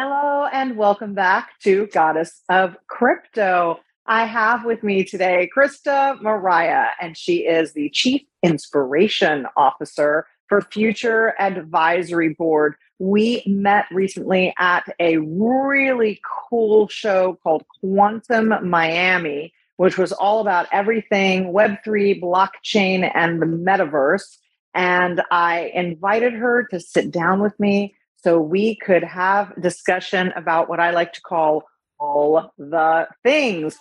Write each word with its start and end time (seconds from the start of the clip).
Hello, 0.00 0.46
and 0.52 0.76
welcome 0.76 1.12
back 1.12 1.58
to 1.64 1.88
Goddess 1.88 2.44
of 2.48 2.76
Crypto. 2.86 3.80
I 4.06 4.26
have 4.26 4.64
with 4.64 4.84
me 4.84 5.02
today 5.02 5.50
Christa 5.52 6.22
Mariah, 6.22 6.90
and 7.00 7.16
she 7.16 7.38
is 7.38 7.72
the 7.72 7.90
Chief 7.90 8.22
Inspiration 8.44 9.48
Officer 9.56 10.28
for 10.46 10.60
Future 10.60 11.34
Advisory 11.40 12.32
Board. 12.34 12.76
We 13.00 13.42
met 13.48 13.86
recently 13.90 14.54
at 14.56 14.84
a 15.00 15.16
really 15.16 16.20
cool 16.48 16.86
show 16.86 17.36
called 17.42 17.64
Quantum 17.80 18.54
Miami, 18.70 19.52
which 19.78 19.98
was 19.98 20.12
all 20.12 20.38
about 20.38 20.68
everything 20.70 21.52
Web3, 21.52 22.22
blockchain, 22.22 23.10
and 23.16 23.42
the 23.42 23.46
metaverse. 23.46 24.36
And 24.74 25.22
I 25.32 25.72
invited 25.74 26.34
her 26.34 26.68
to 26.70 26.78
sit 26.78 27.10
down 27.10 27.42
with 27.42 27.58
me 27.58 27.96
so 28.22 28.40
we 28.40 28.76
could 28.76 29.04
have 29.04 29.52
discussion 29.60 30.32
about 30.34 30.68
what 30.68 30.80
I 30.80 30.90
like 30.90 31.12
to 31.14 31.20
call 31.20 31.64
all 31.98 32.52
the 32.58 33.08
things. 33.22 33.78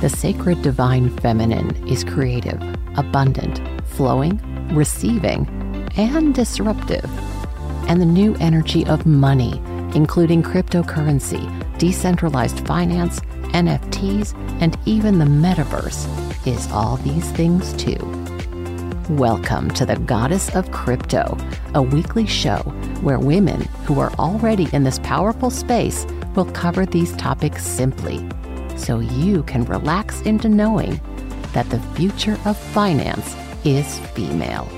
The 0.00 0.08
sacred 0.08 0.62
divine 0.62 1.16
feminine 1.18 1.86
is 1.86 2.04
creative, 2.04 2.60
abundant, 2.96 3.60
flowing, 3.86 4.40
receiving, 4.74 5.46
and 5.96 6.34
disruptive. 6.34 7.04
And 7.88 8.00
the 8.00 8.06
new 8.06 8.34
energy 8.36 8.86
of 8.86 9.04
money, 9.04 9.60
including 9.94 10.42
cryptocurrency, 10.42 11.44
decentralized 11.78 12.66
finance, 12.66 13.20
NFTs, 13.52 14.34
and 14.60 14.78
even 14.86 15.18
the 15.18 15.24
metaverse, 15.24 16.06
is 16.46 16.70
all 16.70 16.96
these 16.98 17.30
things 17.32 17.72
too. 17.74 18.29
Welcome 19.16 19.72
to 19.72 19.84
the 19.84 19.96
Goddess 19.96 20.54
of 20.54 20.70
Crypto, 20.70 21.36
a 21.74 21.82
weekly 21.82 22.28
show 22.28 22.58
where 23.00 23.18
women 23.18 23.62
who 23.84 23.98
are 23.98 24.12
already 24.20 24.68
in 24.72 24.84
this 24.84 25.00
powerful 25.00 25.50
space 25.50 26.06
will 26.36 26.44
cover 26.52 26.86
these 26.86 27.16
topics 27.16 27.66
simply 27.66 28.24
so 28.76 29.00
you 29.00 29.42
can 29.42 29.64
relax 29.64 30.20
into 30.20 30.48
knowing 30.48 31.00
that 31.54 31.68
the 31.70 31.80
future 31.96 32.38
of 32.44 32.56
finance 32.56 33.34
is 33.64 33.98
female. 34.10 34.68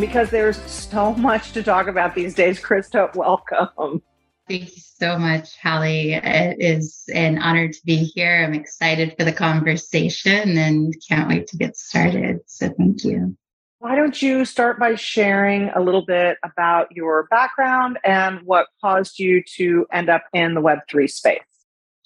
Because 0.00 0.30
there's 0.30 0.60
so 0.68 1.14
much 1.14 1.52
to 1.52 1.62
talk 1.62 1.86
about 1.86 2.16
these 2.16 2.34
days, 2.34 2.60
Christa, 2.60 3.14
welcome. 3.14 4.02
Thank 4.46 4.76
you 4.76 4.82
so 4.82 5.18
much, 5.18 5.56
Hallie. 5.62 6.12
It 6.12 6.56
is 6.60 7.04
an 7.14 7.38
honor 7.38 7.68
to 7.68 7.78
be 7.86 7.96
here. 7.96 8.44
I'm 8.44 8.52
excited 8.52 9.14
for 9.16 9.24
the 9.24 9.32
conversation 9.32 10.58
and 10.58 10.94
can't 11.08 11.28
wait 11.28 11.46
to 11.48 11.56
get 11.56 11.78
started. 11.78 12.40
So, 12.46 12.68
thank 12.76 13.04
you. 13.04 13.36
Why 13.78 13.96
don't 13.96 14.20
you 14.20 14.44
start 14.44 14.78
by 14.78 14.96
sharing 14.96 15.70
a 15.70 15.80
little 15.80 16.04
bit 16.04 16.36
about 16.42 16.88
your 16.94 17.26
background 17.30 17.98
and 18.04 18.40
what 18.44 18.66
caused 18.82 19.18
you 19.18 19.42
to 19.56 19.86
end 19.90 20.10
up 20.10 20.24
in 20.34 20.54
the 20.54 20.60
Web3 20.60 21.10
space? 21.10 21.40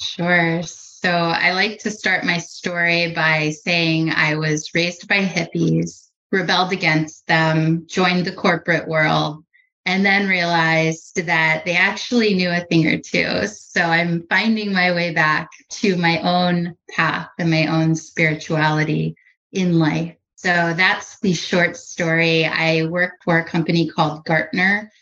Sure. 0.00 0.62
So, 0.62 1.10
I 1.10 1.52
like 1.54 1.80
to 1.80 1.90
start 1.90 2.24
my 2.24 2.38
story 2.38 3.12
by 3.14 3.50
saying 3.50 4.10
I 4.10 4.36
was 4.36 4.70
raised 4.74 5.08
by 5.08 5.24
hippies, 5.24 6.08
rebelled 6.30 6.72
against 6.72 7.26
them, 7.26 7.86
joined 7.88 8.26
the 8.26 8.32
corporate 8.32 8.86
world, 8.86 9.42
and 9.88 10.04
then 10.04 10.28
realized 10.28 11.16
that 11.24 11.64
they 11.64 11.74
actually 11.74 12.34
knew 12.34 12.50
a 12.50 12.60
thing 12.60 12.86
or 12.86 12.98
two. 12.98 13.46
So 13.46 13.80
I'm 13.80 14.26
finding 14.28 14.70
my 14.70 14.92
way 14.92 15.14
back 15.14 15.48
to 15.80 15.96
my 15.96 16.20
own 16.20 16.76
path 16.90 17.30
and 17.38 17.50
my 17.50 17.66
own 17.68 17.94
spirituality 17.94 19.16
in 19.50 19.78
life. 19.78 20.14
So 20.34 20.74
that's 20.76 21.18
the 21.20 21.32
short 21.32 21.78
story. 21.78 22.44
I 22.44 22.84
worked 22.84 23.24
for 23.24 23.38
a 23.38 23.48
company 23.48 23.88
called 23.88 24.26
Gartner 24.26 24.92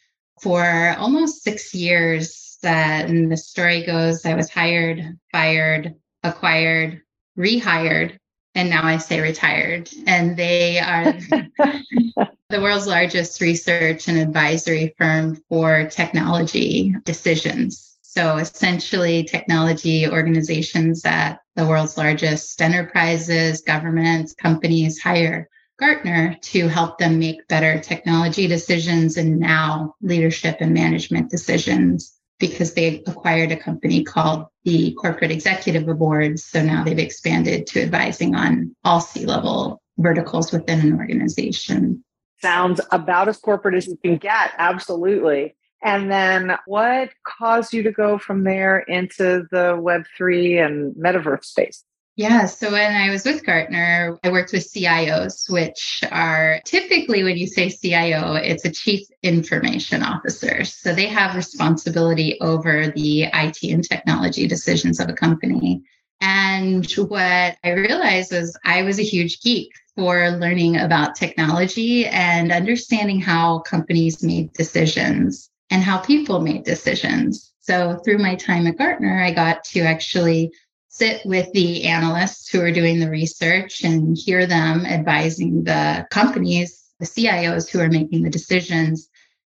for 0.41 0.95
almost 0.97 1.43
six 1.43 1.75
years. 1.75 2.57
Uh, 2.63 2.69
and 2.69 3.31
the 3.31 3.37
story 3.37 3.85
goes 3.85 4.25
I 4.25 4.37
was 4.37 4.49
hired, 4.49 5.19
fired, 5.33 5.97
acquired, 6.23 7.03
rehired, 7.37 8.19
and 8.57 8.71
now 8.71 8.85
I 8.85 8.97
say 8.97 9.21
retired. 9.21 9.91
And 10.07 10.37
they 10.37 10.79
are 10.79 11.13
the 12.49 12.61
world's 12.61 12.87
largest 12.87 13.41
research 13.41 14.09
and 14.09 14.19
advisory 14.19 14.95
firm 14.99 15.37
for 15.49 15.85
technology 15.85 16.95
decisions. 17.05 17.99
So 18.01 18.39
essentially, 18.39 19.25
technology 19.25 20.09
organizations 20.09 21.05
at 21.05 21.41
the 21.55 21.67
world's 21.67 21.99
largest 21.99 22.61
enterprises, 22.63 23.61
governments, 23.61 24.35
companies 24.35 24.99
hire 24.99 25.49
Gartner 25.79 26.39
to 26.41 26.69
help 26.69 26.97
them 26.97 27.19
make 27.19 27.47
better 27.49 27.79
technology 27.79 28.47
decisions 28.47 29.19
and 29.19 29.39
now 29.39 29.95
leadership 30.01 30.57
and 30.61 30.73
management 30.73 31.31
decisions 31.31 32.16
because 32.39 32.75
they 32.75 33.03
acquired 33.07 33.53
a 33.53 33.57
company 33.57 34.05
called 34.05 34.47
the 34.65 34.93
Corporate 35.01 35.31
Executive 35.31 35.87
Board. 35.99 36.39
So 36.39 36.63
now 36.63 36.85
they've 36.85 36.99
expanded 36.99 37.67
to 37.69 37.83
advising 37.83 38.35
on 38.35 38.75
all 38.85 39.01
C 39.01 39.25
level 39.25 39.81
verticals 39.99 40.53
within 40.53 40.81
an 40.81 40.99
organization 40.99 42.05
sounds 42.41 42.81
about 42.93 43.29
as 43.29 43.39
corporate 43.39 43.75
as 43.75 43.87
you 43.87 43.97
can 43.97 44.17
get. 44.17 44.53
Absolutely. 44.59 45.57
And 45.83 46.11
then 46.11 46.57
what 46.67 47.11
caused 47.25 47.73
you 47.73 47.83
to 47.85 47.93
go 47.93 48.19
from 48.19 48.45
there 48.45 48.79
into 48.79 49.47
the 49.51 49.77
Web3 49.77 50.65
and 50.65 50.95
metaverse 50.95 51.45
space? 51.45 51.85
Yeah. 52.17 52.47
So 52.47 52.73
when 52.73 52.95
I 52.95 53.11
was 53.11 53.27
with 53.27 53.45
Gartner, 53.45 54.19
I 54.25 54.31
worked 54.31 54.53
with 54.53 54.73
CIOs, 54.73 55.51
which 55.51 56.03
are 56.11 56.61
typically 56.65 57.23
when 57.23 57.37
you 57.37 57.47
say 57.47 57.69
CIO, 57.69 58.37
it's 58.37 58.65
a 58.65 58.71
chief 58.71 59.07
information 59.23 60.03
officer. 60.03 60.65
So 60.65 60.95
they 60.95 61.09
have 61.09 61.37
responsibility 61.37 62.41
over 62.41 62.89
the 62.89 63.25
IT 63.25 63.63
and 63.65 63.85
technology 63.85 64.49
decisions 64.49 64.99
of 64.99 65.11
a 65.11 65.13
company. 65.13 65.83
And 66.23 66.91
what 66.93 67.59
I 67.63 67.71
realized 67.73 68.33
was 68.33 68.59
I 68.65 68.83
was 68.83 68.99
a 68.99 69.03
huge 69.03 69.43
geek 69.43 69.71
for 69.95 70.31
learning 70.31 70.79
about 70.79 71.17
technology 71.17 72.07
and 72.07 72.51
understanding 72.51 73.21
how 73.21 73.59
companies 73.59 74.23
made 74.23 74.55
decisions 74.55 75.51
and 75.71 75.83
how 75.83 75.99
people 75.99 76.41
made 76.41 76.65
decisions. 76.65 77.53
So 77.61 78.01
through 78.05 78.19
my 78.19 78.37
time 78.37 78.67
at 78.69 78.79
Gartner, 78.79 79.23
I 79.23 79.33
got 79.33 79.65
to 79.65 79.81
actually 79.81 80.53
sit 80.97 81.21
with 81.27 81.53
the 81.53 81.85
analysts 81.85 82.49
who 82.49 82.61
are 82.63 82.73
doing 82.73 82.99
the 82.99 83.11
research 83.11 83.85
and 83.85 84.17
hear 84.17 84.47
them 84.47 84.87
advising 84.87 85.65
the 85.65 86.07
companies, 86.11 86.85
the 86.99 87.07
CIOs 87.07 87.69
who 87.69 87.81
are 87.81 87.91
making 87.91 88.23
the 88.23 88.31
decisions. 88.31 89.09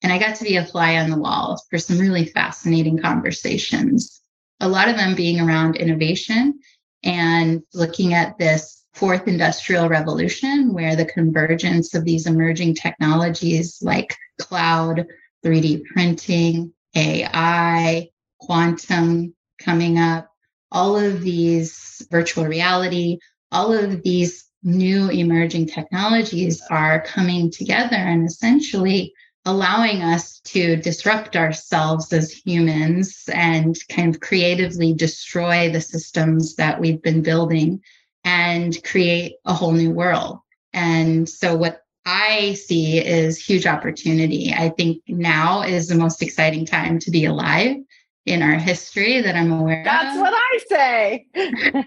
And 0.01 0.11
I 0.11 0.17
got 0.17 0.35
to 0.37 0.43
be 0.43 0.55
a 0.55 0.65
fly 0.65 0.97
on 0.97 1.11
the 1.11 1.19
wall 1.19 1.61
for 1.69 1.77
some 1.77 1.99
really 1.99 2.25
fascinating 2.25 2.97
conversations. 2.97 4.19
A 4.61 4.67
lot 4.67 4.89
of 4.89 4.97
them 4.97 5.15
being 5.15 5.39
around 5.39 5.75
innovation 5.75 6.59
and 7.03 7.61
looking 7.71 8.15
at 8.15 8.39
this 8.39 8.83
fourth 8.95 9.27
industrial 9.27 9.89
revolution, 9.89 10.73
where 10.73 10.95
the 10.95 11.05
convergence 11.05 11.93
of 11.93 12.03
these 12.03 12.25
emerging 12.25 12.73
technologies 12.73 13.77
like 13.83 14.15
cloud, 14.41 15.05
3D 15.45 15.83
printing, 15.85 16.73
AI, 16.95 18.09
quantum 18.39 19.35
coming 19.59 19.99
up, 19.99 20.31
all 20.71 20.97
of 20.97 21.21
these 21.21 22.05
virtual 22.11 22.45
reality, 22.45 23.19
all 23.51 23.73
of 23.73 24.03
these 24.03 24.45
new 24.63 25.09
emerging 25.09 25.67
technologies 25.67 26.61
are 26.69 27.01
coming 27.01 27.49
together 27.51 27.95
and 27.95 28.27
essentially 28.27 29.13
allowing 29.45 30.01
us 30.01 30.41
to 30.41 30.75
disrupt 30.75 31.37
ourselves 31.37 32.11
as 32.11 32.33
humans 32.33 33.23
and 33.33 33.77
kind 33.89 34.13
of 34.13 34.19
creatively 34.19 34.93
destroy 34.93 35.69
the 35.71 35.79
systems 35.79 36.55
that 36.55 36.81
we've 36.81 37.01
been 37.01 37.21
building 37.21 37.81
and 38.25 38.83
create 38.83 39.35
a 39.45 39.53
whole 39.53 39.71
new 39.71 39.91
world. 39.91 40.39
And 40.73 41.29
so, 41.29 41.55
what 41.55 41.81
I 42.05 42.53
see 42.53 42.99
is 42.99 43.37
huge 43.37 43.65
opportunity. 43.65 44.53
I 44.53 44.69
think 44.69 45.01
now 45.07 45.61
is 45.61 45.87
the 45.87 45.95
most 45.95 46.21
exciting 46.21 46.65
time 46.65 46.99
to 46.99 47.11
be 47.11 47.25
alive 47.25 47.77
in 48.27 48.43
our 48.43 48.59
history 48.59 49.21
that 49.21 49.35
I'm 49.35 49.51
aware 49.51 49.83
That's 49.83 50.17
of. 50.17 50.23
That's 50.23 50.31
what 50.31 50.33
I 50.35 51.85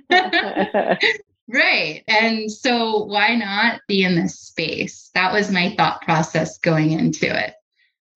say. 0.89 0.99
right. 1.49 2.03
And 2.09 2.51
so, 2.51 3.05
why 3.05 3.37
not 3.37 3.83
be 3.87 4.03
in 4.03 4.17
this 4.17 4.41
space? 4.41 5.11
That 5.15 5.33
was 5.33 5.53
my 5.53 5.75
thought 5.77 6.01
process 6.03 6.59
going 6.59 6.93
into 6.93 7.27
it. 7.27 7.55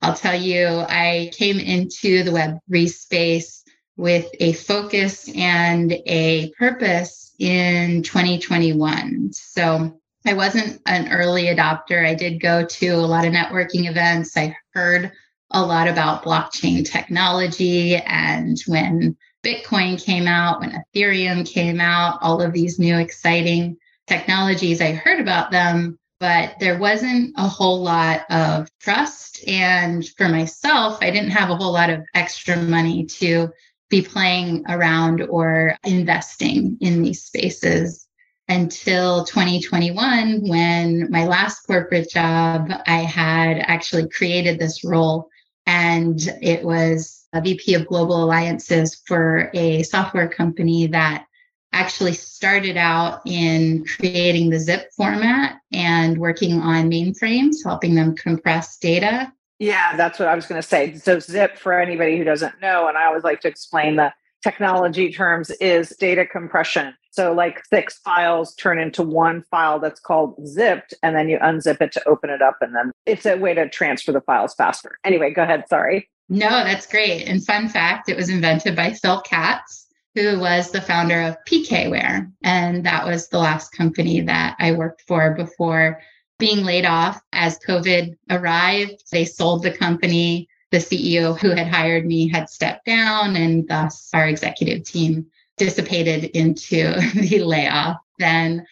I'll 0.03 0.15
tell 0.15 0.39
you, 0.39 0.67
I 0.67 1.31
came 1.35 1.59
into 1.59 2.25
the 2.25 2.31
Web3 2.31 2.89
space 2.89 3.63
with 3.97 4.27
a 4.41 4.55
focus 4.55 5.31
and 5.35 5.93
a 6.07 6.51
purpose 6.59 7.33
in 7.39 8.03
2021. 8.03 9.33
So 9.33 10.01
I 10.27 10.33
wasn't 10.33 10.81
an 10.87 11.13
early 11.13 11.45
adopter. 11.45 12.07
I 12.07 12.15
did 12.15 12.41
go 12.41 12.65
to 12.65 12.89
a 12.89 12.97
lot 12.97 13.27
of 13.27 13.33
networking 13.33 13.89
events. 13.89 14.37
I 14.37 14.57
heard 14.73 15.13
a 15.55 15.65
lot 15.65 15.89
about 15.89 16.25
blockchain 16.25 16.85
technology. 16.85 17.97
And 17.97 18.59
when 18.67 19.17
Bitcoin 19.43 20.03
came 20.03 20.27
out, 20.27 20.61
when 20.61 20.73
Ethereum 20.73 21.49
came 21.49 21.81
out, 21.81 22.19
all 22.21 22.43
of 22.43 22.53
these 22.53 22.79
new 22.79 22.99
exciting 22.99 23.77
technologies, 24.07 24.81
I 24.81 24.93
heard 24.93 25.21
about 25.21 25.51
them, 25.51 25.99
but 26.21 26.57
there 26.61 26.79
wasn't 26.79 27.35
a 27.37 27.49
whole 27.49 27.83
lot 27.83 28.23
of 28.31 28.69
trust. 28.81 29.47
And 29.49 30.07
for 30.17 30.29
myself, 30.29 30.99
I 31.01 31.11
didn't 31.11 31.31
have 31.31 31.51
a 31.51 31.57
whole 31.57 31.73
lot 31.73 31.91
of 31.91 32.03
extra 32.15 32.57
money 32.57 33.07
to 33.07 33.49
be 33.91 34.03
playing 34.03 34.65
around 34.69 35.23
or 35.23 35.77
investing 35.85 36.77
in 36.81 37.03
these 37.03 37.23
spaces 37.23 38.09
until 38.49 39.25
2021 39.25 40.47
when 40.47 41.11
my 41.11 41.27
last 41.27 41.61
corporate 41.61 42.11
job 42.11 42.71
i 42.87 42.99
had 42.99 43.57
actually 43.59 44.07
created 44.11 44.59
this 44.59 44.85
role 44.85 45.31
and 45.67 46.21
it 46.43 46.63
was 46.65 47.27
a 47.33 47.41
vp 47.41 47.75
of 47.75 47.87
global 47.87 48.23
alliances 48.23 49.03
for 49.07 49.51
a 49.55 49.83
software 49.83 50.29
company 50.29 50.87
that 50.87 51.27
actually 51.73 52.13
started 52.13 52.77
out 52.77 53.21
in 53.27 53.85
creating 53.85 54.51
the 54.51 54.59
zip 54.59 54.91
format 54.97 55.59
and 55.73 56.19
working 56.19 56.61
on 56.61 56.89
mainframes 56.89 57.57
helping 57.65 57.97
them 57.97 58.15
compress 58.15 58.79
data. 58.79 59.33
Yeah 59.59 59.97
that's 59.97 60.19
what 60.19 60.29
i 60.29 60.35
was 60.35 60.47
going 60.47 60.61
to 60.61 60.67
say. 60.67 60.95
So 60.97 61.19
zip 61.19 61.59
for 61.59 61.73
anybody 61.73 62.19
who 62.19 62.25
doesn't 62.25 62.61
know 62.61 62.87
and 62.89 62.97
i 62.97 63.07
always 63.07 63.25
like 63.25 63.41
to 63.41 63.49
explain 63.49 63.97
the 63.97 64.13
technology 64.45 65.11
terms 65.11 65.51
is 65.53 65.89
data 65.99 66.25
compression. 66.25 66.95
So, 67.11 67.33
like 67.33 67.65
six 67.67 67.99
files 67.99 68.55
turn 68.55 68.79
into 68.79 69.03
one 69.03 69.43
file 69.51 69.81
that's 69.81 70.01
called 70.01 70.37
zipped, 70.47 70.95
and 71.03 71.17
then 71.17 71.29
you 71.29 71.39
unzip 71.39 71.81
it 71.81 71.93
to 71.93 72.09
open 72.09 72.31
it 72.31 72.43
up. 72.43 72.59
And 72.61 72.75
then 72.75 72.93
it's 73.07 73.27
a 73.27 73.37
way 73.37 73.55
to 73.55 73.69
transfer 73.69 74.13
the 74.13 74.21
files 74.21 74.55
faster. 74.55 74.99
Anyway, 75.05 75.33
go 75.33 75.43
ahead. 75.43 75.65
Sorry. 75.69 76.09
No, 76.29 76.49
that's 76.49 76.87
great. 76.87 77.27
And 77.27 77.45
fun 77.45 77.69
fact 77.69 78.09
it 78.09 78.17
was 78.17 78.29
invented 78.29 78.77
by 78.77 78.93
Phil 78.93 79.21
Katz, 79.23 79.87
who 80.15 80.39
was 80.39 80.71
the 80.71 80.81
founder 80.81 81.23
of 81.23 81.37
PKware. 81.49 82.31
And 82.43 82.85
that 82.85 83.07
was 83.07 83.29
the 83.29 83.39
last 83.39 83.71
company 83.71 84.21
that 84.21 84.57
I 84.59 84.73
worked 84.73 85.03
for 85.07 85.35
before 85.35 86.01
being 86.39 86.65
laid 86.65 86.85
off. 86.85 87.21
As 87.33 87.59
COVID 87.67 88.17
arrived, 88.31 89.05
they 89.11 89.25
sold 89.25 89.63
the 89.63 89.71
company 89.73 90.49
the 90.75 90.81
CEO 90.81 91.39
who 91.39 91.51
had 91.51 91.69
hired 91.69 92.05
me 92.05 92.29
had 92.29 92.51
stepped 92.51 92.85
down, 92.85 93.37
and 93.37 93.69
thus 93.69 94.11
our 94.13 94.27
executive 94.27 94.83
team 94.83 95.27
dissipated 95.57 96.25
into 96.37 96.95
the 97.15 97.45
layoff. 97.45 97.99
Then 98.19 98.67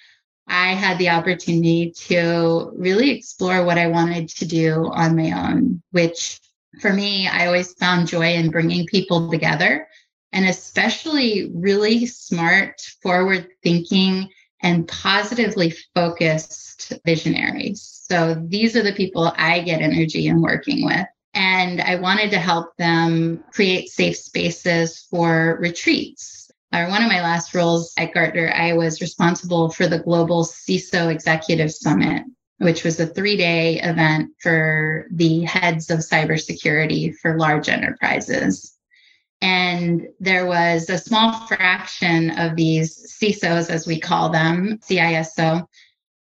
I 0.49 0.75
had 0.75 0.99
the 0.99 1.10
opportunity 1.10 1.93
to 2.08 2.72
really 2.75 3.10
explore 3.10 3.64
what 3.64 3.78
I 3.78 3.87
wanted 3.87 4.28
to 4.31 4.44
do 4.44 4.90
on 4.93 5.14
my 5.14 5.31
own, 5.31 5.81
which 5.93 6.40
for 6.81 6.93
me, 6.93 7.28
I 7.28 7.46
always 7.46 7.72
found 7.75 8.08
joy 8.08 8.34
in 8.34 8.50
bringing 8.50 8.84
people 8.87 9.31
together 9.31 9.87
and 10.32 10.46
especially 10.46 11.52
really 11.54 12.06
smart, 12.06 12.81
forward 13.00 13.46
thinking, 13.62 14.28
and 14.60 14.88
positively 14.88 15.72
focused 15.94 16.94
visionaries. 17.04 17.82
So 18.08 18.43
these 18.49 18.75
are 18.75 18.82
the 18.82 18.94
people 18.94 19.32
I 19.37 19.60
get 19.60 19.82
energy 19.82 20.26
in 20.26 20.40
working 20.40 20.84
with. 20.84 21.06
And 21.34 21.81
I 21.81 21.96
wanted 21.96 22.31
to 22.32 22.38
help 22.38 22.76
them 22.76 23.43
create 23.52 23.88
safe 23.88 24.17
spaces 24.17 25.06
for 25.11 25.56
retreats. 25.61 26.50
Or 26.75 26.88
one 26.88 27.02
of 27.02 27.08
my 27.08 27.23
last 27.23 27.55
roles 27.55 27.93
at 27.99 28.14
Gartner, 28.14 28.50
I 28.55 28.73
was 28.75 29.00
responsible 29.00 29.70
for 29.70 29.87
the 29.87 29.99
Global 29.99 30.44
CISO 30.44 31.11
Executive 31.11 31.70
Summit, 31.70 32.25
which 32.58 32.84
was 32.84 32.99
a 32.99 33.06
three 33.06 33.37
day 33.37 33.81
event 33.81 34.31
for 34.40 35.06
the 35.11 35.43
heads 35.43 35.90
of 35.90 35.99
cybersecurity 35.99 37.14
for 37.17 37.38
large 37.38 37.69
enterprises. 37.69 38.76
And 39.43 40.06
there 40.20 40.46
was 40.46 40.88
a 40.88 40.96
small 40.96 41.46
fraction 41.46 42.31
of 42.38 42.56
these 42.56 43.19
CISOs, 43.20 43.70
as 43.70 43.87
we 43.87 43.99
call 43.99 44.31
them, 44.31 44.78
CISO, 44.88 45.67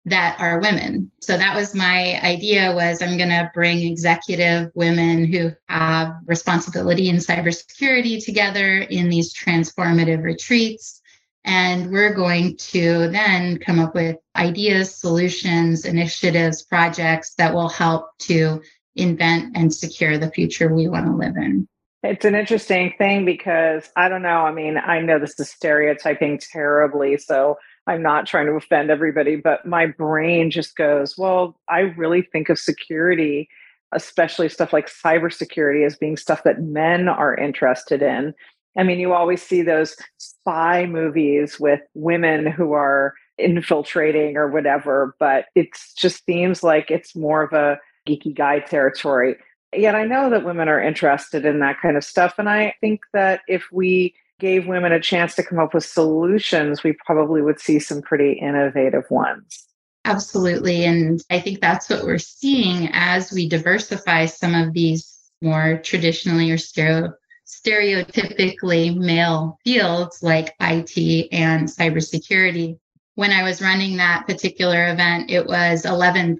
that 0.08 0.40
are 0.40 0.60
women. 0.60 1.10
So 1.20 1.36
that 1.36 1.54
was 1.54 1.74
my 1.74 2.20
idea 2.22 2.74
was 2.74 3.02
I'm 3.02 3.16
going 3.16 3.28
to 3.30 3.50
bring 3.54 3.78
executive 3.78 4.70
women 4.74 5.24
who 5.24 5.50
have 5.68 6.14
responsibility 6.26 7.08
in 7.08 7.16
cybersecurity 7.16 8.24
together 8.24 8.78
in 8.78 9.08
these 9.08 9.34
transformative 9.34 10.22
retreats 10.22 11.00
and 11.44 11.90
we're 11.90 12.12
going 12.12 12.56
to 12.58 13.08
then 13.08 13.58
come 13.58 13.78
up 13.78 13.94
with 13.94 14.16
ideas, 14.36 14.94
solutions, 14.94 15.86
initiatives, 15.86 16.62
projects 16.62 17.34
that 17.34 17.54
will 17.54 17.70
help 17.70 18.10
to 18.18 18.60
invent 18.96 19.56
and 19.56 19.72
secure 19.72 20.18
the 20.18 20.30
future 20.30 20.72
we 20.72 20.88
want 20.88 21.06
to 21.06 21.16
live 21.16 21.36
in. 21.36 21.66
It's 22.02 22.26
an 22.26 22.34
interesting 22.34 22.92
thing 22.98 23.24
because 23.24 23.88
I 23.96 24.08
don't 24.08 24.22
know. 24.22 24.42
I 24.42 24.52
mean, 24.52 24.76
I 24.76 25.00
know 25.00 25.18
this 25.18 25.40
is 25.40 25.50
stereotyping 25.50 26.38
terribly. 26.38 27.16
So 27.16 27.56
I'm 27.88 28.02
not 28.02 28.26
trying 28.26 28.46
to 28.46 28.52
offend 28.52 28.90
everybody, 28.90 29.36
but 29.36 29.64
my 29.64 29.86
brain 29.86 30.50
just 30.50 30.76
goes, 30.76 31.16
well, 31.16 31.58
I 31.68 31.80
really 31.80 32.20
think 32.20 32.50
of 32.50 32.58
security, 32.58 33.48
especially 33.92 34.50
stuff 34.50 34.74
like 34.74 34.90
cybersecurity, 34.90 35.86
as 35.86 35.96
being 35.96 36.18
stuff 36.18 36.44
that 36.44 36.62
men 36.62 37.08
are 37.08 37.34
interested 37.34 38.02
in. 38.02 38.34
I 38.76 38.82
mean, 38.82 39.00
you 39.00 39.14
always 39.14 39.42
see 39.42 39.62
those 39.62 39.96
spy 40.18 40.84
movies 40.84 41.58
with 41.58 41.80
women 41.94 42.46
who 42.46 42.74
are 42.74 43.14
infiltrating 43.38 44.36
or 44.36 44.48
whatever, 44.48 45.16
but 45.18 45.46
it 45.54 45.68
just 45.96 46.26
seems 46.26 46.62
like 46.62 46.90
it's 46.90 47.16
more 47.16 47.42
of 47.42 47.52
a 47.54 47.78
geeky 48.06 48.36
guy 48.36 48.60
territory. 48.60 49.36
Yet 49.74 49.94
I 49.94 50.04
know 50.04 50.28
that 50.28 50.44
women 50.44 50.68
are 50.68 50.80
interested 50.80 51.46
in 51.46 51.60
that 51.60 51.80
kind 51.80 51.96
of 51.96 52.04
stuff. 52.04 52.34
And 52.38 52.48
I 52.48 52.74
think 52.80 53.00
that 53.14 53.40
if 53.48 53.64
we 53.72 54.14
gave 54.38 54.66
women 54.66 54.92
a 54.92 55.00
chance 55.00 55.34
to 55.34 55.42
come 55.42 55.58
up 55.58 55.74
with 55.74 55.84
solutions, 55.84 56.82
we 56.82 56.96
probably 57.04 57.42
would 57.42 57.60
see 57.60 57.78
some 57.78 58.02
pretty 58.02 58.32
innovative 58.32 59.04
ones. 59.10 59.66
Absolutely. 60.04 60.84
And 60.84 61.20
I 61.28 61.40
think 61.40 61.60
that's 61.60 61.90
what 61.90 62.04
we're 62.04 62.18
seeing 62.18 62.88
as 62.92 63.32
we 63.32 63.48
diversify 63.48 64.26
some 64.26 64.54
of 64.54 64.72
these 64.72 65.18
more 65.42 65.78
traditionally 65.84 66.50
or 66.50 66.58
stereo, 66.58 67.12
stereotypically 67.46 68.96
male 68.96 69.58
fields 69.64 70.22
like 70.22 70.54
IT 70.60 71.28
and 71.32 71.68
cybersecurity. 71.68 72.78
When 73.16 73.32
I 73.32 73.42
was 73.42 73.60
running 73.60 73.96
that 73.96 74.26
particular 74.26 74.88
event, 74.88 75.30
it 75.30 75.46
was 75.46 75.84
11% 75.84 76.38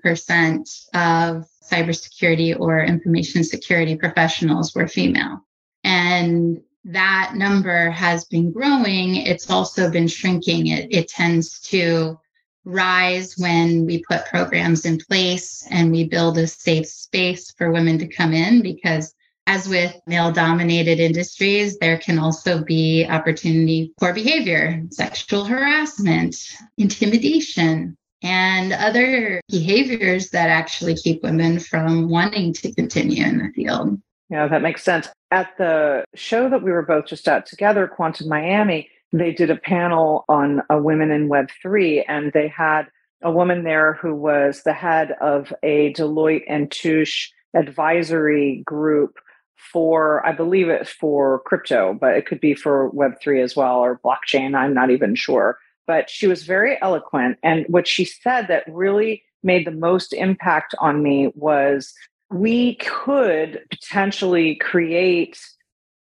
of 0.95 1.47
cybersecurity 1.65 2.59
or 2.59 2.83
information 2.83 3.45
security 3.45 3.97
professionals 3.97 4.75
were 4.75 4.89
female. 4.89 5.45
And 5.85 6.61
that 6.89 7.33
number 7.35 7.91
has 7.91 8.25
been 8.25 8.51
growing, 8.51 9.17
it's 9.17 9.51
also 9.51 9.91
been 9.91 10.09
shrinking. 10.09 10.69
It, 10.69 10.89
it 10.91 11.09
tends 11.09 11.61
to 11.61 12.19
rise 12.65 13.35
when 13.37 13.85
we 13.87 14.03
put 14.09 14.27
programs 14.27 14.85
in 14.85 14.99
place 14.99 15.67
and 15.71 15.93
we 15.93 16.09
build 16.09 16.39
a 16.39 16.47
safe 16.47 16.87
space 16.87 17.51
for 17.53 17.71
women 17.71 17.99
to 17.99 18.09
come 18.09 18.33
in 18.33 18.63
because 18.63 19.15
as 19.47 19.69
with 19.69 19.99
male 20.07 20.31
dominated 20.31 20.99
industries, 20.99 21.79
there 21.79 21.99
can 21.99 22.19
also 22.19 22.63
be 22.63 23.07
opportunity 23.07 23.93
for 23.99 24.13
behavior, 24.13 24.83
sexual 24.91 25.45
harassment, 25.45 26.37
intimidation, 26.77 27.97
and 28.23 28.73
other 28.73 29.41
behaviors 29.49 30.31
that 30.31 30.51
actually 30.51 30.95
keep 30.95 31.23
women 31.23 31.59
from 31.59 32.11
wanting 32.11 32.53
to 32.53 32.75
continue 32.75 33.25
in 33.25 33.39
the 33.39 33.53
field. 33.55 34.01
Yeah, 34.29 34.49
that 34.49 34.61
makes 34.61 34.83
sense. 34.83 35.09
At 35.31 35.57
the 35.59 36.05
show 36.15 36.49
that 36.49 36.63
we 36.63 36.73
were 36.73 36.83
both 36.83 37.07
just 37.07 37.29
at 37.29 37.47
together, 37.47 37.87
Quantum 37.87 38.29
Miami, 38.29 38.89
they 39.13 39.33
did 39.33 39.51
a 39.51 39.57
panel 39.57 40.25
on 40.29 40.63
a 40.71 40.81
women 40.81 41.11
in 41.11 41.29
Web3, 41.29 42.05
and 42.09 42.33
they 42.33 42.49
had 42.49 42.89
a 43.23 43.31
woman 43.31 43.65
there 43.65 43.95
who 43.95 44.15
was 44.15 44.63
the 44.63 44.73
head 44.73 45.13
of 45.21 45.53
a 45.63 45.93
Deloitte 45.93 46.45
and 46.49 46.71
Touche 46.71 47.31
advisory 47.55 48.63
group 48.65 49.19
for, 49.57 50.25
I 50.25 50.33
believe 50.33 50.69
it's 50.69 50.91
for 50.91 51.41
crypto, 51.41 51.97
but 52.01 52.15
it 52.15 52.27
could 52.27 52.41
be 52.41 52.55
for 52.55 52.91
Web3 52.93 53.43
as 53.43 53.57
well 53.57 53.79
or 53.79 54.01
blockchain. 54.05 54.55
I'm 54.55 54.73
not 54.73 54.91
even 54.91 55.15
sure. 55.15 55.59
But 55.87 56.09
she 56.11 56.27
was 56.27 56.45
very 56.45 56.81
eloquent. 56.81 57.39
And 57.43 57.67
what 57.69 57.89
she 57.89 58.05
said 58.05 58.47
that 58.49 58.65
really 58.69 59.25
made 59.43 59.67
the 59.67 59.73
most 59.73 60.13
impact 60.13 60.75
on 60.79 61.03
me 61.03 61.33
was 61.35 61.93
we 62.31 62.75
could 62.77 63.63
potentially 63.71 64.57
create 64.57 65.41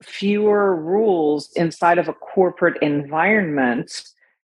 fewer 0.03 0.75
rules 0.77 1.51
inside 1.57 1.99
of 1.99 2.09
a 2.09 2.13
corporate 2.13 2.81
environment 2.83 4.03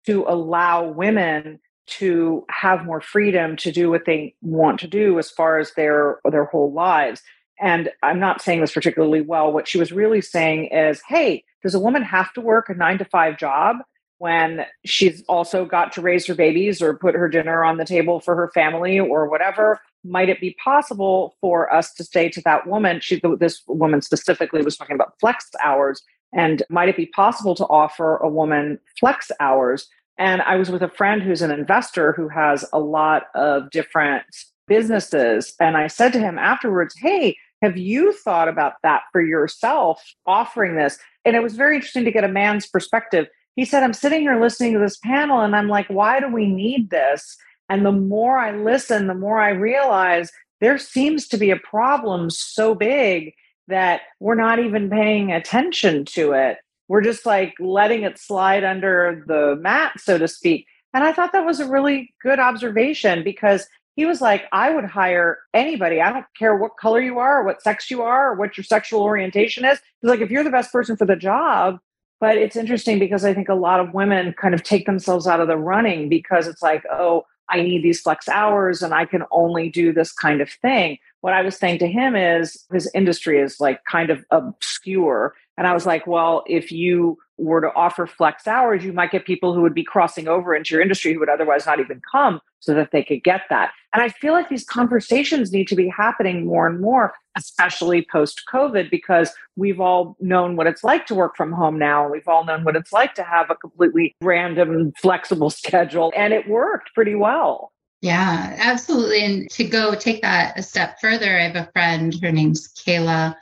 to 0.06 0.24
allow 0.26 0.84
women 0.84 1.58
to 1.86 2.44
have 2.48 2.84
more 2.84 3.00
freedom 3.00 3.56
to 3.56 3.72
do 3.72 3.90
what 3.90 4.04
they 4.06 4.34
want 4.42 4.78
to 4.80 4.86
do 4.86 5.18
as 5.18 5.30
far 5.30 5.58
as 5.58 5.72
their 5.74 6.20
their 6.30 6.44
whole 6.44 6.72
lives. 6.72 7.20
And 7.60 7.90
i'm 8.02 8.20
not 8.20 8.40
saying 8.40 8.60
this 8.60 8.72
particularly 8.72 9.20
well. 9.20 9.52
What 9.52 9.68
she 9.68 9.78
was 9.78 9.92
really 9.92 10.20
saying 10.20 10.66
is 10.66 11.02
hey 11.08 11.44
does 11.62 11.74
a 11.74 11.80
woman 11.80 12.02
have 12.02 12.32
to 12.34 12.40
work 12.40 12.68
a 12.68 12.74
9 12.74 12.98
to 12.98 13.04
5 13.04 13.36
job 13.36 13.76
when 14.18 14.64
she's 14.84 15.22
also 15.28 15.64
got 15.64 15.92
to 15.92 16.00
raise 16.00 16.26
her 16.26 16.34
babies 16.34 16.80
or 16.80 16.96
put 16.96 17.14
her 17.14 17.28
dinner 17.28 17.64
on 17.64 17.76
the 17.76 17.84
table 17.84 18.20
for 18.20 18.36
her 18.36 18.50
family 18.54 19.00
or 19.00 19.28
whatever 19.28 19.80
might 20.04 20.28
it 20.28 20.40
be 20.40 20.56
possible 20.62 21.36
for 21.40 21.72
us 21.72 21.92
to 21.94 22.04
say 22.04 22.28
to 22.28 22.40
that 22.42 22.66
woman 22.66 23.00
she 23.00 23.20
this 23.38 23.62
woman 23.66 24.00
specifically 24.00 24.62
was 24.62 24.76
talking 24.76 24.94
about 24.94 25.14
flex 25.20 25.48
hours 25.62 26.02
and 26.32 26.62
might 26.70 26.88
it 26.88 26.96
be 26.96 27.06
possible 27.06 27.54
to 27.54 27.66
offer 27.66 28.16
a 28.18 28.28
woman 28.28 28.78
flex 28.98 29.30
hours 29.40 29.88
And 30.18 30.42
I 30.42 30.56
was 30.56 30.70
with 30.70 30.82
a 30.82 30.88
friend 30.88 31.22
who's 31.22 31.42
an 31.42 31.50
investor 31.50 32.12
who 32.12 32.28
has 32.28 32.64
a 32.74 32.78
lot 32.78 33.24
of 33.34 33.70
different 33.70 34.24
businesses. 34.68 35.54
And 35.58 35.76
I 35.78 35.86
said 35.86 36.12
to 36.12 36.20
him 36.20 36.38
afterwards, 36.38 36.94
Hey, 36.98 37.36
have 37.62 37.78
you 37.78 38.12
thought 38.12 38.48
about 38.48 38.74
that 38.82 39.02
for 39.12 39.22
yourself, 39.22 40.02
offering 40.26 40.76
this? 40.76 40.98
And 41.24 41.36
it 41.36 41.42
was 41.42 41.56
very 41.56 41.76
interesting 41.76 42.04
to 42.04 42.12
get 42.12 42.24
a 42.24 42.28
man's 42.28 42.66
perspective. 42.66 43.28
He 43.56 43.64
said, 43.64 43.82
I'm 43.82 43.94
sitting 43.94 44.20
here 44.20 44.40
listening 44.40 44.74
to 44.74 44.78
this 44.78 44.98
panel 44.98 45.40
and 45.40 45.56
I'm 45.56 45.68
like, 45.68 45.86
why 45.88 46.20
do 46.20 46.32
we 46.32 46.46
need 46.46 46.90
this? 46.90 47.36
And 47.70 47.86
the 47.86 47.92
more 47.92 48.36
I 48.36 48.50
listen, 48.50 49.06
the 49.06 49.14
more 49.14 49.40
I 49.40 49.50
realize 49.50 50.30
there 50.60 50.76
seems 50.76 51.26
to 51.28 51.38
be 51.38 51.50
a 51.50 51.56
problem 51.56 52.28
so 52.28 52.74
big 52.74 53.32
that 53.68 54.02
we're 54.18 54.34
not 54.34 54.58
even 54.58 54.90
paying 54.90 55.32
attention 55.32 56.04
to 56.04 56.32
it. 56.32 56.58
We're 56.88 57.00
just 57.00 57.24
like 57.24 57.54
letting 57.60 58.02
it 58.02 58.18
slide 58.18 58.64
under 58.64 59.24
the 59.26 59.56
mat, 59.60 59.92
so 59.98 60.18
to 60.18 60.26
speak. 60.26 60.66
And 60.92 61.04
I 61.04 61.12
thought 61.12 61.32
that 61.32 61.46
was 61.46 61.60
a 61.60 61.68
really 61.68 62.12
good 62.20 62.40
observation 62.40 63.22
because 63.22 63.68
he 63.94 64.04
was 64.04 64.20
like, 64.20 64.46
I 64.50 64.74
would 64.74 64.84
hire 64.84 65.38
anybody. 65.54 66.00
I 66.00 66.12
don't 66.12 66.26
care 66.36 66.56
what 66.56 66.76
color 66.76 67.00
you 67.00 67.18
are, 67.18 67.40
or 67.40 67.44
what 67.44 67.62
sex 67.62 67.90
you 67.90 68.02
are, 68.02 68.32
or 68.32 68.34
what 68.34 68.56
your 68.56 68.64
sexual 68.64 69.02
orientation 69.02 69.64
is. 69.64 69.78
He's 70.00 70.08
like, 70.08 70.20
if 70.20 70.30
you're 70.30 70.44
the 70.44 70.50
best 70.50 70.72
person 70.72 70.96
for 70.96 71.04
the 71.04 71.16
job. 71.16 71.78
But 72.18 72.36
it's 72.36 72.56
interesting 72.56 72.98
because 72.98 73.24
I 73.24 73.32
think 73.32 73.48
a 73.48 73.54
lot 73.54 73.80
of 73.80 73.94
women 73.94 74.34
kind 74.34 74.52
of 74.52 74.62
take 74.62 74.84
themselves 74.84 75.26
out 75.26 75.40
of 75.40 75.48
the 75.48 75.56
running 75.56 76.08
because 76.08 76.46
it's 76.46 76.60
like, 76.60 76.84
oh, 76.92 77.24
I 77.50 77.62
need 77.62 77.82
these 77.82 78.00
flex 78.00 78.28
hours 78.28 78.82
and 78.82 78.94
I 78.94 79.04
can 79.04 79.24
only 79.30 79.68
do 79.68 79.92
this 79.92 80.12
kind 80.12 80.40
of 80.40 80.50
thing. 80.50 80.98
What 81.20 81.34
I 81.34 81.42
was 81.42 81.56
saying 81.56 81.78
to 81.80 81.88
him 81.88 82.16
is 82.16 82.64
his 82.72 82.90
industry 82.94 83.40
is 83.40 83.60
like 83.60 83.84
kind 83.84 84.10
of 84.10 84.24
obscure. 84.30 85.34
And 85.58 85.66
I 85.66 85.74
was 85.74 85.84
like, 85.84 86.06
well, 86.06 86.44
if 86.46 86.72
you 86.72 87.18
were 87.40 87.60
to 87.60 87.72
offer 87.74 88.06
flex 88.06 88.46
hours, 88.46 88.84
you 88.84 88.92
might 88.92 89.10
get 89.10 89.24
people 89.24 89.54
who 89.54 89.62
would 89.62 89.74
be 89.74 89.84
crossing 89.84 90.28
over 90.28 90.54
into 90.54 90.74
your 90.74 90.82
industry 90.82 91.12
who 91.12 91.20
would 91.20 91.28
otherwise 91.28 91.66
not 91.66 91.80
even 91.80 92.00
come 92.10 92.40
so 92.60 92.74
that 92.74 92.90
they 92.92 93.02
could 93.02 93.24
get 93.24 93.42
that. 93.50 93.72
And 93.92 94.02
I 94.02 94.10
feel 94.10 94.32
like 94.32 94.48
these 94.48 94.64
conversations 94.64 95.52
need 95.52 95.66
to 95.68 95.74
be 95.74 95.88
happening 95.88 96.46
more 96.46 96.66
and 96.66 96.80
more, 96.80 97.14
especially 97.36 98.06
post 98.12 98.42
COVID, 98.52 98.90
because 98.90 99.32
we've 99.56 99.80
all 99.80 100.16
known 100.20 100.56
what 100.56 100.66
it's 100.66 100.84
like 100.84 101.06
to 101.06 101.14
work 101.14 101.36
from 101.36 101.52
home 101.52 101.78
now. 101.78 102.02
And 102.02 102.12
we've 102.12 102.28
all 102.28 102.44
known 102.44 102.64
what 102.64 102.76
it's 102.76 102.92
like 102.92 103.14
to 103.14 103.22
have 103.22 103.50
a 103.50 103.54
completely 103.54 104.14
random, 104.22 104.92
flexible 104.98 105.50
schedule. 105.50 106.12
And 106.14 106.32
it 106.32 106.48
worked 106.48 106.94
pretty 106.94 107.14
well. 107.14 107.72
Yeah, 108.02 108.56
absolutely. 108.58 109.24
And 109.24 109.50
to 109.50 109.64
go 109.64 109.94
take 109.94 110.22
that 110.22 110.58
a 110.58 110.62
step 110.62 110.98
further, 111.00 111.38
I 111.38 111.42
have 111.42 111.56
a 111.56 111.70
friend, 111.72 112.14
her 112.22 112.32
name's 112.32 112.68
Kayla 112.68 113.34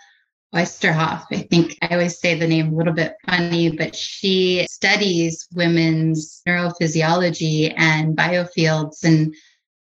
Oysterhoff. 0.54 1.26
I 1.30 1.38
think 1.42 1.76
I 1.82 1.88
always 1.88 2.18
say 2.18 2.38
the 2.38 2.46
name 2.46 2.72
a 2.72 2.76
little 2.76 2.94
bit 2.94 3.16
funny, 3.26 3.70
but 3.70 3.94
she 3.94 4.66
studies 4.70 5.46
women's 5.54 6.40
neurophysiology 6.48 7.74
and 7.76 8.16
biofields. 8.16 9.04
And 9.04 9.34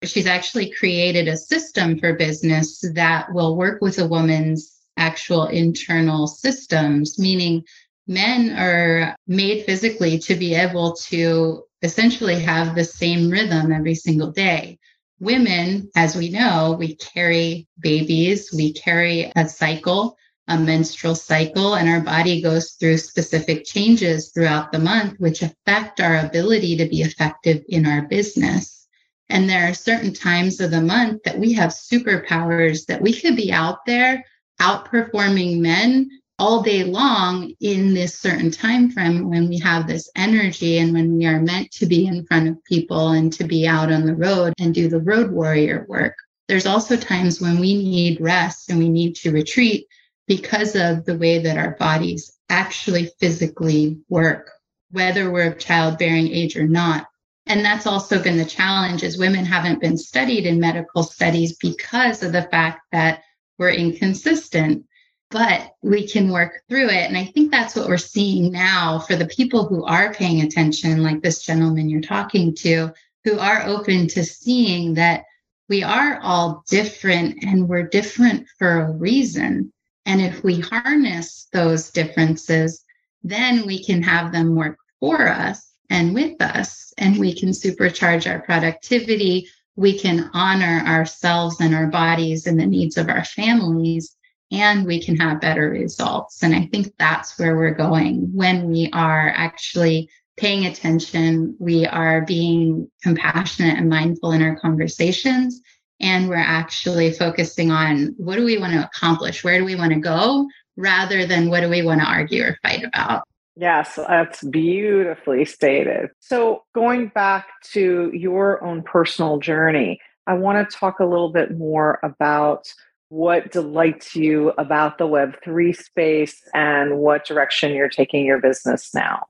she's 0.04 0.28
actually 0.28 0.72
created 0.72 1.28
a 1.28 1.38
system 1.38 1.98
for 1.98 2.14
business 2.14 2.84
that 2.96 3.34
will 3.34 3.56
work 3.56 3.82
with 3.82 3.98
a 4.00 4.08
woman's 4.08 4.74
actual 4.98 5.46
internal 5.46 6.28
systems, 6.28 7.18
meaning 7.18 7.64
men 8.08 8.58
are 8.58 9.16
made 9.26 9.66
physically 9.66 10.20
to 10.20 10.36
be 10.36 10.54
able 10.54 10.96
to 10.96 11.64
essentially 11.82 12.40
have 12.40 12.76
the 12.76 12.84
same 12.84 13.30
rhythm 13.30 13.72
every 13.72 13.96
single 13.96 14.32
day. 14.32 14.80
Women, 15.20 15.90
as 15.96 16.16
we 16.16 16.30
know, 16.30 16.76
we 16.78 16.96
carry 16.96 17.68
babies, 17.80 18.52
we 18.54 18.74
carry 18.74 19.32
a 19.36 19.48
cycle 19.48 20.18
a 20.48 20.58
menstrual 20.58 21.16
cycle 21.16 21.76
and 21.76 21.90
our 21.90 22.02
body 22.02 22.42
goes 22.42 22.72
through 22.72 22.98
specific 22.98 23.66
changes 23.66 24.30
throughout 24.30 24.72
the 24.72 24.80
month, 24.80 25.20
which 25.20 25.42
affect 25.42 26.00
our 26.00 26.18
ability 26.18 26.78
to 26.78 26.88
be 26.88 27.02
effective 27.02 27.64
in 27.68 27.86
our 27.86 28.04
business. 28.04 28.88
And 29.30 29.50
there 29.50 29.70
are 29.70 29.74
certain 29.74 30.14
times 30.14 30.62
of 30.62 30.72
the 30.72 30.82
month 30.82 31.24
that 31.24 31.38
we 31.38 31.54
have 31.54 31.72
superpowers 31.72 32.86
that 32.86 33.02
we 33.02 33.14
could 33.14 33.36
be 33.36 33.52
out 33.52 33.86
there 33.86 34.24
outperforming 34.62 35.60
men 35.60 36.10
all 36.40 36.62
day 36.62 36.84
long 36.84 37.52
in 37.60 37.94
this 37.94 38.20
certain 38.20 38.52
time 38.52 38.92
frame 38.92 39.30
when 39.30 39.50
we 39.50 39.58
have 39.60 39.88
this 39.88 40.10
energy 40.16 40.78
and 40.78 40.94
when 40.94 41.18
we 41.18 41.26
are 41.26 41.42
meant 41.42 41.72
to 41.72 41.86
be 41.86 42.06
in 42.06 42.26
front 42.26 42.48
of 42.48 42.64
people 42.64 43.10
and 43.10 43.34
to 43.34 43.44
be 43.44 43.68
out 43.68 43.92
on 43.92 44.06
the 44.06 44.16
road 44.16 44.54
and 44.60 44.74
do 44.74 44.88
the 44.88 45.00
road 45.00 45.32
warrior 45.32 45.86
work. 45.90 46.16
There's 46.48 46.68
also 46.68 46.96
times 46.96 47.42
when 47.42 47.60
we 47.60 47.76
need 47.76 48.22
rest 48.22 48.70
and 48.70 48.80
we 48.80 48.90
need 48.90 49.16
to 49.18 49.32
retreat 49.32 49.88
because 50.28 50.76
of 50.76 51.06
the 51.06 51.18
way 51.18 51.40
that 51.40 51.58
our 51.58 51.72
bodies 51.72 52.38
actually 52.50 53.12
physically 53.20 53.98
work, 54.10 54.52
whether 54.92 55.32
we're 55.32 55.52
of 55.52 55.60
childbearing 55.60 56.28
age 56.28 56.56
or 56.58 56.68
not. 56.68 57.08
And 57.46 57.64
that's 57.64 57.88
also 57.88 58.22
been 58.22 58.38
the 58.38 58.46
challenge 58.46 59.04
is 59.04 59.18
women 59.18 59.46
haven't 59.46 59.80
been 59.80 59.98
studied 59.98 60.46
in 60.46 60.60
medical 60.60 61.04
studies 61.04 61.56
because 61.58 62.22
of 62.22 62.34
the 62.34 62.44
fact 62.44 62.82
that 62.92 63.22
we're 63.58 63.72
inconsistent, 63.72 64.86
but 65.32 65.72
we 65.82 66.08
can 66.08 66.32
work 66.32 66.62
through 66.70 66.90
it. 66.90 67.08
And 67.08 67.18
I 67.18 67.26
think 67.26 67.50
that's 67.50 67.76
what 67.76 67.88
we're 67.88 67.98
seeing 67.98 68.52
now 68.52 69.00
for 69.00 69.16
the 69.16 69.28
people 69.28 69.66
who 69.66 69.86
are 69.86 70.14
paying 70.14 70.42
attention, 70.42 71.04
like 71.04 71.22
this 71.22 71.42
gentleman 71.42 71.90
you're 71.90 72.02
talking 72.02 72.54
to, 72.56 72.92
who 73.24 73.40
are 73.40 73.66
open 73.66 74.08
to 74.10 74.24
seeing 74.24 74.94
that 74.96 75.24
we 75.70 75.84
are 75.84 76.20
all 76.22 76.64
different 76.70 77.44
and 77.44 77.68
we're 77.68 77.88
different 77.88 78.48
for 78.58 78.82
a 78.82 78.92
reason. 78.92 79.72
And 80.08 80.22
if 80.22 80.42
we 80.44 80.62
harness 80.62 81.48
those 81.52 81.92
differences, 81.92 82.84
then 83.24 83.68
we 83.68 83.84
can 83.84 84.02
have 84.02 84.32
them 84.32 84.56
work 84.56 84.80
for 85.02 85.28
us 85.28 85.74
and 85.90 86.14
with 86.14 86.42
us, 86.42 86.94
and 86.98 87.18
we 87.18 87.34
can 87.34 87.50
supercharge 87.50 88.30
our 88.30 88.40
productivity. 88.40 89.50
We 89.76 90.00
can 90.00 90.30
honor 90.34 90.84
ourselves 90.88 91.60
and 91.60 91.76
our 91.76 91.88
bodies 91.88 92.48
and 92.48 92.60
the 92.60 92.66
needs 92.66 92.98
of 92.98 93.10
our 93.10 93.26
families, 93.26 94.16
and 94.50 94.88
we 94.88 95.04
can 95.04 95.18
have 95.18 95.42
better 95.42 95.70
results. 95.70 96.42
And 96.42 96.56
I 96.56 96.68
think 96.68 96.94
that's 96.98 97.38
where 97.38 97.58
we're 97.58 97.76
going 97.76 98.34
when 98.34 98.70
we 98.70 98.90
are 98.94 99.30
actually 99.36 100.10
paying 100.38 100.68
attention, 100.68 101.56
we 101.60 101.86
are 101.86 102.22
being 102.22 102.90
compassionate 103.04 103.78
and 103.78 103.90
mindful 103.90 104.32
in 104.32 104.42
our 104.42 104.56
conversations, 104.60 105.62
and 106.00 106.30
we're 106.30 106.36
actually 106.36 107.12
focusing 107.12 107.72
on 107.72 108.14
what 108.18 108.36
do 108.36 108.46
we 108.46 108.58
want 108.58 108.74
to 108.74 108.86
accomplish? 108.86 109.44
Where 109.44 109.58
do 109.58 109.66
we 109.66 109.76
want 109.76 109.94
to 109.94 110.00
go? 110.00 110.48
Rather 110.76 111.26
than 111.26 111.50
what 111.50 111.62
do 111.62 111.70
we 111.70 111.82
want 111.82 112.02
to 112.02 112.08
argue 112.08 112.44
or 112.44 112.58
fight 112.62 112.84
about. 112.84 113.24
Yes 113.56 113.96
that's 113.96 114.44
beautifully 114.44 115.46
stated. 115.46 116.10
So 116.20 116.64
going 116.76 117.08
back 117.08 117.48
to 117.72 118.12
your 118.14 118.64
own 118.64 118.84
personal 118.84 119.40
journey 119.40 120.00
i 120.28 120.34
want 120.34 120.70
to 120.70 120.78
talk 120.78 121.00
a 121.00 121.06
little 121.06 121.30
bit 121.30 121.58
more 121.58 122.00
about 122.04 122.72
what 123.10 123.52
delights 123.52 124.16
you 124.16 124.52
about 124.58 124.98
the 124.98 125.08
web3 125.08 125.76
space 125.76 126.42
and 126.54 126.98
what 126.98 127.26
direction 127.26 127.74
you're 127.74 127.88
taking 127.90 128.26
your 128.26 128.40
business 128.40 128.94
now. 128.94 129.24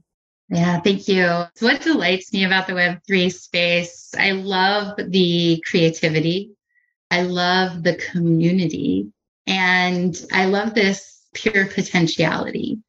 Yeah, 0.49 0.79
thank 0.79 1.07
you. 1.07 1.25
So 1.55 1.65
what 1.65 1.81
delights 1.81 2.31
me 2.31 2.45
about 2.45 2.67
the 2.67 2.73
Web3 2.73 3.33
space, 3.33 4.13
I 4.17 4.31
love 4.31 4.97
the 4.97 5.61
creativity 5.69 6.51
I 7.11 7.21
love 7.21 7.83
the 7.83 7.95
community 7.95 9.11
and 9.45 10.19
I 10.31 10.45
love 10.45 10.73
this 10.73 11.25
pure 11.33 11.67
potentiality. 11.67 12.79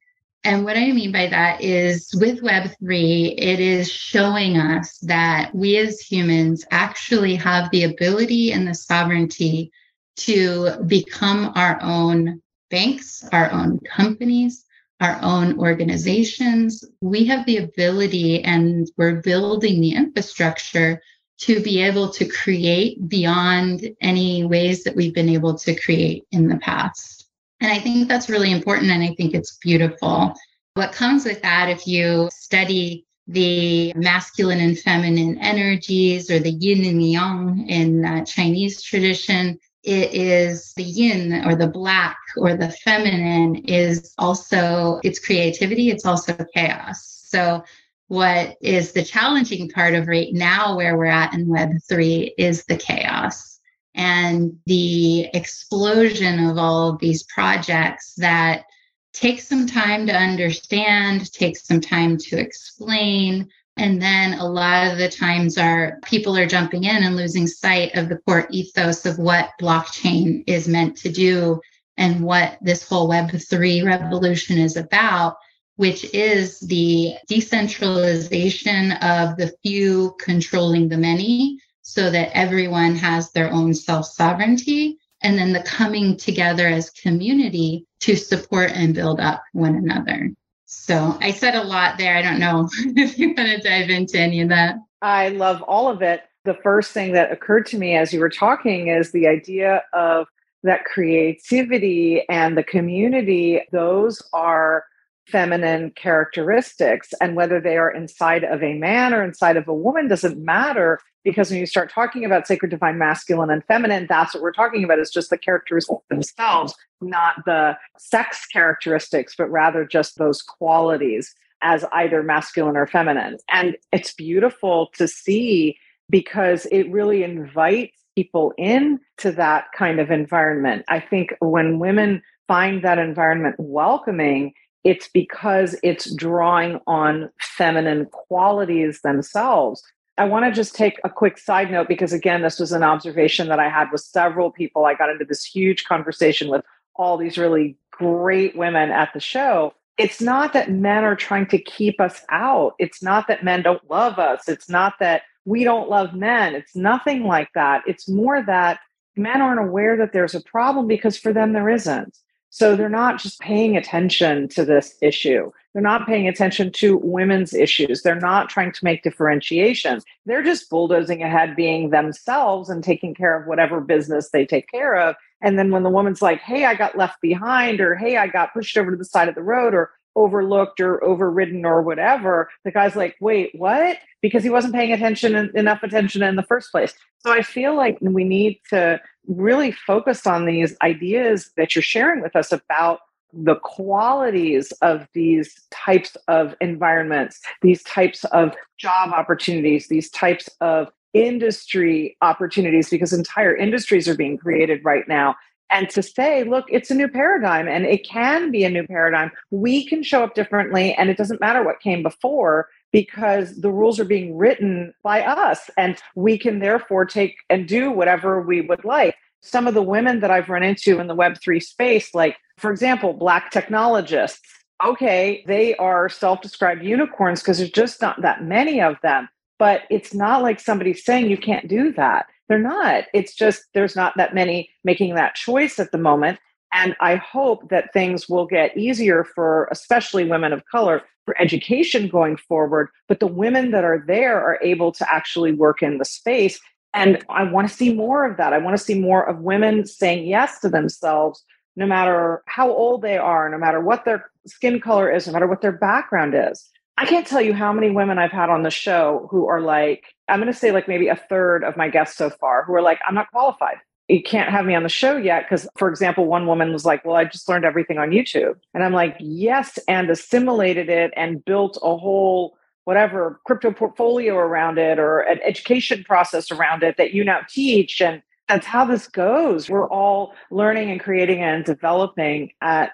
And 0.44 0.64
what 0.64 0.76
I 0.76 0.92
mean 0.92 1.12
by 1.12 1.26
that 1.26 1.62
is 1.62 2.10
with 2.14 2.42
Web3, 2.42 3.34
it 3.36 3.60
is 3.60 3.90
showing 3.90 4.56
us 4.56 4.98
that 4.98 5.54
we 5.54 5.76
as 5.76 6.00
humans 6.00 6.64
actually 6.70 7.34
have 7.36 7.70
the 7.70 7.84
ability 7.84 8.52
and 8.52 8.66
the 8.66 8.74
sovereignty 8.74 9.70
to 10.18 10.82
become 10.86 11.52
our 11.54 11.78
own 11.82 12.40
banks, 12.70 13.24
our 13.32 13.50
own 13.50 13.80
companies, 13.80 14.64
our 15.00 15.18
own 15.22 15.58
organizations. 15.58 16.84
We 17.00 17.24
have 17.26 17.46
the 17.46 17.58
ability 17.58 18.42
and 18.42 18.88
we're 18.96 19.20
building 19.22 19.80
the 19.80 19.94
infrastructure 19.94 21.00
to 21.38 21.60
be 21.60 21.80
able 21.82 22.08
to 22.10 22.26
create 22.26 23.08
beyond 23.08 23.88
any 24.00 24.44
ways 24.44 24.84
that 24.84 24.96
we've 24.96 25.14
been 25.14 25.28
able 25.28 25.54
to 25.54 25.74
create 25.74 26.26
in 26.32 26.48
the 26.48 26.56
past. 26.58 27.28
And 27.60 27.72
I 27.72 27.78
think 27.78 28.08
that's 28.08 28.28
really 28.28 28.52
important. 28.52 28.90
And 28.90 29.02
I 29.02 29.14
think 29.14 29.34
it's 29.34 29.56
beautiful. 29.58 30.34
What 30.74 30.92
comes 30.92 31.24
with 31.24 31.42
that, 31.42 31.68
if 31.68 31.86
you 31.86 32.28
study 32.32 33.06
the 33.26 33.92
masculine 33.94 34.60
and 34.60 34.78
feminine 34.78 35.38
energies 35.38 36.30
or 36.30 36.38
the 36.38 36.50
yin 36.50 36.84
and 36.84 37.02
yang 37.02 37.66
in 37.68 38.04
uh, 38.04 38.24
Chinese 38.24 38.82
tradition, 38.82 39.58
it 39.84 40.12
is 40.12 40.72
the 40.74 40.82
yin 40.82 41.46
or 41.46 41.54
the 41.54 41.66
black 41.66 42.18
or 42.36 42.56
the 42.56 42.70
feminine 42.70 43.56
is 43.66 44.12
also 44.18 45.00
its 45.04 45.18
creativity, 45.18 45.90
it's 45.90 46.06
also 46.06 46.36
chaos. 46.54 47.24
So 47.28 47.62
what 48.08 48.56
is 48.60 48.92
the 48.92 49.04
challenging 49.04 49.68
part 49.68 49.94
of 49.94 50.08
right 50.08 50.32
now 50.32 50.76
where 50.76 50.96
we're 50.96 51.06
at 51.06 51.34
in 51.34 51.46
Web3 51.46 52.32
is 52.36 52.64
the 52.64 52.76
chaos 52.76 53.60
and 53.94 54.58
the 54.66 55.28
explosion 55.34 56.46
of 56.46 56.58
all 56.58 56.90
of 56.90 56.98
these 57.00 57.22
projects 57.24 58.14
that 58.16 58.64
take 59.12 59.40
some 59.40 59.66
time 59.66 60.06
to 60.06 60.14
understand, 60.14 61.32
take 61.32 61.56
some 61.56 61.80
time 61.80 62.16
to 62.16 62.38
explain, 62.38 63.48
And 63.78 64.02
then 64.02 64.34
a 64.34 64.46
lot 64.46 64.90
of 64.90 64.98
the 64.98 65.08
times 65.08 65.56
our 65.56 66.00
people 66.04 66.36
are 66.36 66.46
jumping 66.46 66.84
in 66.84 67.04
and 67.04 67.14
losing 67.14 67.46
sight 67.46 67.94
of 67.94 68.08
the 68.08 68.18
core 68.18 68.48
ethos 68.50 69.06
of 69.06 69.18
what 69.18 69.50
blockchain 69.60 70.42
is 70.48 70.66
meant 70.66 70.96
to 70.98 71.10
do 71.10 71.60
and 71.96 72.20
what 72.20 72.58
this 72.60 72.86
whole 72.86 73.08
Web3 73.08 73.84
revolution 73.84 74.58
is 74.58 74.76
about, 74.76 75.36
which 75.78 76.12
is 76.12 76.58
the 76.58 77.14
decentralization 77.28 78.90
of 78.94 79.36
the 79.36 79.52
few 79.62 80.12
controlling 80.18 80.88
the 80.88 80.96
many 80.96 81.56
so 81.82 82.10
that 82.10 82.36
everyone 82.36 82.96
has 82.96 83.30
their 83.30 83.48
own 83.52 83.72
self 83.72 84.04
sovereignty. 84.04 84.98
And 85.22 85.38
then 85.38 85.52
the 85.52 85.62
coming 85.62 86.16
together 86.16 86.66
as 86.66 86.90
community 86.90 87.86
to 88.00 88.16
support 88.16 88.72
and 88.72 88.92
build 88.92 89.20
up 89.20 89.40
one 89.52 89.76
another. 89.76 90.32
So 90.64 91.16
I 91.20 91.30
said 91.30 91.54
a 91.54 91.62
lot 91.62 91.96
there. 91.96 92.16
I 92.16 92.22
don't 92.22 92.40
know 92.40 92.68
if 92.96 93.16
you 93.16 93.28
want 93.28 93.48
to 93.48 93.58
dive 93.58 93.88
into 93.88 94.18
any 94.18 94.40
of 94.40 94.48
that. 94.48 94.74
I 95.00 95.28
love 95.28 95.62
all 95.62 95.88
of 95.88 96.02
it. 96.02 96.22
The 96.44 96.58
first 96.64 96.90
thing 96.90 97.12
that 97.12 97.30
occurred 97.30 97.66
to 97.66 97.78
me 97.78 97.94
as 97.94 98.12
you 98.12 98.18
were 98.18 98.30
talking 98.30 98.88
is 98.88 99.12
the 99.12 99.28
idea 99.28 99.84
of 99.92 100.26
that 100.64 100.84
creativity 100.86 102.24
and 102.28 102.58
the 102.58 102.64
community, 102.64 103.60
those 103.70 104.20
are 104.32 104.82
feminine 105.30 105.90
characteristics. 105.92 107.12
And 107.20 107.36
whether 107.36 107.60
they 107.60 107.76
are 107.76 107.90
inside 107.90 108.44
of 108.44 108.62
a 108.62 108.74
man 108.74 109.14
or 109.14 109.22
inside 109.22 109.56
of 109.56 109.68
a 109.68 109.74
woman 109.74 110.08
doesn't 110.08 110.42
matter 110.42 111.00
because 111.24 111.50
when 111.50 111.60
you 111.60 111.66
start 111.66 111.90
talking 111.92 112.24
about 112.24 112.46
sacred 112.46 112.70
divine 112.70 112.96
masculine 112.98 113.50
and 113.50 113.64
feminine, 113.64 114.06
that's 114.08 114.34
what 114.34 114.42
we're 114.42 114.52
talking 114.52 114.84
about 114.84 114.98
is 114.98 115.10
just 115.10 115.30
the 115.30 115.38
characteristics 115.38 116.00
themselves, 116.08 116.74
not 117.00 117.34
the 117.44 117.76
sex 117.98 118.46
characteristics, 118.46 119.34
but 119.36 119.50
rather 119.50 119.84
just 119.84 120.16
those 120.16 120.40
qualities 120.40 121.34
as 121.60 121.84
either 121.92 122.22
masculine 122.22 122.76
or 122.76 122.86
feminine. 122.86 123.36
And 123.50 123.76
it's 123.92 124.14
beautiful 124.14 124.90
to 124.96 125.08
see 125.08 125.76
because 126.08 126.66
it 126.66 126.90
really 126.90 127.22
invites 127.22 127.98
people 128.14 128.52
in 128.56 128.98
to 129.18 129.32
that 129.32 129.66
kind 129.76 130.00
of 130.00 130.10
environment. 130.10 130.84
I 130.88 131.00
think 131.00 131.34
when 131.40 131.78
women 131.78 132.22
find 132.46 132.82
that 132.82 132.98
environment 132.98 133.56
welcoming, 133.58 134.54
it's 134.84 135.08
because 135.08 135.76
it's 135.82 136.12
drawing 136.14 136.80
on 136.86 137.30
feminine 137.40 138.06
qualities 138.06 139.00
themselves. 139.02 139.82
I 140.16 140.24
want 140.24 140.44
to 140.46 140.52
just 140.52 140.74
take 140.74 140.98
a 141.04 141.10
quick 141.10 141.38
side 141.38 141.70
note 141.70 141.88
because, 141.88 142.12
again, 142.12 142.42
this 142.42 142.58
was 142.58 142.72
an 142.72 142.82
observation 142.82 143.48
that 143.48 143.60
I 143.60 143.68
had 143.68 143.90
with 143.92 144.00
several 144.00 144.50
people. 144.50 144.84
I 144.84 144.94
got 144.94 145.10
into 145.10 145.24
this 145.24 145.44
huge 145.44 145.84
conversation 145.84 146.48
with 146.48 146.64
all 146.96 147.16
these 147.16 147.38
really 147.38 147.76
great 147.92 148.56
women 148.56 148.90
at 148.90 149.12
the 149.12 149.20
show. 149.20 149.74
It's 149.96 150.20
not 150.20 150.52
that 150.52 150.70
men 150.70 151.04
are 151.04 151.16
trying 151.16 151.46
to 151.48 151.58
keep 151.58 152.00
us 152.00 152.24
out. 152.30 152.74
It's 152.78 153.02
not 153.02 153.28
that 153.28 153.44
men 153.44 153.62
don't 153.62 153.88
love 153.90 154.18
us. 154.18 154.48
It's 154.48 154.68
not 154.68 154.94
that 155.00 155.22
we 155.44 155.64
don't 155.64 155.88
love 155.88 156.14
men. 156.14 156.54
It's 156.54 156.76
nothing 156.76 157.24
like 157.24 157.48
that. 157.54 157.82
It's 157.86 158.08
more 158.08 158.42
that 158.42 158.80
men 159.16 159.40
aren't 159.40 159.60
aware 159.60 159.96
that 159.96 160.12
there's 160.12 160.34
a 160.34 160.42
problem 160.42 160.86
because 160.86 161.16
for 161.16 161.32
them 161.32 161.52
there 161.52 161.68
isn't. 161.68 162.16
So 162.50 162.74
they're 162.76 162.88
not 162.88 163.20
just 163.20 163.40
paying 163.40 163.76
attention 163.76 164.48
to 164.48 164.64
this 164.64 164.96
issue. 165.02 165.52
They're 165.72 165.82
not 165.82 166.06
paying 166.06 166.26
attention 166.26 166.72
to 166.72 166.96
women's 166.96 167.52
issues. 167.52 168.02
They're 168.02 168.14
not 168.14 168.48
trying 168.48 168.72
to 168.72 168.84
make 168.84 169.02
differentiations. 169.02 170.04
They're 170.26 170.42
just 170.42 170.70
bulldozing 170.70 171.22
ahead, 171.22 171.56
being 171.56 171.90
themselves 171.90 172.70
and 172.70 172.82
taking 172.82 173.14
care 173.14 173.38
of 173.38 173.46
whatever 173.46 173.80
business 173.80 174.30
they 174.30 174.46
take 174.46 174.68
care 174.70 174.96
of. 174.96 175.14
And 175.40 175.58
then 175.58 175.70
when 175.70 175.82
the 175.82 175.90
woman's 175.90 176.22
like, 176.22 176.40
hey, 176.40 176.64
I 176.64 176.74
got 176.74 176.96
left 176.96 177.20
behind, 177.20 177.80
or 177.80 177.94
hey, 177.94 178.16
I 178.16 178.26
got 178.26 178.52
pushed 178.52 178.76
over 178.76 178.90
to 178.90 178.96
the 178.96 179.04
side 179.04 179.28
of 179.28 179.34
the 179.34 179.42
road, 179.42 179.74
or 179.74 179.90
overlooked 180.16 180.80
or 180.80 181.02
overridden 181.04 181.64
or 181.64 181.80
whatever, 181.80 182.50
the 182.64 182.72
guy's 182.72 182.96
like, 182.96 183.16
wait, 183.20 183.50
what? 183.54 183.98
Because 184.20 184.42
he 184.42 184.50
wasn't 184.50 184.74
paying 184.74 184.92
attention 184.92 185.36
enough 185.54 185.82
attention 185.84 186.22
in 186.24 186.34
the 186.34 186.42
first 186.42 186.72
place. 186.72 186.92
So 187.20 187.32
I 187.32 187.42
feel 187.42 187.76
like 187.76 187.98
we 188.00 188.24
need 188.24 188.60
to 188.70 189.00
really 189.28 189.70
focus 189.70 190.26
on 190.26 190.46
these 190.46 190.76
ideas 190.82 191.52
that 191.56 191.74
you're 191.74 191.82
sharing 191.82 192.22
with 192.22 192.34
us 192.34 192.50
about 192.50 193.00
the 193.32 193.56
qualities 193.56 194.72
of 194.82 195.06
these 195.12 195.54
types 195.70 196.16
of 196.28 196.54
environments, 196.60 197.40
these 197.62 197.82
types 197.82 198.24
of 198.24 198.54
job 198.78 199.12
opportunities, 199.12 199.88
these 199.88 200.10
types 200.10 200.48
of 200.60 200.88
industry 201.12 202.16
opportunities, 202.22 202.88
because 202.88 203.12
entire 203.12 203.54
industries 203.54 204.08
are 204.08 204.16
being 204.16 204.38
created 204.38 204.80
right 204.84 205.06
now 205.08 205.34
and 205.70 205.90
to 205.90 206.02
say, 206.02 206.44
look, 206.44 206.64
it's 206.70 206.90
a 206.90 206.94
new 206.94 207.08
paradigm 207.08 207.68
and 207.68 207.84
it 207.84 208.06
can 208.06 208.50
be 208.50 208.64
a 208.64 208.70
new 208.70 208.86
paradigm. 208.86 209.30
We 209.50 209.86
can 209.86 210.02
show 210.02 210.24
up 210.24 210.34
differently 210.34 210.94
and 210.94 211.10
it 211.10 211.16
doesn't 211.16 211.40
matter 211.40 211.62
what 211.62 211.80
came 211.80 212.02
before 212.02 212.68
because 212.92 213.60
the 213.60 213.70
rules 213.70 214.00
are 214.00 214.04
being 214.04 214.36
written 214.36 214.94
by 215.02 215.22
us 215.22 215.70
and 215.76 215.98
we 216.14 216.38
can 216.38 216.58
therefore 216.58 217.04
take 217.04 217.36
and 217.50 217.68
do 217.68 217.90
whatever 217.90 218.40
we 218.40 218.60
would 218.60 218.84
like. 218.84 219.14
Some 219.40 219.66
of 219.66 219.74
the 219.74 219.82
women 219.82 220.20
that 220.20 220.30
I've 220.30 220.48
run 220.48 220.62
into 220.62 220.98
in 220.98 221.06
the 221.06 221.14
Web3 221.14 221.62
space, 221.62 222.14
like, 222.14 222.36
for 222.56 222.70
example, 222.70 223.12
Black 223.12 223.50
technologists, 223.50 224.40
okay, 224.84 225.44
they 225.46 225.76
are 225.76 226.08
self 226.08 226.40
described 226.40 226.82
unicorns 226.82 227.40
because 227.40 227.58
there's 227.58 227.70
just 227.70 228.00
not 228.00 228.20
that 228.22 228.42
many 228.42 228.80
of 228.80 228.96
them. 229.02 229.28
But 229.58 229.82
it's 229.90 230.14
not 230.14 230.42
like 230.42 230.60
somebody's 230.60 231.04
saying 231.04 231.30
you 231.30 231.36
can't 231.36 231.68
do 231.68 231.92
that 231.92 232.26
they're 232.48 232.58
not. 232.58 233.04
It's 233.12 233.34
just 233.34 233.64
there's 233.74 233.94
not 233.94 234.16
that 234.16 234.34
many 234.34 234.70
making 234.82 235.14
that 235.14 235.34
choice 235.34 235.78
at 235.78 235.92
the 235.92 235.98
moment. 235.98 236.38
And 236.72 236.94
I 237.00 237.16
hope 237.16 237.70
that 237.70 237.92
things 237.92 238.28
will 238.28 238.46
get 238.46 238.76
easier 238.76 239.24
for 239.24 239.68
especially 239.70 240.24
women 240.24 240.52
of 240.52 240.64
color 240.66 241.02
for 241.24 241.40
education 241.40 242.08
going 242.08 242.36
forward. 242.36 242.88
But 243.06 243.20
the 243.20 243.26
women 243.26 243.70
that 243.70 243.84
are 243.84 244.02
there 244.06 244.40
are 244.40 244.58
able 244.62 244.92
to 244.92 245.12
actually 245.12 245.52
work 245.52 245.82
in 245.82 245.98
the 245.98 246.04
space. 246.04 246.60
And 246.94 247.24
I 247.28 247.44
want 247.44 247.68
to 247.68 247.74
see 247.74 247.92
more 247.92 248.24
of 248.24 248.36
that. 248.38 248.52
I 248.52 248.58
want 248.58 248.76
to 248.76 248.82
see 248.82 248.98
more 248.98 249.28
of 249.28 249.40
women 249.40 249.86
saying 249.86 250.26
yes 250.26 250.60
to 250.60 250.68
themselves, 250.68 251.44
no 251.76 251.86
matter 251.86 252.42
how 252.46 252.70
old 252.70 253.02
they 253.02 253.18
are, 253.18 253.48
no 253.48 253.58
matter 253.58 253.80
what 253.80 254.04
their 254.04 254.30
skin 254.46 254.80
color 254.80 255.10
is, 255.10 255.26
no 255.26 255.32
matter 255.32 255.46
what 255.46 255.60
their 255.60 255.72
background 255.72 256.34
is. 256.34 256.68
I 256.96 257.06
can't 257.06 257.26
tell 257.26 257.40
you 257.40 257.54
how 257.54 257.72
many 257.72 257.90
women 257.90 258.18
I've 258.18 258.32
had 258.32 258.50
on 258.50 258.64
the 258.64 258.70
show 258.70 259.28
who 259.30 259.46
are 259.46 259.60
like, 259.60 260.04
I'm 260.28 260.40
going 260.40 260.52
to 260.52 260.58
say 260.58 260.72
like 260.72 260.88
maybe 260.88 261.08
a 261.08 261.14
third 261.14 261.62
of 261.62 261.76
my 261.76 261.88
guests 261.88 262.16
so 262.16 262.28
far 262.28 262.64
who 262.64 262.74
are 262.74 262.82
like, 262.82 262.98
I'm 263.06 263.14
not 263.14 263.30
qualified. 263.30 263.76
You 264.08 264.22
can't 264.22 264.50
have 264.50 264.64
me 264.64 264.74
on 264.74 264.82
the 264.82 264.88
show 264.88 265.16
yet. 265.16 265.44
Because, 265.44 265.68
for 265.76 265.88
example, 265.88 266.26
one 266.26 266.46
woman 266.46 266.72
was 266.72 266.84
like, 266.84 267.04
Well, 267.04 267.16
I 267.16 267.24
just 267.24 267.48
learned 267.48 267.64
everything 267.64 267.98
on 267.98 268.10
YouTube. 268.10 268.56
And 268.74 268.82
I'm 268.82 268.92
like, 268.92 269.16
Yes, 269.20 269.78
and 269.86 270.10
assimilated 270.10 270.88
it 270.88 271.12
and 271.16 271.44
built 271.44 271.78
a 271.82 271.96
whole 271.96 272.56
whatever 272.84 273.38
crypto 273.44 273.70
portfolio 273.70 274.34
around 274.34 274.78
it 274.78 274.98
or 274.98 275.20
an 275.20 275.38
education 275.44 276.02
process 276.04 276.50
around 276.50 276.82
it 276.82 276.96
that 276.96 277.12
you 277.12 277.22
now 277.22 277.40
teach. 277.46 278.00
And 278.00 278.22
that's 278.48 278.64
how 278.66 278.86
this 278.86 279.06
goes. 279.06 279.68
We're 279.68 279.90
all 279.90 280.34
learning 280.50 280.90
and 280.90 280.98
creating 280.98 281.42
and 281.42 281.64
developing 281.64 282.50
at 282.62 282.92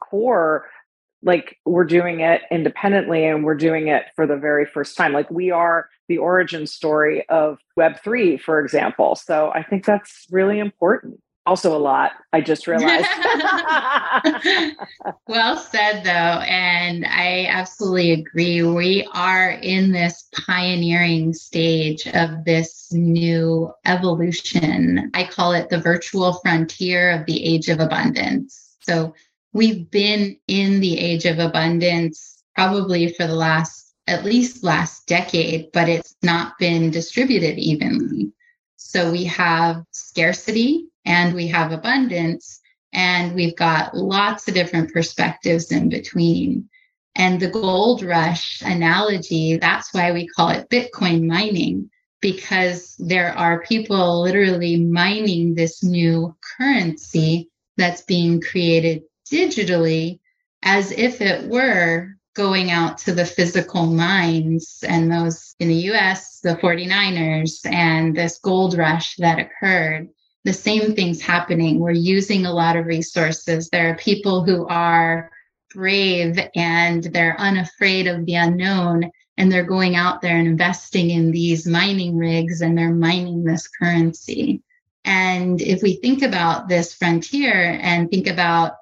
core 0.00 0.66
like 1.26 1.58
we're 1.66 1.84
doing 1.84 2.20
it 2.20 2.42
independently 2.52 3.26
and 3.26 3.44
we're 3.44 3.56
doing 3.56 3.88
it 3.88 4.04
for 4.14 4.26
the 4.26 4.36
very 4.36 4.64
first 4.64 4.96
time. 4.96 5.12
Like 5.12 5.28
we 5.30 5.50
are 5.50 5.90
the 6.08 6.18
origin 6.18 6.68
story 6.68 7.28
of 7.28 7.58
Web3, 7.78 8.40
for 8.40 8.60
example. 8.60 9.16
So 9.16 9.50
I 9.52 9.64
think 9.64 9.84
that's 9.84 10.26
really 10.30 10.60
important. 10.60 11.20
Also, 11.44 11.76
a 11.76 11.78
lot, 11.78 12.12
I 12.32 12.40
just 12.40 12.66
realized. 12.68 13.06
well 15.28 15.56
said, 15.56 16.02
though. 16.04 16.10
And 16.10 17.04
I 17.06 17.46
absolutely 17.48 18.12
agree. 18.12 18.62
We 18.62 19.08
are 19.12 19.50
in 19.50 19.92
this 19.92 20.28
pioneering 20.32 21.32
stage 21.34 22.06
of 22.08 22.44
this 22.44 22.92
new 22.92 23.72
evolution. 23.84 25.10
I 25.14 25.24
call 25.24 25.52
it 25.52 25.70
the 25.70 25.80
virtual 25.80 26.34
frontier 26.34 27.10
of 27.10 27.26
the 27.26 27.44
age 27.44 27.68
of 27.68 27.80
abundance. 27.80 28.76
So, 28.80 29.12
we've 29.56 29.90
been 29.90 30.36
in 30.48 30.80
the 30.80 30.98
age 30.98 31.24
of 31.24 31.38
abundance 31.38 32.44
probably 32.54 33.08
for 33.14 33.26
the 33.26 33.34
last 33.34 33.94
at 34.06 34.22
least 34.22 34.62
last 34.62 35.06
decade 35.06 35.72
but 35.72 35.88
it's 35.88 36.14
not 36.22 36.58
been 36.58 36.90
distributed 36.90 37.58
evenly. 37.58 38.30
So 38.76 39.10
we 39.10 39.24
have 39.24 39.82
scarcity 39.92 40.88
and 41.06 41.34
we 41.34 41.46
have 41.48 41.72
abundance 41.72 42.60
and 42.92 43.34
we've 43.34 43.56
got 43.56 43.96
lots 43.96 44.46
of 44.46 44.52
different 44.52 44.92
perspectives 44.92 45.72
in 45.72 45.88
between. 45.88 46.68
And 47.14 47.40
the 47.40 47.48
gold 47.48 48.02
rush 48.02 48.60
analogy 48.60 49.56
that's 49.56 49.94
why 49.94 50.12
we 50.12 50.28
call 50.28 50.50
it 50.50 50.68
bitcoin 50.68 51.24
mining 51.26 51.90
because 52.20 52.94
there 52.98 53.32
are 53.32 53.62
people 53.62 54.20
literally 54.20 54.76
mining 54.76 55.54
this 55.54 55.82
new 55.82 56.36
currency 56.58 57.48
that's 57.78 58.02
being 58.02 58.42
created 58.42 59.02
digitally 59.30 60.20
as 60.62 60.92
if 60.92 61.20
it 61.20 61.48
were 61.48 62.16
going 62.34 62.70
out 62.70 62.98
to 62.98 63.12
the 63.12 63.24
physical 63.24 63.86
mines 63.86 64.84
and 64.86 65.10
those 65.10 65.54
in 65.58 65.68
the 65.68 65.90
US, 65.90 66.40
the 66.40 66.56
49ers, 66.56 67.64
and 67.64 68.14
this 68.14 68.38
gold 68.38 68.76
rush 68.76 69.16
that 69.16 69.38
occurred. 69.38 70.08
The 70.44 70.52
same 70.52 70.94
thing's 70.94 71.20
happening. 71.20 71.80
We're 71.80 71.92
using 71.92 72.46
a 72.46 72.52
lot 72.52 72.76
of 72.76 72.86
resources. 72.86 73.68
There 73.68 73.90
are 73.90 73.96
people 73.96 74.44
who 74.44 74.66
are 74.68 75.30
brave 75.74 76.38
and 76.54 77.02
they're 77.04 77.40
unafraid 77.40 78.06
of 78.06 78.26
the 78.26 78.34
unknown 78.34 79.10
and 79.36 79.50
they're 79.50 79.64
going 79.64 79.96
out 79.96 80.22
there 80.22 80.36
and 80.36 80.46
investing 80.46 81.10
in 81.10 81.30
these 81.30 81.66
mining 81.66 82.16
rigs 82.16 82.60
and 82.60 82.76
they're 82.76 82.94
mining 82.94 83.44
this 83.44 83.68
currency. 83.68 84.62
And 85.04 85.60
if 85.60 85.82
we 85.82 85.96
think 85.96 86.22
about 86.22 86.68
this 86.68 86.94
frontier 86.94 87.78
and 87.80 88.10
think 88.10 88.26
about, 88.26 88.72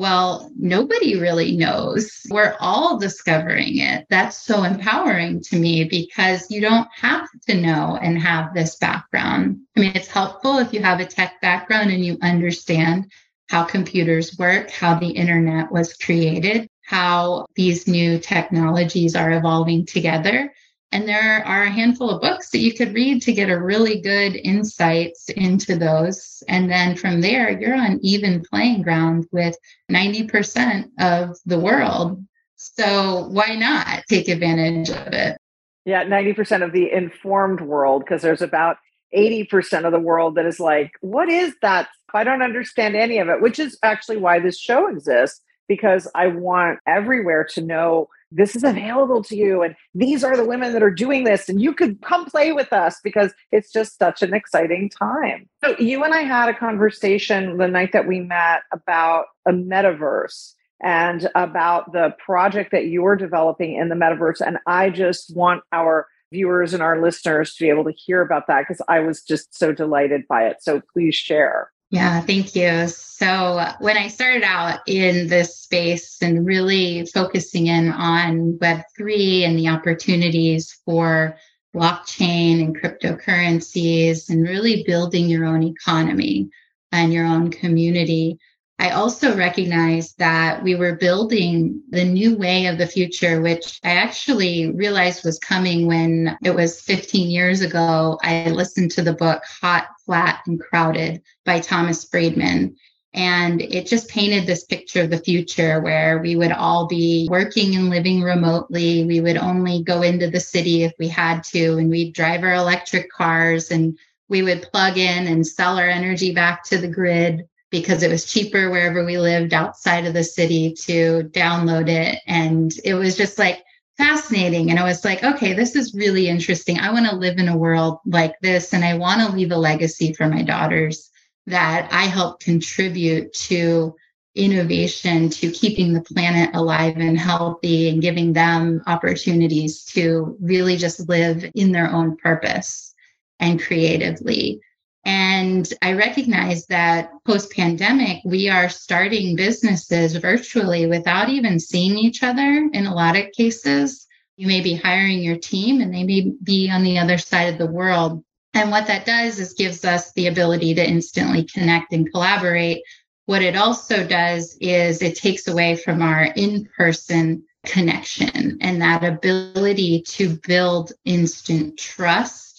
well, 0.00 0.50
nobody 0.56 1.20
really 1.20 1.54
knows. 1.58 2.22
We're 2.30 2.56
all 2.58 2.98
discovering 2.98 3.76
it. 3.78 4.06
That's 4.08 4.42
so 4.42 4.62
empowering 4.62 5.42
to 5.42 5.56
me 5.56 5.84
because 5.84 6.50
you 6.50 6.62
don't 6.62 6.88
have 6.98 7.28
to 7.48 7.54
know 7.54 7.98
and 8.00 8.18
have 8.18 8.54
this 8.54 8.76
background. 8.76 9.58
I 9.76 9.80
mean, 9.80 9.92
it's 9.94 10.08
helpful 10.08 10.56
if 10.56 10.72
you 10.72 10.80
have 10.80 11.00
a 11.00 11.04
tech 11.04 11.38
background 11.42 11.90
and 11.90 12.02
you 12.02 12.16
understand 12.22 13.12
how 13.50 13.64
computers 13.64 14.38
work, 14.38 14.70
how 14.70 14.98
the 14.98 15.10
internet 15.10 15.70
was 15.70 15.92
created, 15.92 16.66
how 16.82 17.44
these 17.54 17.86
new 17.86 18.18
technologies 18.18 19.14
are 19.14 19.32
evolving 19.32 19.84
together. 19.84 20.50
And 20.92 21.08
there 21.08 21.44
are 21.46 21.62
a 21.62 21.70
handful 21.70 22.10
of 22.10 22.20
books 22.20 22.50
that 22.50 22.58
you 22.58 22.74
could 22.74 22.92
read 22.94 23.22
to 23.22 23.32
get 23.32 23.48
a 23.48 23.62
really 23.62 24.00
good 24.00 24.34
insights 24.34 25.28
into 25.28 25.76
those. 25.76 26.42
And 26.48 26.70
then 26.70 26.96
from 26.96 27.20
there, 27.20 27.50
you're 27.50 27.76
on 27.76 28.00
even 28.02 28.42
playing 28.42 28.82
ground 28.82 29.26
with 29.30 29.56
90% 29.90 30.90
of 30.98 31.36
the 31.46 31.60
world. 31.60 32.24
So 32.56 33.28
why 33.28 33.54
not 33.54 34.02
take 34.08 34.28
advantage 34.28 34.90
of 34.90 35.12
it? 35.12 35.38
Yeah, 35.84 36.04
90% 36.04 36.64
of 36.64 36.72
the 36.72 36.92
informed 36.92 37.60
world, 37.60 38.04
because 38.04 38.22
there's 38.22 38.42
about 38.42 38.76
80% 39.16 39.84
of 39.84 39.92
the 39.92 40.00
world 40.00 40.34
that 40.34 40.46
is 40.46 40.60
like, 40.60 40.92
what 41.00 41.28
is 41.28 41.54
that? 41.62 41.88
I 42.12 42.24
don't 42.24 42.42
understand 42.42 42.96
any 42.96 43.18
of 43.18 43.28
it, 43.28 43.40
which 43.40 43.58
is 43.58 43.78
actually 43.82 44.18
why 44.18 44.40
this 44.40 44.58
show 44.58 44.88
exists 44.88 45.40
because 45.68 46.08
I 46.14 46.26
want 46.26 46.80
everywhere 46.86 47.46
to 47.54 47.62
know 47.62 48.08
this 48.30 48.54
is 48.54 48.62
available 48.64 49.22
to 49.24 49.36
you 49.36 49.62
and 49.62 49.74
these 49.94 50.22
are 50.22 50.36
the 50.36 50.44
women 50.44 50.72
that 50.72 50.82
are 50.82 50.90
doing 50.90 51.24
this 51.24 51.48
and 51.48 51.60
you 51.60 51.72
could 51.72 52.00
come 52.02 52.24
play 52.24 52.52
with 52.52 52.72
us 52.72 52.98
because 53.02 53.32
it's 53.50 53.72
just 53.72 53.98
such 53.98 54.22
an 54.22 54.34
exciting 54.34 54.88
time. 54.88 55.48
So 55.64 55.76
you 55.78 56.04
and 56.04 56.14
I 56.14 56.22
had 56.22 56.48
a 56.48 56.54
conversation 56.54 57.56
the 57.56 57.68
night 57.68 57.92
that 57.92 58.06
we 58.06 58.20
met 58.20 58.62
about 58.72 59.26
a 59.46 59.52
metaverse 59.52 60.54
and 60.82 61.28
about 61.34 61.92
the 61.92 62.14
project 62.24 62.70
that 62.72 62.86
you're 62.86 63.16
developing 63.16 63.74
in 63.74 63.88
the 63.88 63.94
metaverse 63.94 64.40
and 64.40 64.58
I 64.66 64.90
just 64.90 65.34
want 65.34 65.62
our 65.72 66.06
viewers 66.32 66.72
and 66.72 66.82
our 66.82 67.02
listeners 67.02 67.54
to 67.54 67.64
be 67.64 67.70
able 67.70 67.84
to 67.84 67.92
hear 67.92 68.22
about 68.22 68.46
that 68.46 68.60
because 68.60 68.80
I 68.88 69.00
was 69.00 69.22
just 69.22 69.56
so 69.58 69.72
delighted 69.72 70.28
by 70.28 70.46
it. 70.46 70.58
So 70.60 70.80
please 70.92 71.14
share. 71.14 71.70
Yeah, 71.90 72.20
thank 72.20 72.54
you. 72.54 72.86
So, 72.86 73.66
when 73.80 73.96
I 73.96 74.06
started 74.08 74.44
out 74.44 74.80
in 74.86 75.26
this 75.26 75.58
space 75.58 76.22
and 76.22 76.46
really 76.46 77.04
focusing 77.06 77.66
in 77.66 77.90
on 77.90 78.58
Web3 78.58 79.42
and 79.42 79.58
the 79.58 79.68
opportunities 79.68 80.80
for 80.84 81.36
blockchain 81.74 82.62
and 82.62 82.80
cryptocurrencies 82.80 84.28
and 84.30 84.42
really 84.42 84.84
building 84.86 85.28
your 85.28 85.44
own 85.44 85.64
economy 85.64 86.48
and 86.92 87.12
your 87.12 87.26
own 87.26 87.50
community, 87.50 88.38
I 88.80 88.92
also 88.92 89.36
recognized 89.36 90.16
that 90.20 90.62
we 90.62 90.74
were 90.74 90.94
building 90.96 91.82
the 91.90 92.02
new 92.02 92.34
way 92.34 92.64
of 92.64 92.78
the 92.78 92.86
future, 92.86 93.42
which 93.42 93.78
I 93.84 93.90
actually 93.90 94.72
realized 94.72 95.22
was 95.22 95.38
coming 95.38 95.86
when 95.86 96.38
it 96.42 96.54
was 96.54 96.80
15 96.80 97.30
years 97.30 97.60
ago. 97.60 98.18
I 98.22 98.48
listened 98.48 98.92
to 98.92 99.02
the 99.02 99.12
book 99.12 99.42
Hot, 99.60 99.88
Flat, 100.06 100.40
and 100.46 100.58
Crowded 100.58 101.20
by 101.44 101.60
Thomas 101.60 102.06
Friedman. 102.06 102.74
And 103.12 103.60
it 103.60 103.86
just 103.86 104.08
painted 104.08 104.46
this 104.46 104.64
picture 104.64 105.02
of 105.02 105.10
the 105.10 105.18
future 105.18 105.82
where 105.82 106.18
we 106.18 106.34
would 106.36 106.52
all 106.52 106.86
be 106.86 107.28
working 107.30 107.76
and 107.76 107.90
living 107.90 108.22
remotely. 108.22 109.04
We 109.04 109.20
would 109.20 109.36
only 109.36 109.82
go 109.82 110.00
into 110.00 110.30
the 110.30 110.40
city 110.40 110.84
if 110.84 110.92
we 110.98 111.08
had 111.08 111.44
to, 111.52 111.76
and 111.76 111.90
we'd 111.90 112.14
drive 112.14 112.44
our 112.44 112.54
electric 112.54 113.10
cars 113.10 113.70
and 113.70 113.98
we 114.30 114.42
would 114.42 114.62
plug 114.72 114.96
in 114.96 115.26
and 115.26 115.46
sell 115.46 115.78
our 115.78 115.88
energy 115.88 116.32
back 116.32 116.64
to 116.68 116.78
the 116.78 116.88
grid 116.88 117.46
because 117.70 118.02
it 118.02 118.10
was 118.10 118.24
cheaper 118.24 118.70
wherever 118.70 119.04
we 119.04 119.18
lived 119.18 119.54
outside 119.54 120.06
of 120.06 120.14
the 120.14 120.24
city 120.24 120.74
to 120.74 121.30
download 121.32 121.88
it. 121.88 122.20
And 122.26 122.72
it 122.84 122.94
was 122.94 123.16
just 123.16 123.38
like 123.38 123.62
fascinating. 123.96 124.70
And 124.70 124.78
I 124.78 124.84
was 124.84 125.04
like, 125.04 125.22
okay, 125.22 125.52
this 125.52 125.76
is 125.76 125.94
really 125.94 126.28
interesting. 126.28 126.78
I 126.78 126.92
want 126.92 127.08
to 127.08 127.16
live 127.16 127.38
in 127.38 127.48
a 127.48 127.56
world 127.56 127.98
like 128.06 128.34
this. 128.40 128.72
And 128.72 128.84
I 128.84 128.96
want 128.96 129.20
to 129.20 129.36
leave 129.36 129.52
a 129.52 129.56
legacy 129.56 130.12
for 130.12 130.26
my 130.26 130.42
daughters 130.42 131.10
that 131.46 131.88
I 131.92 132.04
help 132.04 132.40
contribute 132.40 133.32
to 133.34 133.94
innovation, 134.34 135.28
to 135.28 135.50
keeping 135.50 135.92
the 135.92 136.02
planet 136.02 136.54
alive 136.54 136.96
and 136.96 137.18
healthy 137.18 137.88
and 137.88 138.00
giving 138.00 138.32
them 138.32 138.82
opportunities 138.86 139.84
to 139.84 140.36
really 140.40 140.76
just 140.76 141.08
live 141.08 141.44
in 141.54 141.72
their 141.72 141.90
own 141.90 142.16
purpose 142.16 142.94
and 143.40 143.60
creatively. 143.60 144.60
And 145.04 145.66
I 145.80 145.94
recognize 145.94 146.66
that 146.66 147.10
post 147.26 147.52
pandemic, 147.52 148.18
we 148.24 148.48
are 148.48 148.68
starting 148.68 149.34
businesses 149.34 150.14
virtually 150.16 150.86
without 150.86 151.30
even 151.30 151.58
seeing 151.58 151.96
each 151.96 152.22
other 152.22 152.68
in 152.72 152.86
a 152.86 152.94
lot 152.94 153.16
of 153.16 153.32
cases. 153.32 154.06
You 154.36 154.46
may 154.46 154.60
be 154.60 154.74
hiring 154.74 155.22
your 155.22 155.36
team 155.36 155.80
and 155.80 155.94
they 155.94 156.04
may 156.04 156.32
be 156.42 156.70
on 156.70 156.82
the 156.82 156.98
other 156.98 157.18
side 157.18 157.52
of 157.52 157.58
the 157.58 157.70
world. 157.70 158.22
And 158.52 158.70
what 158.70 158.88
that 158.88 159.06
does 159.06 159.38
is 159.38 159.54
gives 159.54 159.84
us 159.84 160.12
the 160.12 160.26
ability 160.26 160.74
to 160.74 160.86
instantly 160.86 161.44
connect 161.44 161.92
and 161.92 162.10
collaborate. 162.10 162.82
What 163.26 163.42
it 163.42 163.56
also 163.56 164.06
does 164.06 164.56
is 164.60 165.02
it 165.02 165.16
takes 165.16 165.48
away 165.48 165.76
from 165.76 166.02
our 166.02 166.24
in 166.24 166.68
person 166.76 167.44
connection 167.64 168.58
and 168.60 168.82
that 168.82 169.04
ability 169.04 170.02
to 170.02 170.38
build 170.46 170.92
instant 171.04 171.78
trust 171.78 172.49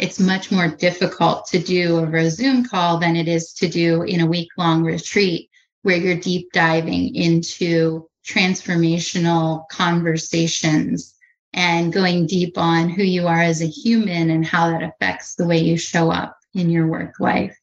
it's 0.00 0.18
much 0.18 0.50
more 0.50 0.68
difficult 0.68 1.46
to 1.46 1.58
do 1.58 1.98
over 1.98 2.16
a 2.16 2.30
Zoom 2.30 2.64
call 2.64 2.96
than 2.96 3.16
it 3.16 3.28
is 3.28 3.52
to 3.52 3.68
do 3.68 4.02
in 4.02 4.20
a 4.20 4.26
week 4.26 4.48
long 4.56 4.82
retreat 4.82 5.50
where 5.82 5.98
you're 5.98 6.16
deep 6.16 6.50
diving 6.52 7.14
into 7.14 8.08
transformational 8.26 9.68
conversations 9.68 11.14
and 11.52 11.92
going 11.92 12.26
deep 12.26 12.56
on 12.56 12.88
who 12.88 13.02
you 13.02 13.26
are 13.26 13.42
as 13.42 13.60
a 13.60 13.66
human 13.66 14.30
and 14.30 14.46
how 14.46 14.70
that 14.70 14.82
affects 14.82 15.34
the 15.34 15.46
way 15.46 15.58
you 15.58 15.76
show 15.76 16.10
up 16.10 16.34
in 16.54 16.70
your 16.70 16.86
work 16.86 17.20
life. 17.20 17.56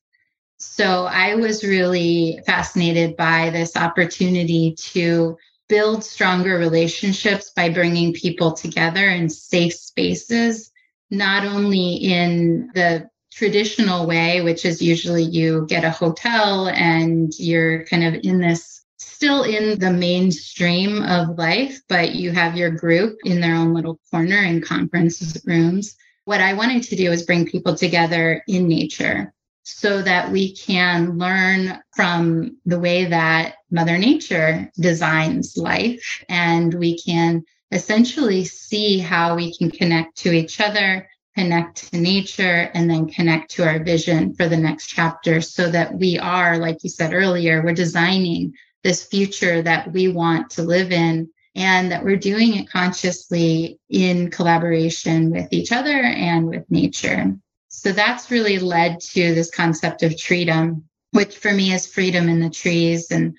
So 0.60 1.06
I 1.06 1.36
was 1.36 1.64
really 1.64 2.40
fascinated 2.46 3.18
by 3.18 3.50
this 3.50 3.76
opportunity 3.76 4.76
to 4.92 5.38
build 5.70 6.04
stronger 6.04 6.60
relationships 6.60 7.52
by 7.56 7.70
bringing 7.70 8.14
people 8.14 8.52
together 8.52 9.10
in 9.10 9.28
safe 9.28 9.74
spaces 9.74 10.72
not 11.10 11.46
only 11.46 11.96
in 11.96 12.70
the 12.74 13.10
traditional 13.32 14.08
way, 14.08 14.42
which 14.42 14.66
is 14.66 14.82
usually 14.82 15.24
you 15.24 15.66
get 15.70 15.84
a 15.84 15.92
hotel 15.92 16.68
and 16.70 17.32
you're 17.38 17.86
kind 17.86 18.04
of 18.04 18.22
in 18.24 18.40
this 18.40 18.84
still 18.98 19.44
in 19.44 19.80
the 19.80 19.92
mainstream 19.92 21.02
of 21.04 21.38
life, 21.38 21.80
but 21.88 22.16
you 22.16 22.32
have 22.32 22.58
your 22.58 22.72
group 22.72 23.18
in 23.26 23.42
their 23.42 23.56
own 23.56 23.74
little 23.74 24.00
corner 24.12 24.38
in 24.38 24.62
conference 24.62 25.38
rooms. 25.46 25.96
What 26.26 26.42
I 26.42 26.54
wanted 26.54 26.84
to 26.84 26.96
do 26.96 27.12
is 27.12 27.26
bring 27.26 27.46
people 27.46 27.76
together 27.76 28.44
in 28.48 28.68
nature 28.68 29.34
so 29.64 30.02
that 30.02 30.32
we 30.32 30.56
can 30.56 31.18
learn 31.18 31.80
from 31.96 32.58
the 32.66 32.80
way 32.80 33.06
that 33.06 33.56
Mother 33.70 33.98
Nature 33.98 34.72
designs 34.80 35.58
life 35.58 36.24
and 36.30 36.74
we 36.74 36.98
can 36.98 37.44
essentially 37.72 38.46
see 38.46 39.00
how 39.00 39.36
we 39.36 39.56
can 39.56 39.70
connect 39.70 40.18
to 40.18 40.32
each 40.32 40.60
other, 40.62 41.08
connect 41.36 41.92
to 41.92 42.00
nature, 42.00 42.70
and 42.74 42.90
then 42.90 43.08
connect 43.08 43.52
to 43.52 43.66
our 43.66 43.84
vision 43.84 44.34
for 44.34 44.48
the 44.48 44.58
next 44.58 44.88
chapter 44.88 45.42
so 45.42 45.70
that 45.70 45.94
we 45.94 46.18
are, 46.18 46.58
like 46.58 46.84
you 46.84 46.90
said 46.90 47.14
earlier, 47.14 47.64
we're 47.64 47.74
designing 47.74 48.54
this 48.84 49.04
future 49.04 49.62
that 49.62 49.92
we 49.92 50.08
want 50.08 50.50
to 50.52 50.64
live 50.64 50.92
in 50.92 51.30
and 51.56 51.92
that 51.92 52.04
we're 52.04 52.16
doing 52.16 52.56
it 52.56 52.70
consciously 52.70 53.80
in 53.90 54.30
collaboration 54.30 55.32
with 55.32 55.52
each 55.52 55.72
other 55.72 55.92
and 55.92 56.48
with 56.48 56.64
nature. 56.70 57.36
So 57.68 57.92
that's 57.92 58.32
really 58.32 58.60
led 58.60 59.00
to 59.12 59.34
this 59.34 59.52
concept 59.52 60.04
of 60.04 60.20
freedom, 60.20 60.86
which 61.12 61.36
for 61.36 61.52
me 61.52 61.74
is 61.74 61.86
freedom 61.86 62.30
in 62.30 62.40
the 62.40 62.50
trees. 62.50 63.12
And 63.12 63.36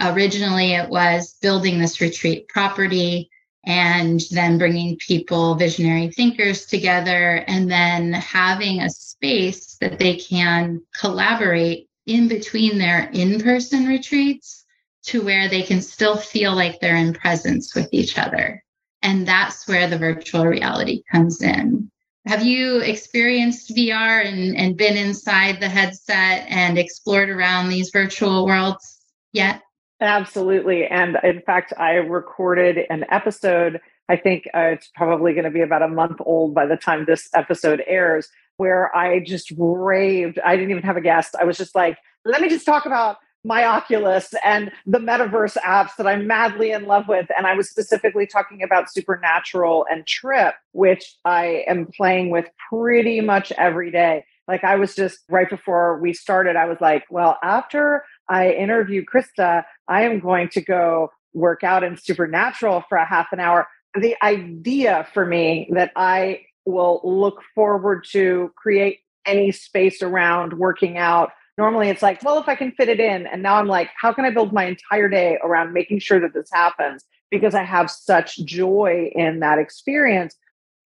originally 0.00 0.74
it 0.74 0.88
was 0.88 1.36
building 1.42 1.78
this 1.78 2.00
retreat 2.00 2.48
property 2.48 3.30
and 3.64 4.20
then 4.30 4.58
bringing 4.58 4.96
people, 4.96 5.54
visionary 5.54 6.10
thinkers 6.10 6.66
together, 6.66 7.44
and 7.46 7.70
then 7.70 8.12
having 8.12 8.80
a 8.80 8.90
space 8.90 9.76
that 9.80 9.98
they 9.98 10.16
can 10.16 10.80
collaborate 10.98 11.88
in 12.06 12.28
between 12.28 12.78
their 12.78 13.08
in 13.12 13.40
person 13.40 13.86
retreats 13.86 14.64
to 15.04 15.22
where 15.22 15.48
they 15.48 15.62
can 15.62 15.80
still 15.80 16.16
feel 16.16 16.54
like 16.54 16.80
they're 16.80 16.96
in 16.96 17.12
presence 17.12 17.74
with 17.74 17.88
each 17.92 18.18
other. 18.18 18.62
And 19.02 19.26
that's 19.26 19.66
where 19.66 19.88
the 19.88 19.98
virtual 19.98 20.46
reality 20.46 21.02
comes 21.10 21.42
in. 21.42 21.90
Have 22.26 22.44
you 22.44 22.78
experienced 22.78 23.74
VR 23.74 24.24
and, 24.24 24.56
and 24.56 24.76
been 24.76 24.96
inside 24.96 25.58
the 25.58 25.68
headset 25.68 26.46
and 26.48 26.78
explored 26.78 27.28
around 27.28 27.68
these 27.68 27.90
virtual 27.90 28.46
worlds 28.46 29.00
yet? 29.32 29.62
Absolutely. 30.02 30.86
And 30.86 31.16
in 31.22 31.40
fact, 31.42 31.72
I 31.78 31.92
recorded 31.92 32.78
an 32.90 33.06
episode 33.10 33.80
I 34.08 34.16
think 34.16 34.46
uh, 34.54 34.60
it's 34.60 34.90
probably 34.94 35.32
going 35.32 35.44
to 35.44 35.50
be 35.50 35.60
about 35.60 35.82
a 35.82 35.88
month 35.88 36.18
old 36.20 36.54
by 36.54 36.66
the 36.66 36.76
time 36.76 37.04
this 37.04 37.30
episode 37.34 37.82
airs, 37.86 38.28
where 38.56 38.94
I 38.94 39.20
just 39.20 39.52
raved. 39.56 40.38
I 40.44 40.56
didn't 40.56 40.70
even 40.70 40.82
have 40.82 40.96
a 40.96 41.00
guest. 41.00 41.34
I 41.40 41.44
was 41.44 41.56
just 41.56 41.74
like, 41.74 41.96
let 42.24 42.42
me 42.42 42.48
just 42.48 42.66
talk 42.66 42.84
about 42.84 43.16
my 43.44 43.64
Oculus 43.64 44.34
and 44.44 44.70
the 44.86 44.98
metaverse 44.98 45.56
apps 45.58 45.96
that 45.96 46.06
I'm 46.06 46.26
madly 46.26 46.70
in 46.72 46.84
love 46.84 47.08
with. 47.08 47.26
And 47.36 47.46
I 47.46 47.54
was 47.54 47.70
specifically 47.70 48.26
talking 48.26 48.62
about 48.62 48.92
Supernatural 48.92 49.86
and 49.90 50.06
Trip, 50.06 50.54
which 50.72 51.16
I 51.24 51.64
am 51.66 51.86
playing 51.86 52.30
with 52.30 52.46
pretty 52.68 53.20
much 53.20 53.50
every 53.52 53.90
day. 53.90 54.24
Like 54.46 54.62
I 54.62 54.76
was 54.76 54.94
just 54.94 55.20
right 55.28 55.48
before 55.48 55.98
we 55.98 56.12
started, 56.12 56.56
I 56.56 56.66
was 56.66 56.78
like, 56.80 57.04
well, 57.10 57.38
after 57.42 58.04
I 58.28 58.52
interview 58.52 59.04
Christa, 59.04 59.64
I 59.88 60.02
am 60.02 60.20
going 60.20 60.48
to 60.50 60.60
go 60.60 61.10
work 61.34 61.64
out 61.64 61.82
in 61.82 61.96
Supernatural 61.96 62.84
for 62.88 62.96
a 62.96 63.06
half 63.06 63.32
an 63.32 63.40
hour. 63.40 63.66
The 63.98 64.16
idea 64.22 65.06
for 65.12 65.26
me 65.26 65.70
that 65.74 65.92
I 65.96 66.42
will 66.64 67.00
look 67.04 67.42
forward 67.54 68.06
to 68.12 68.52
create 68.56 69.00
any 69.26 69.52
space 69.52 70.02
around 70.02 70.54
working 70.54 70.98
out 70.98 71.30
normally 71.58 71.88
it's 71.88 72.02
like, 72.02 72.22
well, 72.22 72.38
if 72.38 72.48
I 72.48 72.54
can 72.54 72.72
fit 72.72 72.88
it 72.88 73.00
in. 73.00 73.26
And 73.26 73.42
now 73.42 73.56
I'm 73.56 73.66
like, 73.66 73.90
how 73.96 74.12
can 74.12 74.24
I 74.24 74.30
build 74.30 74.52
my 74.52 74.64
entire 74.64 75.08
day 75.08 75.38
around 75.42 75.72
making 75.72 75.98
sure 76.00 76.20
that 76.20 76.34
this 76.34 76.50
happens? 76.52 77.04
Because 77.30 77.54
I 77.54 77.62
have 77.62 77.90
such 77.90 78.36
joy 78.44 79.10
in 79.14 79.40
that 79.40 79.58
experience, 79.58 80.34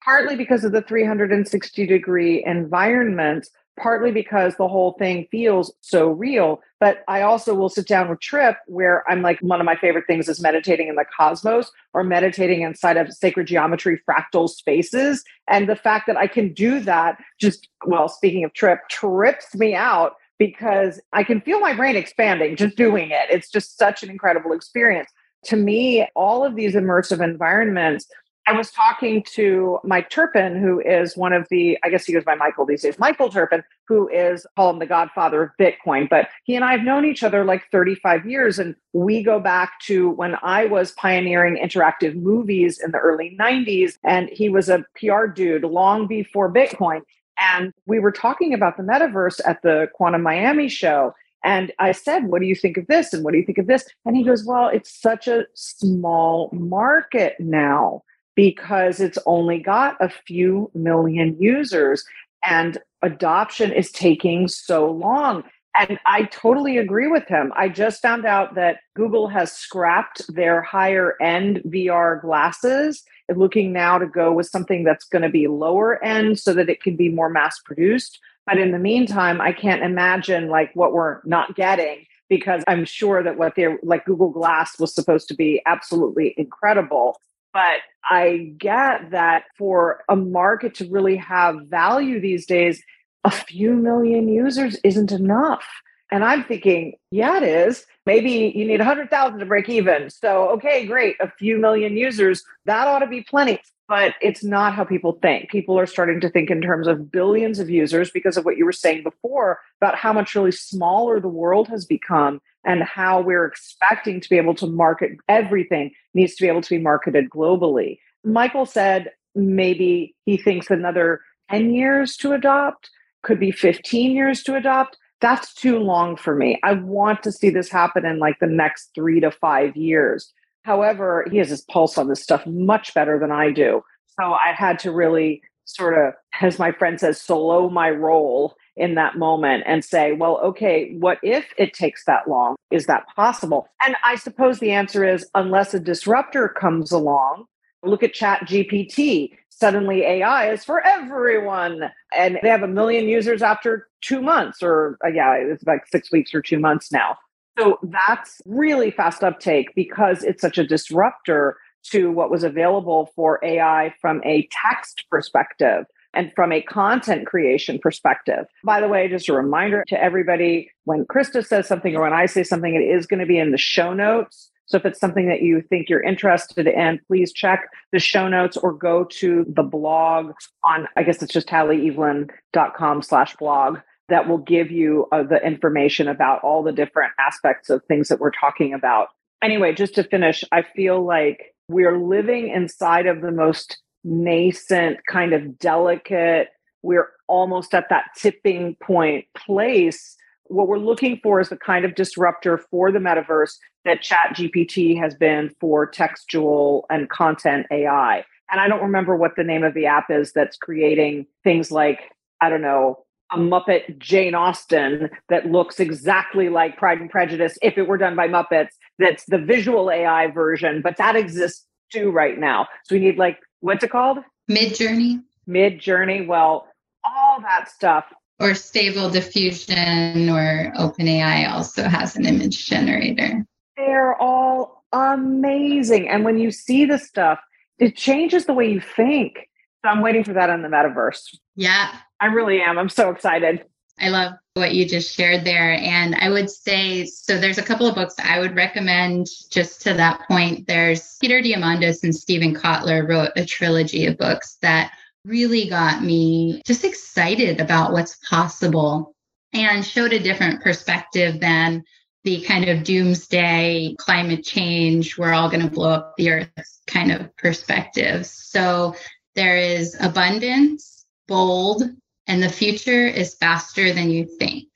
partly 0.05 0.37
because 0.37 0.65
of 0.65 0.73
the 0.73 0.83
360 0.83 1.87
degree 1.87 2.45
environment, 2.45 3.49
partly 3.79 4.11
because 4.11 4.57
the 4.57 4.69
whole 4.69 4.93
thing 4.99 5.27
feels 5.31 5.73
so 5.81 6.09
real. 6.09 6.61
But 6.81 7.05
I 7.09 7.23
also 7.23 7.55
will 7.55 7.69
sit 7.69 7.87
down 7.87 8.09
with 8.09 8.21
Trip 8.21 8.57
where 8.67 9.09
I'm 9.11 9.23
like, 9.23 9.39
one 9.41 9.61
of 9.61 9.65
my 9.65 9.77
favorite 9.77 10.05
things 10.07 10.29
is 10.29 10.41
meditating 10.41 10.89
in 10.89 10.97
the 10.97 11.05
cosmos 11.17 11.71
or 11.95 12.05
meditating 12.05 12.63
inside 12.63 12.97
of 12.97 13.13
sacred 13.13 13.47
geometry 13.47 14.01
fractal 14.09 14.49
spaces. 14.49 15.25
And 15.49 15.69
the 15.69 15.77
fact 15.77 16.07
that 16.07 16.17
I 16.17 16.27
can 16.27 16.53
do 16.53 16.81
that 16.81 17.19
just, 17.41 17.69
well, 17.87 18.09
speaking 18.09 18.45
of 18.45 18.53
Trip, 18.55 18.81
trips 18.89 19.55
me 19.55 19.75
out 19.75 20.15
because 20.39 21.01
I 21.13 21.25
can 21.25 21.41
feel 21.41 21.61
my 21.61 21.73
brain 21.73 21.97
expanding 21.97 22.57
just 22.57 22.77
doing 22.77 23.11
it. 23.11 23.27
It's 23.31 23.51
just 23.51 23.79
such 23.79 24.03
an 24.03 24.11
incredible 24.11 24.53
experience. 24.53 25.11
To 25.45 25.57
me, 25.57 26.09
all 26.15 26.45
of 26.45 26.57
these 26.57 26.75
immersive 26.75 27.23
environments, 27.23 28.07
I 28.49 28.53
was 28.53 28.71
talking 28.71 29.25
to 29.35 29.81
Mike 29.83 30.09
Terpin, 30.09 30.61
who 30.61 30.81
is 30.81 31.17
one 31.17 31.33
of 31.33 31.49
the, 31.51 31.77
I 31.83 31.91
guess 31.91 32.05
he 32.05 32.13
goes 32.13 32.23
by 32.23 32.37
Michael 32.37 32.65
these 32.65 32.83
days, 32.83 32.97
Michael 32.97 33.29
Terpin, 33.29 33.65
who 33.89 34.09
is, 34.09 34.47
call 34.55 34.71
him 34.71 34.79
the 34.79 34.87
godfather 34.87 35.43
of 35.43 35.51
Bitcoin. 35.59 36.09
But 36.09 36.29
he 36.45 36.55
and 36.55 36.65
I 36.65 36.71
have 36.71 36.83
known 36.83 37.05
each 37.05 37.25
other 37.25 37.45
like 37.45 37.65
35 37.73 38.25
years. 38.25 38.61
And 38.61 38.77
we 38.93 39.25
go 39.25 39.41
back 39.41 39.81
to 39.87 40.11
when 40.11 40.37
I 40.45 40.67
was 40.67 40.93
pioneering 40.93 41.57
interactive 41.57 42.15
movies 42.15 42.81
in 42.83 42.93
the 42.93 42.99
early 42.99 43.37
90s. 43.41 43.99
And 44.05 44.29
he 44.29 44.49
was 44.49 44.69
a 44.69 44.85
PR 44.95 45.27
dude 45.27 45.65
long 45.65 46.07
before 46.07 46.53
Bitcoin. 46.53 47.01
And 47.41 47.73
we 47.87 47.99
were 47.99 48.13
talking 48.13 48.55
about 48.55 48.77
the 48.77 48.85
metaverse 48.85 49.41
at 49.45 49.61
the 49.63 49.89
Quantum 49.95 50.23
Miami 50.23 50.69
show. 50.69 51.15
And 51.43 51.73
I 51.81 51.91
said, 51.93 52.27
What 52.27 52.41
do 52.41 52.47
you 52.47 52.55
think 52.55 52.77
of 52.77 52.87
this? 52.87 53.13
And 53.13 53.25
what 53.25 53.33
do 53.33 53.39
you 53.39 53.45
think 53.45 53.59
of 53.59 53.67
this? 53.67 53.87
And 54.05 54.17
he 54.17 54.23
goes, 54.23 54.45
Well, 54.45 54.69
it's 54.69 55.01
such 55.01 55.27
a 55.27 55.47
small 55.55 56.49
market 56.53 57.35
now 57.41 58.03
because 58.37 59.01
it's 59.01 59.19
only 59.27 59.59
got 59.59 59.97
a 60.01 60.09
few 60.09 60.71
million 60.75 61.37
users 61.41 62.05
and 62.45 62.79
adoption 63.03 63.73
is 63.73 63.91
taking 63.91 64.47
so 64.47 64.91
long. 64.91 65.43
And 65.79 65.99
I 66.07 66.25
totally 66.25 66.79
agree 66.79 67.09
with 67.09 67.27
him. 67.27 67.53
I 67.55 67.69
just 67.69 68.01
found 68.01 68.25
out 68.25 68.55
that 68.55 68.79
Google 68.95 69.29
has 69.29 69.53
scrapped 69.53 70.23
their 70.35 70.63
higher 70.63 71.15
end 71.21 71.61
VR 71.67 72.21
glasses, 72.21 73.03
looking 73.35 73.73
now 73.73 73.99
to 73.99 74.07
go 74.07 74.33
with 74.33 74.47
something 74.47 74.85
that's 74.85 75.05
going 75.05 75.23
to 75.23 75.29
be 75.29 75.49
lower 75.49 76.03
end 76.03 76.39
so 76.39 76.55
that 76.55 76.71
it 76.71 76.83
can 76.83 76.97
be 76.97 77.11
more 77.11 77.29
mass 77.29 77.61
produced. 77.65 78.19
But 78.47 78.59
in 78.59 78.71
the 78.71 78.79
meantime, 78.79 79.41
I 79.41 79.53
can't 79.53 79.83
imagine 79.83 80.49
like 80.49 80.71
what 80.75 80.93
we're 80.93 81.21
not 81.25 81.57
getting 81.57 82.07
because 82.29 82.63
I'm 82.67 82.85
sure 82.85 83.23
that 83.23 83.37
what 83.37 83.55
they're 83.57 83.79
like 83.83 84.05
Google 84.05 84.31
Glass 84.31 84.79
was 84.79 84.95
supposed 84.95 85.29
to 85.29 85.35
be 85.35 85.61
absolutely 85.67 86.35
incredible. 86.37 87.21
But 87.57 87.81
I 88.05 88.53
get 88.59 89.13
that 89.13 89.45
for 89.57 90.05
a 90.11 90.15
market 90.15 90.75
to 90.75 90.91
really 90.91 91.17
have 91.17 91.57
value 91.69 92.21
these 92.21 92.45
days, 92.45 92.83
a 93.25 93.31
few 93.31 93.73
million 93.73 94.29
users 94.29 94.77
isn't 94.85 95.11
enough. 95.11 95.65
And 96.11 96.23
I'm 96.23 96.45
thinking, 96.45 96.97
yeah, 97.11 97.39
it 97.39 97.45
is. 97.45 97.87
Maybe 98.05 98.53
you 98.55 98.67
need 98.67 98.81
100,000 98.81 99.39
to 99.39 99.47
break 99.47 99.71
even. 99.71 100.11
So, 100.11 100.51
okay, 100.51 100.85
great. 100.85 101.17
A 101.19 101.31
few 101.31 101.57
million 101.57 101.97
users, 101.97 102.45
that 102.67 102.87
ought 102.89 102.99
to 102.99 103.07
be 103.07 103.23
plenty. 103.23 103.59
But 103.89 104.17
it's 104.21 104.45
not 104.45 104.75
how 104.75 104.85
people 104.85 105.19
think. 105.23 105.49
People 105.49 105.79
are 105.79 105.87
starting 105.87 106.21
to 106.21 106.29
think 106.29 106.51
in 106.51 106.61
terms 106.61 106.87
of 106.87 107.11
billions 107.11 107.59
of 107.59 107.71
users 107.71 108.11
because 108.11 108.37
of 108.37 108.45
what 108.45 108.59
you 108.59 108.67
were 108.67 108.73
saying 108.73 109.03
before 109.03 109.61
about 109.81 109.97
how 109.97 110.13
much 110.13 110.35
really 110.35 110.53
smaller 110.53 111.21
the 111.21 111.29
world 111.29 111.69
has 111.69 111.87
become 111.87 112.43
and 112.67 112.83
how 112.83 113.21
we're 113.21 113.47
expecting 113.47 114.21
to 114.21 114.29
be 114.29 114.37
able 114.37 114.55
to 114.57 114.67
market 114.67 115.13
everything 115.29 115.93
needs 116.15 116.35
to 116.35 116.45
be 116.45 116.49
able 116.49 116.61
to 116.61 116.77
be 116.77 116.83
marketed 116.83 117.31
globally. 117.31 117.99
Michael 118.25 118.67
said 118.67 119.11
maybe 119.35 120.15
he 120.25 120.37
thinks 120.37 120.71
another 120.71 121.21
10 121.51 121.73
years 121.73 122.17
to 122.17 122.33
adopt 122.33 122.91
could 123.23 123.39
be 123.39 123.53
15 123.53 124.11
years 124.11 124.43
to 124.43 124.57
adopt. 124.57 124.97
That's 125.21 125.55
too 125.55 125.79
long 125.79 126.17
for 126.17 126.35
me. 126.35 126.59
I 126.63 126.75
want 126.75 127.23
to 127.23 127.33
see 127.33 127.51
this 127.51 127.71
happen 127.71 128.05
in 128.05 128.19
like 128.19 128.39
the 128.41 128.47
next 128.47 128.91
three 128.95 129.21
to 129.21 129.31
five 129.31 129.77
years. 129.77 130.33
However, 130.63 131.25
he 131.31 131.39
has 131.39 131.49
his 131.49 131.63
pulse 131.63 131.97
on 131.97 132.09
this 132.09 132.23
stuff 132.23 132.45
much 132.47 132.93
better 132.93 133.19
than 133.19 133.31
I 133.31 133.53
do. 133.53 133.83
So 134.21 134.33
I 134.33 134.53
had 134.53 134.79
to 134.81 134.91
really 134.91 135.43
sort 135.65 135.95
of, 135.95 136.15
as 136.41 136.59
my 136.59 136.73
friend 136.73 136.99
says, 136.99 137.21
solo 137.21 137.69
my 137.69 137.91
role 137.91 138.57
in 138.77 138.95
that 138.95 139.17
moment 139.17 139.65
and 139.67 139.85
say, 139.85 140.13
well, 140.13 140.39
okay, 140.39 140.95
what 140.99 141.19
if 141.23 141.47
it 141.57 141.73
takes 141.73 142.05
that 142.05 142.29
long? 142.29 142.57
Is 142.71 142.87
that 142.87 143.07
possible? 143.15 143.69
And 143.85 143.97
I 144.05 144.17
suppose 144.17 144.59
the 144.59 144.73
answer 144.73 145.05
is 145.05 145.27
unless 145.35 145.73
a 145.75 145.81
disruptor 145.81 146.49
comes 146.49 146.93
along, 146.93 147.47
look 147.83 148.03
at 148.03 148.13
Chat 148.13 148.41
GPT 148.43 149.31
suddenly 149.57 150.03
AI 150.03 150.53
is 150.53 150.65
for 150.65 150.87
everyone. 150.87 151.91
And 152.17 152.39
they 152.43 152.49
have 152.49 152.63
a 152.63 152.69
million 152.69 153.07
users 153.07 153.43
after 153.43 153.89
two 154.03 154.21
months, 154.21 154.63
or 154.63 154.99
uh, 155.05 155.09
yeah, 155.09 155.35
it's 155.35 155.65
like 155.65 155.87
six 155.87 156.13
weeks 156.13 156.35
or 156.35 156.43
two 156.43 156.59
months 156.59 156.93
now. 156.93 157.17
So 157.59 157.79
that's 157.85 158.43
really 158.45 158.91
fast 158.91 159.25
uptake 159.25 159.75
because 159.75 160.23
it's 160.23 160.43
such 160.43 160.59
a 160.59 160.67
disruptor 160.67 161.57
to 161.91 162.11
what 162.11 162.31
was 162.31 162.45
available 162.45 163.11
for 163.17 163.41
AI 163.43 163.95
from 164.01 164.21
a 164.25 164.47
text 164.51 165.05
perspective 165.11 165.87
and 166.17 166.33
from 166.35 166.53
a 166.53 166.63
content 166.63 167.27
creation 167.27 167.79
perspective. 167.79 168.47
By 168.65 168.81
the 168.81 168.89
way, 168.89 169.09
just 169.09 169.29
a 169.29 169.33
reminder 169.33 169.85
to 169.89 170.03
everybody 170.03 170.71
when 170.85 171.05
Christa 171.05 171.45
says 171.45 171.69
something 171.69 171.95
or 171.95 172.03
when 172.03 172.13
I 172.13 172.27
say 172.27 172.43
something, 172.43 172.75
it 172.75 172.79
is 172.79 173.07
going 173.07 173.21
to 173.21 173.27
be 173.27 173.39
in 173.39 173.53
the 173.53 173.59
show 173.59 173.93
notes. 173.93 174.51
So 174.67 174.77
if 174.77 174.85
it's 174.85 174.99
something 174.99 175.29
that 175.29 175.43
you 175.43 175.63
think 175.63 175.89
you're 175.89 176.03
interested 176.03 176.67
in, 176.67 177.01
please 177.07 177.33
check 177.33 177.69
the 177.93 178.01
show 178.01 178.29
notes 178.29 178.57
or 178.57 178.73
go 178.73 179.05
to 179.05 179.45
the 179.49 179.63
blog 179.63 180.33
on, 180.65 180.89
I 180.97 181.05
guess 181.05 181.23
it's 181.23 181.33
just 181.33 181.49
tallyevelyn.com 181.49 183.03
slash 183.03 183.37
blog 183.37 183.79
that 184.09 184.29
will 184.29 184.39
give 184.39 184.71
you 184.71 185.07
uh, 185.13 185.23
the 185.23 185.45
information 185.45 186.09
about 186.09 186.43
all 186.43 186.63
the 186.63 186.73
different 186.73 187.13
aspects 187.19 187.71
of 187.71 187.85
things 187.85 188.09
that 188.09 188.21
we're 188.21 188.31
talking 188.31 188.73
about. 188.73 189.09
Anyway, 189.43 189.73
just 189.73 189.95
to 189.97 190.05
finish, 190.05 190.43
I 190.51 190.63
feel 190.63 191.05
like 191.05 191.55
we're 191.69 191.99
living 191.99 192.49
inside 192.49 193.07
of 193.07 193.21
the 193.21 193.33
most 193.33 193.79
nascent, 194.07 194.99
kind 195.11 195.33
of 195.33 195.59
delicate, 195.59 196.49
we're 196.83 197.11
almost 197.29 197.75
at 197.75 197.89
that 197.91 198.05
tipping 198.17 198.77
point 198.77 199.25
place. 199.37 200.17
What 200.45 200.69
we're 200.69 200.79
looking 200.79 201.19
for 201.23 201.41
is 201.41 201.49
the 201.49 201.57
kind 201.57 201.85
of 201.85 201.97
disruptor 201.97 202.57
for 202.57 202.93
the 202.93 203.01
metaverse 203.01 203.57
that 203.85 204.03
chat 204.03 204.35
gpt 204.35 205.01
has 205.01 205.15
been 205.15 205.55
for 205.61 205.87
textual 205.87 206.85
and 206.91 207.09
content 207.09 207.67
ai 207.71 208.25
and 208.51 208.61
i 208.61 208.69
don't 208.69 208.83
remember 208.83 209.17
what 209.17 209.37
the 209.37 209.45
name 209.45 209.63
of 209.63 209.75
the 209.75 209.87
app 209.87 210.11
is 210.11 210.33
that's 210.33 210.57
creating 210.57 211.25
things 211.45 211.71
like 211.71 212.01
i 212.43 212.51
don't 212.51 212.63
know 212.63 212.99
a 213.33 213.39
muppet 213.39 213.97
jane 213.99 214.35
austen 214.35 215.09
that 215.29 215.47
looks 215.47 215.81
exactly 215.81 216.49
like 216.49 216.77
pride 216.77 217.01
and 217.01 217.11
prejudice 217.11 217.57
if 217.63 217.79
it 217.79 217.89
were 217.89 217.99
done 217.99 218.15
by 218.15 218.29
muppets. 218.29 218.69
That's 219.01 219.25
the 219.27 219.39
visual 219.39 219.91
ai 219.91 220.29
version 220.29 220.81
but 220.83 220.97
that 220.99 221.17
exists 221.17 221.65
too 221.93 222.11
right 222.11 222.39
now. 222.39 222.67
So 222.85 222.95
we 222.95 223.01
need 223.01 223.17
like 223.17 223.39
what's 223.61 223.85
it 223.85 223.91
called 223.91 224.19
Mid 224.49 224.75
journey. 224.75 225.21
Midjourney. 225.49 226.27
well 226.27 226.69
all 227.05 227.41
that 227.41 227.71
stuff 227.71 228.05
or 228.39 228.55
stable 228.55 229.09
diffusion 229.09 230.29
or 230.29 230.73
OpenAI 230.79 231.51
also 231.51 231.85
has 231.85 232.17
an 232.17 232.27
image 232.27 232.67
generator. 232.67 233.45
They're 233.77 234.21
all 234.21 234.85
amazing. 234.93 236.09
And 236.09 236.25
when 236.25 236.39
you 236.39 236.51
see 236.51 236.85
the 236.85 236.99
stuff, 236.99 237.39
it 237.79 237.97
changes 237.97 238.47
the 238.47 238.53
way 238.53 238.71
you 238.71 238.81
think. 238.81 239.49
So 239.85 239.91
I'm 239.91 240.01
waiting 240.01 240.25
for 240.25 240.33
that 240.35 240.51
in 240.51 240.63
the 240.63 240.69
metaverse. 240.69 241.37
Yeah. 241.55 241.95
I 242.21 242.27
really 242.27 242.61
am. 242.61 242.79
I'm 242.79 242.89
so 242.89 243.11
excited. 243.11 243.65
I 243.99 244.09
love 244.09 244.33
what 244.55 244.75
you 244.75 244.87
just 244.87 245.15
shared 245.15 245.45
there. 245.45 245.73
And 245.73 246.15
I 246.15 246.31
would 246.31 246.51
say 246.51 247.07
so 247.07 247.39
there's 247.39 247.59
a 247.59 247.63
couple 247.63 247.87
of 247.87 247.95
books 247.95 248.15
I 248.23 248.39
would 248.39 248.55
recommend 248.55 249.27
just 249.51 249.83
to 249.83 249.95
that 249.95 250.27
point. 250.29 250.67
There's 250.67 251.17
Peter 251.21 251.41
Diamandis 251.41 252.03
and 252.03 252.15
Steven 252.15 252.55
Kotler 252.55 253.09
wrote 253.09 253.31
a 253.37 253.45
trilogy 253.45 254.07
of 254.07 254.19
books 254.19 254.57
that 254.63 254.93
really 255.25 255.69
got 255.69 256.03
me 256.03 256.63
just 256.67 256.85
excited 256.85 257.61
about 257.61 257.93
what's 257.93 258.17
possible 258.29 259.15
and 259.53 259.85
showed 259.85 260.13
a 260.13 260.19
different 260.19 260.63
perspective 260.63 261.41
than 261.41 261.83
the 262.25 262.43
kind 262.43 262.69
of 262.69 262.83
doomsday 262.83 263.95
climate 263.99 264.45
change, 264.45 265.17
we're 265.17 265.33
all 265.33 265.49
going 265.49 265.63
to 265.63 265.71
blow 265.71 265.91
up 265.91 266.15
the 266.17 266.31
earth 266.31 266.81
kind 266.87 267.13
of 267.13 267.35
perspective. 267.37 268.27
So 268.27 268.97
there 269.37 269.57
is 269.57 269.97
abundance, 270.01 271.05
bold, 271.29 271.85
and 272.27 272.43
the 272.43 272.49
future 272.49 273.07
is 273.07 273.35
faster 273.35 273.93
than 273.93 274.11
you 274.11 274.25
think. 274.25 274.69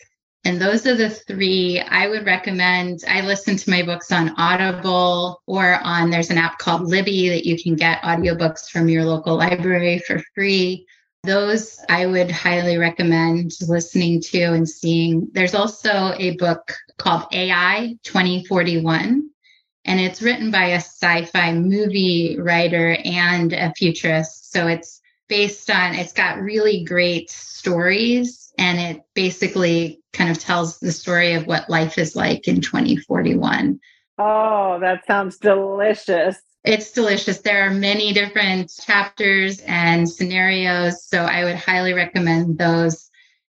And 0.44 0.60
those 0.60 0.86
are 0.86 0.94
the 0.94 1.10
three 1.10 1.80
I 1.80 2.08
would 2.08 2.24
recommend. 2.24 3.04
I 3.06 3.20
listen 3.20 3.56
to 3.56 3.70
my 3.70 3.82
books 3.82 4.10
on 4.10 4.34
Audible 4.38 5.42
or 5.46 5.78
on 5.82 6.10
there's 6.10 6.30
an 6.30 6.38
app 6.38 6.58
called 6.58 6.88
Libby 6.88 7.28
that 7.28 7.44
you 7.44 7.62
can 7.62 7.76
get 7.76 8.02
audiobooks 8.02 8.70
from 8.70 8.88
your 8.88 9.04
local 9.04 9.36
library 9.36 9.98
for 9.98 10.22
free. 10.34 10.86
Those 11.24 11.78
I 11.90 12.06
would 12.06 12.30
highly 12.30 12.78
recommend 12.78 13.52
listening 13.68 14.22
to 14.22 14.40
and 14.54 14.66
seeing. 14.66 15.28
There's 15.32 15.54
also 15.54 16.14
a 16.16 16.36
book 16.36 16.72
called 16.96 17.26
AI 17.32 17.98
2041, 18.04 19.28
and 19.84 20.00
it's 20.00 20.22
written 20.22 20.50
by 20.50 20.68
a 20.68 20.76
sci 20.76 21.26
fi 21.26 21.52
movie 21.52 22.38
writer 22.38 22.96
and 23.04 23.52
a 23.52 23.74
futurist. 23.76 24.50
So 24.50 24.66
it's 24.68 24.99
based 25.30 25.70
on, 25.70 25.94
it's 25.94 26.12
got 26.12 26.40
really 26.40 26.84
great 26.84 27.30
stories, 27.30 28.52
and 28.58 28.78
it 28.78 29.02
basically 29.14 30.02
kind 30.12 30.28
of 30.28 30.38
tells 30.38 30.80
the 30.80 30.92
story 30.92 31.32
of 31.32 31.46
what 31.46 31.70
life 31.70 31.96
is 31.96 32.14
like 32.14 32.46
in 32.48 32.60
2041. 32.60 33.80
Oh, 34.18 34.78
that 34.80 35.06
sounds 35.06 35.38
delicious. 35.38 36.36
It's 36.64 36.90
delicious. 36.90 37.38
There 37.38 37.66
are 37.66 37.70
many 37.70 38.12
different 38.12 38.70
chapters 38.84 39.60
and 39.60 40.06
scenarios. 40.06 41.06
So 41.06 41.22
I 41.22 41.44
would 41.44 41.56
highly 41.56 41.94
recommend 41.94 42.58
those. 42.58 43.08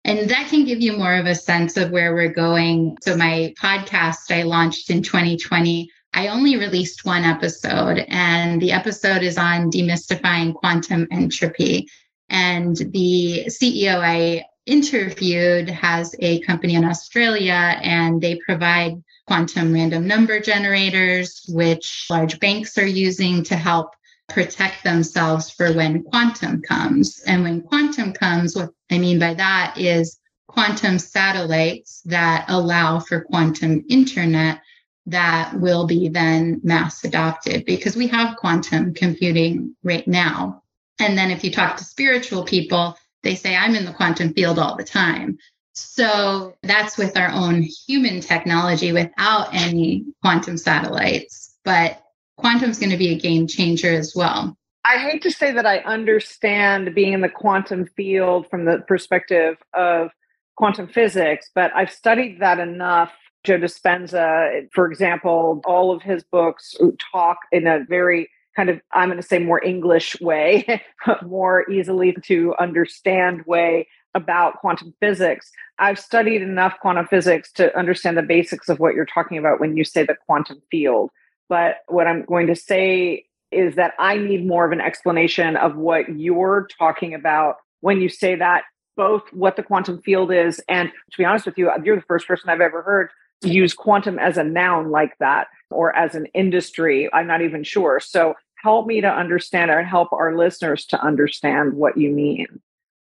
And 0.04 0.30
that 0.30 0.48
can 0.50 0.66
give 0.66 0.82
you 0.82 0.94
more 0.94 1.16
of 1.16 1.28
a 1.28 1.36
sense 1.36 1.78
of 1.78 1.92
where 1.92 2.16
we're 2.16 2.34
going. 2.34 2.98
So, 3.02 3.18
my 3.18 3.54
podcast 3.60 4.32
I 4.32 4.44
launched 4.44 4.90
in 4.90 5.02
2020. 5.02 5.90
I 6.16 6.30
only 6.30 6.56
released 6.56 7.04
one 7.04 7.26
episode, 7.26 8.06
and 8.08 8.62
the 8.62 8.72
episode 8.72 9.22
is 9.22 9.38
on 9.38 9.70
demystifying 9.70 10.54
quantum 10.56 11.08
entropy. 11.12 11.90
And 12.30 12.78
the 12.78 13.48
CEO 13.48 14.00
I 14.00 14.46
interviewed 14.66 15.70
has 15.70 16.16
a 16.20 16.40
company 16.40 16.76
in 16.76 16.86
Australia, 16.86 17.78
and 17.82 18.22
they 18.22 18.40
provide 18.46 19.04
quantum 19.28 19.74
random 19.74 20.08
number 20.08 20.40
generators, 20.40 21.46
which 21.50 22.06
large 22.10 22.40
banks 22.40 22.78
are 22.78 22.88
using 22.88 23.44
to 23.44 23.58
help 23.58 23.90
protect 24.30 24.86
themselves 24.86 25.50
for 25.50 25.74
when 25.74 26.02
quantum 26.02 26.62
comes. 26.62 27.22
And 27.28 27.44
when 27.44 27.62
quantum 27.62 28.14
comes, 28.14 28.56
what 28.56 28.72
I 28.90 29.00
mean 29.00 29.20
by 29.20 29.34
that 29.34 29.78
is 29.78 30.18
quantum 30.48 30.98
satellites 30.98 32.02
that 32.06 32.46
allow 32.48 33.00
for 33.00 33.26
quantum 33.26 33.84
internet 33.90 34.62
that 35.08 35.54
will 35.60 35.86
be 35.86 36.10
then 36.10 36.60
mass 36.64 37.04
adopted 37.04 37.66
because 37.66 37.96
we 37.96 38.08
have 38.08 38.38
quantum 38.38 38.94
computing 38.94 39.76
right 39.84 40.08
now. 40.08 40.64
And 41.00 41.18
then 41.18 41.32
if 41.32 41.44
you 41.44 41.52
talk 41.52 41.78
to 41.78 41.84
spiritual 41.84 42.44
people, 42.44 42.98
they 43.24 43.36
say, 43.36 43.56
I'm 43.56 43.76
in 43.76 43.86
the 43.86 43.94
quantum 43.94 44.34
field 44.34 44.60
all 44.60 44.76
the 44.76 44.84
time. 44.84 45.38
So 45.74 46.56
that's 46.64 46.98
with 46.98 47.18
our 47.18 47.30
own 47.30 47.62
human 47.88 48.22
technology 48.22 48.94
without 48.94 49.54
any 49.54 50.06
quantum 50.22 50.58
satellites. 50.58 51.56
But 51.66 52.02
quantum 52.38 52.70
is 52.70 52.80
going 52.80 52.92
to 52.92 52.98
be 52.98 53.10
a 53.10 53.20
game 53.20 53.48
changer 53.48 53.92
as 53.92 54.14
well. 54.16 54.58
I 54.86 55.00
hate 55.00 55.24
to 55.24 55.32
say 55.32 55.52
that 55.52 55.66
I 55.66 55.80
understand 55.80 56.94
being 56.94 57.14
in 57.14 57.22
the 57.22 57.30
quantum 57.30 57.88
field 57.98 58.50
from 58.50 58.66
the 58.66 58.84
perspective 58.88 59.58
of 59.74 60.12
quantum 60.56 60.88
physics, 60.88 61.50
but 61.54 61.72
I've 61.76 61.92
studied 61.92 62.40
that 62.40 62.60
enough. 62.60 63.12
Joe 63.46 63.60
Dispenza, 63.60 64.68
for 64.74 64.90
example, 64.90 65.62
all 65.66 65.92
of 65.92 66.02
his 66.02 66.24
books 66.24 66.76
talk 67.12 67.38
in 67.52 67.68
a 67.68 67.86
very 67.88 68.30
kind 68.56 68.70
of, 68.70 68.82
I'm 68.94 69.10
going 69.10 69.22
to 69.22 69.28
say 69.28 69.40
more 69.40 69.64
English 69.64 70.20
way, 70.20 70.82
more 71.26 71.70
easily 71.70 72.16
to 72.24 72.56
understand 72.60 73.44
way 73.46 73.88
about 74.14 74.60
quantum 74.60 74.94
physics. 75.00 75.52
I've 75.78 76.00
studied 76.00 76.42
enough 76.42 76.76
quantum 76.82 77.06
physics 77.08 77.52
to 77.54 77.78
understand 77.78 78.18
the 78.18 78.24
basics 78.24 78.70
of 78.70 78.80
what 78.80 78.96
you're 78.96 79.06
talking 79.06 79.38
about 79.38 79.60
when 79.60 79.76
you 79.76 79.84
say 79.84 80.04
the 80.04 80.16
quantum 80.26 80.62
field. 80.72 81.12
But 81.50 81.78
what 81.88 82.08
I'm 82.08 82.26
going 82.26 82.48
to 82.48 82.56
say 82.56 83.26
is 83.52 83.76
that 83.76 83.94
I 84.00 84.18
need 84.18 84.48
more 84.48 84.66
of 84.66 84.72
an 84.72 84.82
explanation 84.82 85.58
of 85.58 85.76
what 85.76 86.18
you're 86.18 86.68
talking 86.80 87.14
about 87.14 87.58
when 87.82 88.02
you 88.02 88.10
say 88.10 88.36
that, 88.36 88.64
both 88.98 89.24
what 89.32 89.58
the 89.58 89.64
quantum 89.64 90.02
field 90.02 90.32
is. 90.32 90.62
And 90.68 90.90
to 91.12 91.18
be 91.18 91.26
honest 91.26 91.46
with 91.46 91.58
you, 91.58 91.70
you're 91.84 91.98
the 91.98 92.02
first 92.04 92.28
person 92.28 92.50
I've 92.50 92.62
ever 92.62 92.82
heard 92.82 93.10
use 93.42 93.74
quantum 93.74 94.20
as 94.20 94.38
a 94.38 94.44
noun 94.44 94.92
like 94.92 95.18
that 95.20 95.48
or 95.70 95.96
as 95.96 96.16
an 96.16 96.26
industry. 96.28 97.10
I'm 97.14 97.28
not 97.28 97.42
even 97.42 97.64
sure. 97.64 98.00
So 98.00 98.34
help 98.64 98.88
me 98.88 99.02
to 99.02 99.08
understand 99.08 99.72
or 99.72 99.84
help 99.84 100.12
our 100.12 100.38
listeners 100.38 100.86
to 100.88 101.02
understand 101.02 101.74
what 101.74 101.98
you 101.98 102.10
mean. 102.12 102.48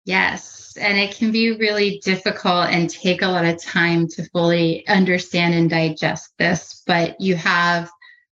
Yes. 0.06 0.76
And 0.80 0.98
it 0.98 1.16
can 1.16 1.32
be 1.32 1.52
really 1.52 2.02
difficult 2.04 2.70
and 2.70 2.90
take 2.90 3.22
a 3.22 3.28
lot 3.28 3.46
of 3.46 3.62
time 3.62 4.08
to 4.10 4.28
fully 4.30 4.88
understand 4.88 5.54
and 5.54 5.70
digest 5.70 6.34
this. 6.40 6.82
But 6.88 7.20
you 7.22 7.36
have 7.36 7.90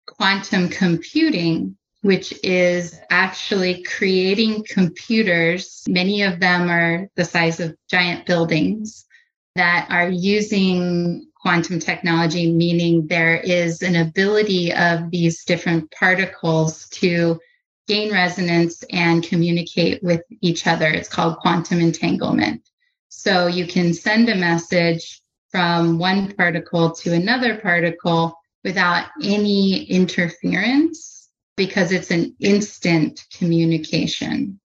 quantum 0.06 0.70
computing, 0.70 1.76
which 2.00 2.32
is 2.42 2.98
actually 3.10 3.82
creating 3.82 4.64
computers. 4.66 5.84
Many 5.88 6.22
of 6.22 6.40
them 6.40 6.70
are 6.70 7.08
the 7.16 7.24
size 7.24 7.60
of 7.60 7.76
giant 7.90 8.24
buildings 8.24 9.04
that 9.56 9.86
are 9.90 10.08
using 10.08 11.27
quantum 11.40 11.78
technology, 11.78 12.50
meaning 12.50 13.06
there 13.06 13.36
is 13.36 13.82
an 13.82 13.96
ability 13.96 14.72
of 14.72 15.10
these 15.10 15.44
different 15.44 15.90
particles 15.90 16.88
to 16.88 17.38
gain 17.86 18.12
resonance 18.12 18.84
and 18.92 19.24
communicate 19.24 20.02
with 20.02 20.22
each 20.42 20.66
other. 20.66 20.86
It's 20.86 21.08
called 21.08 21.38
quantum 21.38 21.80
entanglement. 21.80 22.68
So 23.08 23.46
you 23.46 23.66
can 23.66 23.94
send 23.94 24.28
a 24.28 24.34
message 24.34 25.22
from 25.50 25.98
one 25.98 26.32
particle 26.32 26.92
to 26.92 27.14
another 27.14 27.56
particle 27.56 28.38
without 28.64 29.06
any 29.22 29.84
interference 29.84 31.28
because 31.56 31.90
it's 31.90 32.10
an 32.10 32.36
instant 32.40 33.24
communication. 33.36 34.60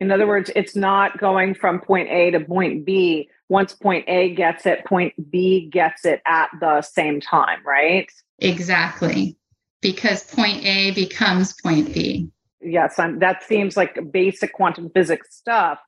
In 0.00 0.10
other 0.10 0.26
words, 0.26 0.50
it's 0.56 0.74
not 0.74 1.18
going 1.18 1.54
from 1.54 1.80
point 1.80 2.08
A 2.08 2.30
to 2.32 2.40
point 2.40 2.84
B. 2.84 3.28
Once 3.52 3.74
point 3.74 4.04
A 4.08 4.34
gets 4.34 4.66
it, 4.66 4.84
point 4.84 5.14
B 5.30 5.68
gets 5.70 6.04
it 6.04 6.22
at 6.26 6.48
the 6.60 6.82
same 6.82 7.20
time, 7.20 7.58
right? 7.64 8.10
Exactly. 8.38 9.36
Because 9.80 10.24
point 10.24 10.64
A 10.64 10.92
becomes 10.92 11.54
point 11.60 11.92
B 11.92 12.32
yes, 12.62 12.98
I'm, 12.98 13.18
that 13.18 13.42
seems 13.42 13.76
like 13.76 13.98
basic 14.10 14.52
quantum 14.52 14.90
physics 14.90 15.36
stuff. 15.36 15.78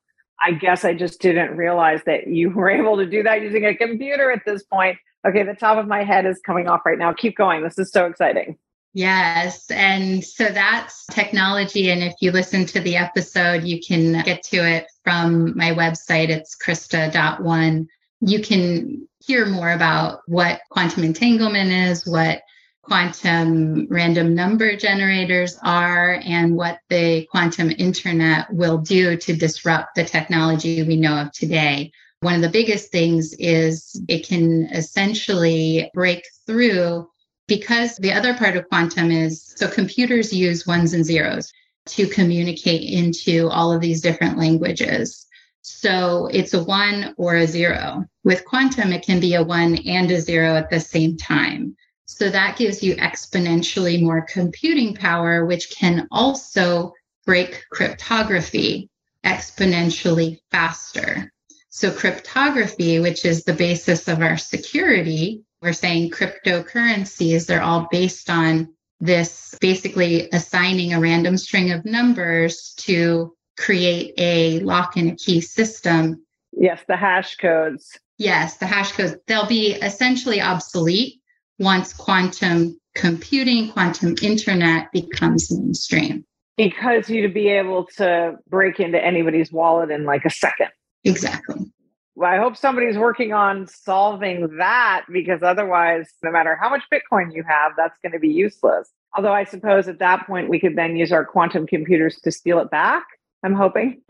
I 0.43 0.53
guess 0.53 0.85
I 0.85 0.95
just 0.95 1.21
didn't 1.21 1.57
realize 1.57 2.01
that 2.07 2.27
you 2.27 2.51
were 2.55 2.71
able 2.71 2.97
to 2.97 3.07
do 3.07 3.23
that 3.23 3.43
using 3.43 3.65
a 3.65 3.75
computer 3.75 4.31
at 4.31 4.43
this 4.45 4.63
point. 4.65 4.99
Okay, 5.27 5.43
the 5.43 5.55
top 5.55 5.79
of 5.79 5.87
my 5.87 6.05
head 6.05 6.27
is 6.27 6.41
coming 6.45 6.69
off 6.69 6.83
right 6.85 6.99
now. 6.99 7.13
Keep 7.13 7.37
going. 7.37 7.63
This 7.63 7.79
is 7.79 7.91
so 7.91 8.07
exciting. 8.07 8.59
Yes. 8.95 9.69
And 9.73 10.25
so 10.25 10.45
that's 10.45 11.05
technology. 11.07 11.91
And 11.91 12.01
if 12.01 12.15
you 12.21 12.31
listen 12.31 12.65
to 12.67 12.81
the 12.81 12.97
episode, 12.97 13.65
you 13.65 13.81
can 13.81 14.23
get 14.23 14.45
to 14.45 14.57
it 14.59 14.87
from 15.03 15.57
my 15.57 15.73
website. 15.73 16.29
It's 16.29 16.57
krista.one. 16.57 17.89
You 18.21 18.41
can 18.41 19.09
hear 19.19 19.47
more 19.47 19.73
about 19.73 20.21
what 20.27 20.61
quantum 20.71 21.03
entanglement 21.03 21.73
is, 21.73 22.07
what 22.07 22.43
quantum 22.83 23.89
random 23.91 24.35
number 24.35 24.77
generators 24.77 25.59
are 25.65 26.21
and 26.25 26.55
what 26.55 26.79
the 26.89 27.27
quantum 27.33 27.73
internet 27.77 28.47
will 28.53 28.79
do 28.79 29.17
to 29.17 29.35
disrupt 29.35 29.97
the 29.97 30.05
technology 30.05 30.85
we 30.85 30.97
know 30.97 31.23
of 31.23 31.33
today. 31.33 31.91
One 32.21 32.37
of 32.37 32.43
the 32.43 32.49
biggest 32.49 32.93
things 32.93 33.35
is 33.41 34.01
it 34.09 34.27
can 34.27 34.67
essentially 34.67 35.91
break 35.95 36.25
through 36.47 37.09
because 37.47 37.97
the 37.97 38.13
other 38.13 38.35
part 38.35 38.57
of 38.57 38.69
quantum 38.69 39.11
is 39.11 39.53
so 39.57 39.69
computers 39.69 40.33
use 40.33 40.67
ones 40.67 40.95
and 40.95 41.05
zeros 41.05 41.53
to 41.87 42.07
communicate 42.07 42.91
into 42.91 43.49
all 43.49 43.73
of 43.73 43.81
these 43.81 44.01
different 44.01 44.39
languages. 44.39 45.27
So 45.63 46.29
it's 46.33 46.55
a 46.55 46.65
one 46.65 47.15
or 47.17 47.37
a 47.37 47.47
zero. 47.47 48.05
With 48.23 48.45
quantum, 48.45 48.93
it 48.93 49.05
can 49.05 49.21
be 49.21 49.35
a 49.35 49.43
one 49.43 49.77
and 49.87 50.11
a 50.11 50.21
zero 50.21 50.57
at 50.57 50.71
the 50.71 50.81
same 50.81 51.17
time. 51.17 51.77
So 52.07 52.31
that 52.31 52.57
gives 52.57 52.83
you 52.83 52.97
exponentially 52.97 54.03
more 54.03 54.23
computing 54.23 54.95
power, 54.95 55.45
which 55.45 55.71
can 55.71 56.07
also 56.11 56.93
break 57.27 57.65
cryptography 57.71 58.91
exponentially 59.25 60.41
faster. 60.51 61.33
So, 61.71 61.91
cryptography, 61.91 63.01
which 63.01 63.25
is 63.25 63.43
the 63.43 63.53
basis 63.53 64.07
of 64.07 64.21
our 64.21 64.37
security, 64.37 65.43
we're 65.65 65.73
saying 65.73 66.11
cryptocurrencies, 66.11 67.47
they're 67.47 67.63
all 67.63 67.89
based 67.91 68.29
on 68.29 68.69
this 69.01 69.57
basically 69.61 70.29
assigning 70.31 70.93
a 70.93 71.01
random 71.01 71.39
string 71.39 71.73
of 71.73 71.85
numbers 71.85 72.75
to 72.77 73.35
create 73.59 74.13
a 74.19 74.61
lock 74.61 74.97
and 74.97 75.13
a 75.13 75.17
key 75.17 75.41
system. 75.41 76.23
Yes, 76.53 76.83
the 76.87 76.97
hash 76.97 77.37
codes. 77.37 77.99
Yes, 78.19 78.59
the 78.59 78.67
hash 78.67 78.93
codes. 78.93 79.17
They'll 79.27 79.47
be 79.47 79.73
essentially 79.73 80.41
obsolete 80.41 81.21
once 81.59 81.93
quantum 81.93 82.79
computing, 82.95 83.73
quantum 83.73 84.15
internet 84.23 84.93
becomes 84.93 85.51
mainstream. 85.51 86.25
Because 86.57 87.09
you'd 87.09 87.35
be 87.35 87.49
able 87.49 87.87
to 87.97 88.37
break 88.49 88.79
into 88.79 89.03
anybody's 89.03 89.51
wallet 89.51 89.91
in 89.91 90.05
like 90.05 90.25
a 90.25 90.31
second. 90.31 90.69
Exactly. 91.05 91.73
Well, 92.17 92.33
I 92.33 92.39
hope 92.39 92.57
somebody's 92.57 92.97
working 92.97 93.33
on 93.33 93.67
solving 93.67 94.57
that 94.59 95.05
because 95.13 95.43
otherwise, 95.43 96.09
no 96.23 96.31
matter 96.31 96.57
how 96.61 96.71
much 96.71 96.83
Bitcoin 96.93 97.35
you 97.35 97.43
have, 97.43 97.73
that's 97.77 97.99
going 98.03 98.13
to 98.13 98.21
be 98.21 98.29
useless. 98.29 98.91
Although 99.17 99.33
I 99.33 99.45
suppose 99.45 99.89
at 99.89 99.99
that 99.99 100.27
point 100.27 100.49
we 100.49 100.61
could 100.61 100.77
then 100.77 100.97
use 100.97 101.13
our 101.13 101.25
quantum 101.25 101.67
computers 101.67 102.21
to 102.23 102.31
steal 102.31 102.61
it 102.61 102.71
back. 102.71 103.05
I'm 103.43 103.55
hoping. 103.55 104.01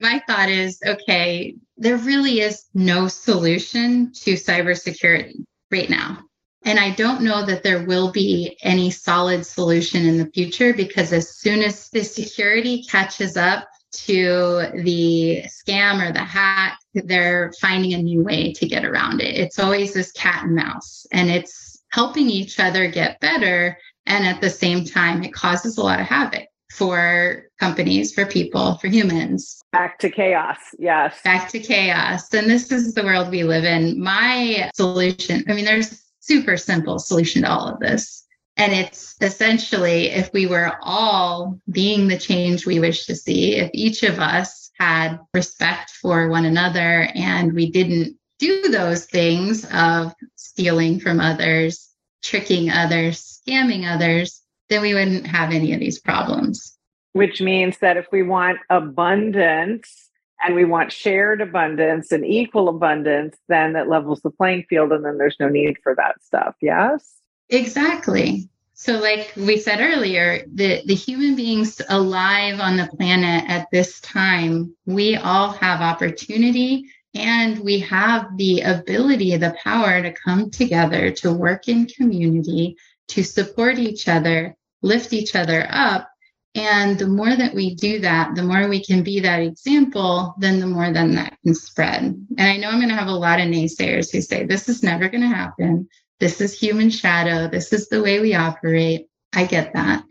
My 0.00 0.22
thought 0.28 0.48
is 0.48 0.78
okay, 0.86 1.56
there 1.76 1.96
really 1.96 2.40
is 2.40 2.66
no 2.74 3.08
solution 3.08 4.12
to 4.12 4.34
cybersecurity 4.34 5.44
right 5.72 5.90
now. 5.90 6.18
And 6.64 6.78
I 6.78 6.90
don't 6.90 7.22
know 7.22 7.44
that 7.46 7.62
there 7.62 7.84
will 7.84 8.12
be 8.12 8.58
any 8.62 8.90
solid 8.90 9.46
solution 9.46 10.04
in 10.06 10.18
the 10.18 10.30
future 10.32 10.74
because 10.74 11.12
as 11.12 11.36
soon 11.36 11.62
as 11.62 11.88
the 11.90 12.04
security 12.04 12.84
catches 12.84 13.36
up 13.36 13.68
to 13.92 14.66
the 14.82 15.44
scam 15.46 16.06
or 16.06 16.12
the 16.12 16.18
hack, 16.18 16.78
they're 16.94 17.52
finding 17.60 17.94
a 17.94 18.02
new 18.02 18.22
way 18.22 18.52
to 18.52 18.66
get 18.66 18.84
around 18.84 19.20
it. 19.20 19.36
It's 19.36 19.58
always 19.58 19.94
this 19.94 20.12
cat 20.12 20.44
and 20.44 20.54
mouse, 20.54 21.06
and 21.12 21.30
it's 21.30 21.82
helping 21.90 22.28
each 22.28 22.60
other 22.60 22.88
get 22.90 23.20
better. 23.20 23.78
And 24.06 24.26
at 24.26 24.40
the 24.40 24.50
same 24.50 24.84
time, 24.84 25.22
it 25.22 25.34
causes 25.34 25.76
a 25.76 25.82
lot 25.82 26.00
of 26.00 26.06
havoc 26.06 26.46
for 26.72 27.44
companies, 27.58 28.14
for 28.14 28.24
people, 28.24 28.76
for 28.78 28.88
humans. 28.88 29.60
Back 29.72 29.98
to 29.98 30.10
chaos. 30.10 30.58
Yes. 30.78 31.18
Back 31.24 31.48
to 31.50 31.58
chaos. 31.58 32.32
And 32.32 32.48
this 32.48 32.70
is 32.72 32.94
the 32.94 33.04
world 33.04 33.30
we 33.30 33.42
live 33.42 33.64
in. 33.64 34.00
My 34.02 34.70
solution, 34.74 35.44
I 35.48 35.54
mean, 35.54 35.64
there's 35.64 36.02
super 36.20 36.56
simple 36.56 36.98
solution 36.98 37.42
to 37.42 37.50
all 37.50 37.68
of 37.68 37.80
this. 37.80 38.24
And 38.58 38.72
it's 38.72 39.14
essentially 39.20 40.08
if 40.08 40.32
we 40.32 40.46
were 40.46 40.76
all 40.82 41.60
being 41.70 42.08
the 42.08 42.18
change 42.18 42.66
we 42.66 42.80
wish 42.80 43.06
to 43.06 43.14
see, 43.14 43.54
if 43.54 43.70
each 43.72 44.02
of 44.02 44.18
us 44.18 44.70
had 44.78 45.18
respect 45.32 45.90
for 45.90 46.28
one 46.28 46.44
another 46.44 47.08
and 47.14 47.52
we 47.52 47.70
didn't 47.70 48.16
do 48.40 48.68
those 48.68 49.06
things 49.06 49.64
of 49.72 50.12
stealing 50.34 50.98
from 50.98 51.20
others, 51.20 51.88
tricking 52.22 52.70
others, 52.70 53.40
scamming 53.46 53.88
others, 53.88 54.42
then 54.68 54.82
we 54.82 54.92
wouldn't 54.92 55.26
have 55.26 55.52
any 55.52 55.72
of 55.72 55.80
these 55.80 56.00
problems. 56.00 56.76
Which 57.12 57.40
means 57.40 57.78
that 57.78 57.96
if 57.96 58.06
we 58.12 58.22
want 58.22 58.58
abundance 58.70 60.10
and 60.44 60.54
we 60.54 60.64
want 60.64 60.92
shared 60.92 61.40
abundance 61.40 62.12
and 62.12 62.24
equal 62.24 62.68
abundance, 62.68 63.36
then 63.48 63.76
it 63.76 63.88
levels 63.88 64.20
the 64.20 64.30
playing 64.30 64.64
field 64.68 64.92
and 64.92 65.04
then 65.04 65.18
there's 65.18 65.36
no 65.38 65.48
need 65.48 65.76
for 65.82 65.94
that 65.94 66.22
stuff. 66.22 66.54
Yes? 66.60 67.17
Exactly. 67.50 68.48
So, 68.74 69.00
like 69.00 69.32
we 69.36 69.58
said 69.58 69.80
earlier, 69.80 70.44
the, 70.54 70.82
the 70.86 70.94
human 70.94 71.34
beings 71.34 71.80
alive 71.88 72.60
on 72.60 72.76
the 72.76 72.86
planet 72.86 73.44
at 73.48 73.66
this 73.72 74.00
time, 74.00 74.76
we 74.86 75.16
all 75.16 75.50
have 75.50 75.80
opportunity 75.80 76.84
and 77.14 77.58
we 77.58 77.80
have 77.80 78.36
the 78.36 78.60
ability, 78.60 79.36
the 79.36 79.56
power 79.64 80.00
to 80.00 80.12
come 80.12 80.50
together, 80.50 81.10
to 81.10 81.32
work 81.32 81.66
in 81.66 81.86
community, 81.86 82.76
to 83.08 83.24
support 83.24 83.78
each 83.78 84.06
other, 84.06 84.54
lift 84.82 85.12
each 85.12 85.34
other 85.34 85.66
up. 85.70 86.08
And 86.54 86.98
the 86.98 87.08
more 87.08 87.34
that 87.34 87.54
we 87.54 87.74
do 87.74 88.00
that, 88.00 88.34
the 88.34 88.42
more 88.42 88.68
we 88.68 88.84
can 88.84 89.02
be 89.02 89.20
that 89.20 89.40
example, 89.40 90.34
then 90.38 90.60
the 90.60 90.66
more 90.66 90.92
then 90.92 91.14
that 91.16 91.36
can 91.42 91.54
spread. 91.54 92.02
And 92.04 92.40
I 92.40 92.56
know 92.56 92.68
I'm 92.68 92.78
going 92.78 92.88
to 92.90 92.94
have 92.94 93.08
a 93.08 93.12
lot 93.12 93.40
of 93.40 93.46
naysayers 93.46 94.12
who 94.12 94.20
say, 94.20 94.44
this 94.44 94.68
is 94.68 94.82
never 94.82 95.08
going 95.08 95.22
to 95.22 95.28
happen. 95.28 95.88
This 96.20 96.40
is 96.40 96.58
human 96.58 96.90
shadow. 96.90 97.48
This 97.48 97.72
is 97.72 97.88
the 97.88 98.02
way 98.02 98.20
we 98.20 98.34
operate. 98.34 99.06
I 99.34 99.44
get 99.44 99.72
that. 99.74 100.04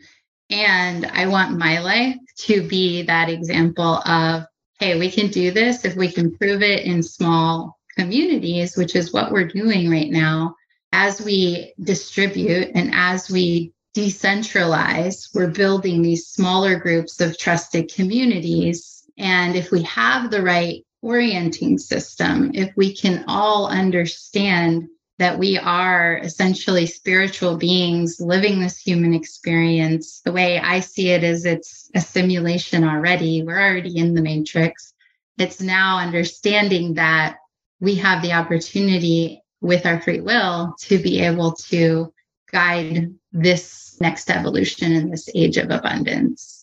And 0.49 1.05
I 1.05 1.28
want 1.28 1.58
my 1.58 1.80
life 1.80 2.18
to 2.39 2.66
be 2.68 3.03
that 3.03 3.30
example 3.30 4.01
of, 4.05 4.45
hey, 4.80 4.97
we 4.97 5.12
can 5.12 5.28
do 5.28 5.51
this 5.51 5.84
if 5.84 5.95
we 5.95 6.10
can 6.10 6.36
prove 6.36 6.62
it 6.62 6.86
in 6.86 7.03
small 7.03 7.78
communities, 7.97 8.78
which 8.78 8.95
is 8.95 9.12
what 9.12 9.32
we're 9.32 9.47
doing 9.47 9.89
right 9.89 10.10
now. 10.10 10.55
As 10.93 11.20
we 11.22 11.74
distribute 11.84 12.72
and 12.76 12.91
as 12.93 13.30
we 13.30 13.74
decentralize, 13.95 15.28
we're 15.34 15.49
building 15.49 16.01
these 16.01 16.28
smaller 16.28 16.80
groups 16.80 17.20
of 17.20 17.38
trusted 17.38 17.91
communities. 17.93 19.03
And 19.18 19.55
if 19.55 19.72
we 19.72 19.82
have 19.84 20.32
the 20.32 20.43
right 20.43 20.86
orienting 21.01 21.78
system, 21.78 22.51
if 22.53 22.72
we 22.78 22.95
can 22.95 23.26
all 23.28 23.68
understand 23.68 24.88
that 25.20 25.39
we 25.39 25.57
are 25.57 26.18
essentially 26.18 26.86
spiritual 26.86 27.57
beings 27.57 28.20
living 28.20 28.59
this 28.59 28.78
human 28.78 29.13
experience. 29.13 30.22
The 30.24 30.32
way 30.32 30.59
I 30.59 30.80
see 30.80 31.09
it 31.09 31.24
is 31.24 31.45
it's 31.45 31.89
a 31.95 32.01
simulation 32.01 32.84
already. 32.84 33.43
We're 33.43 33.59
already 33.59 33.97
in 33.97 34.13
the 34.13 34.22
matrix. 34.22 34.93
It's 35.38 35.61
now 35.61 35.99
understanding 35.99 36.95
that 36.95 37.38
we 37.80 37.95
have 37.95 38.22
the 38.22 38.34
opportunity 38.34 39.41
with 39.61 39.86
our 39.86 40.01
free 40.01 40.22
will 40.22 40.76
to 40.82 40.99
be 40.99 41.22
able 41.22 41.53
to 41.53 42.13
guide 42.51 43.13
this 43.32 43.97
next 43.99 44.30
evolution 44.30 44.91
in 44.91 45.09
this 45.09 45.30
age 45.34 45.57
of 45.57 45.72
abundance 45.72 46.57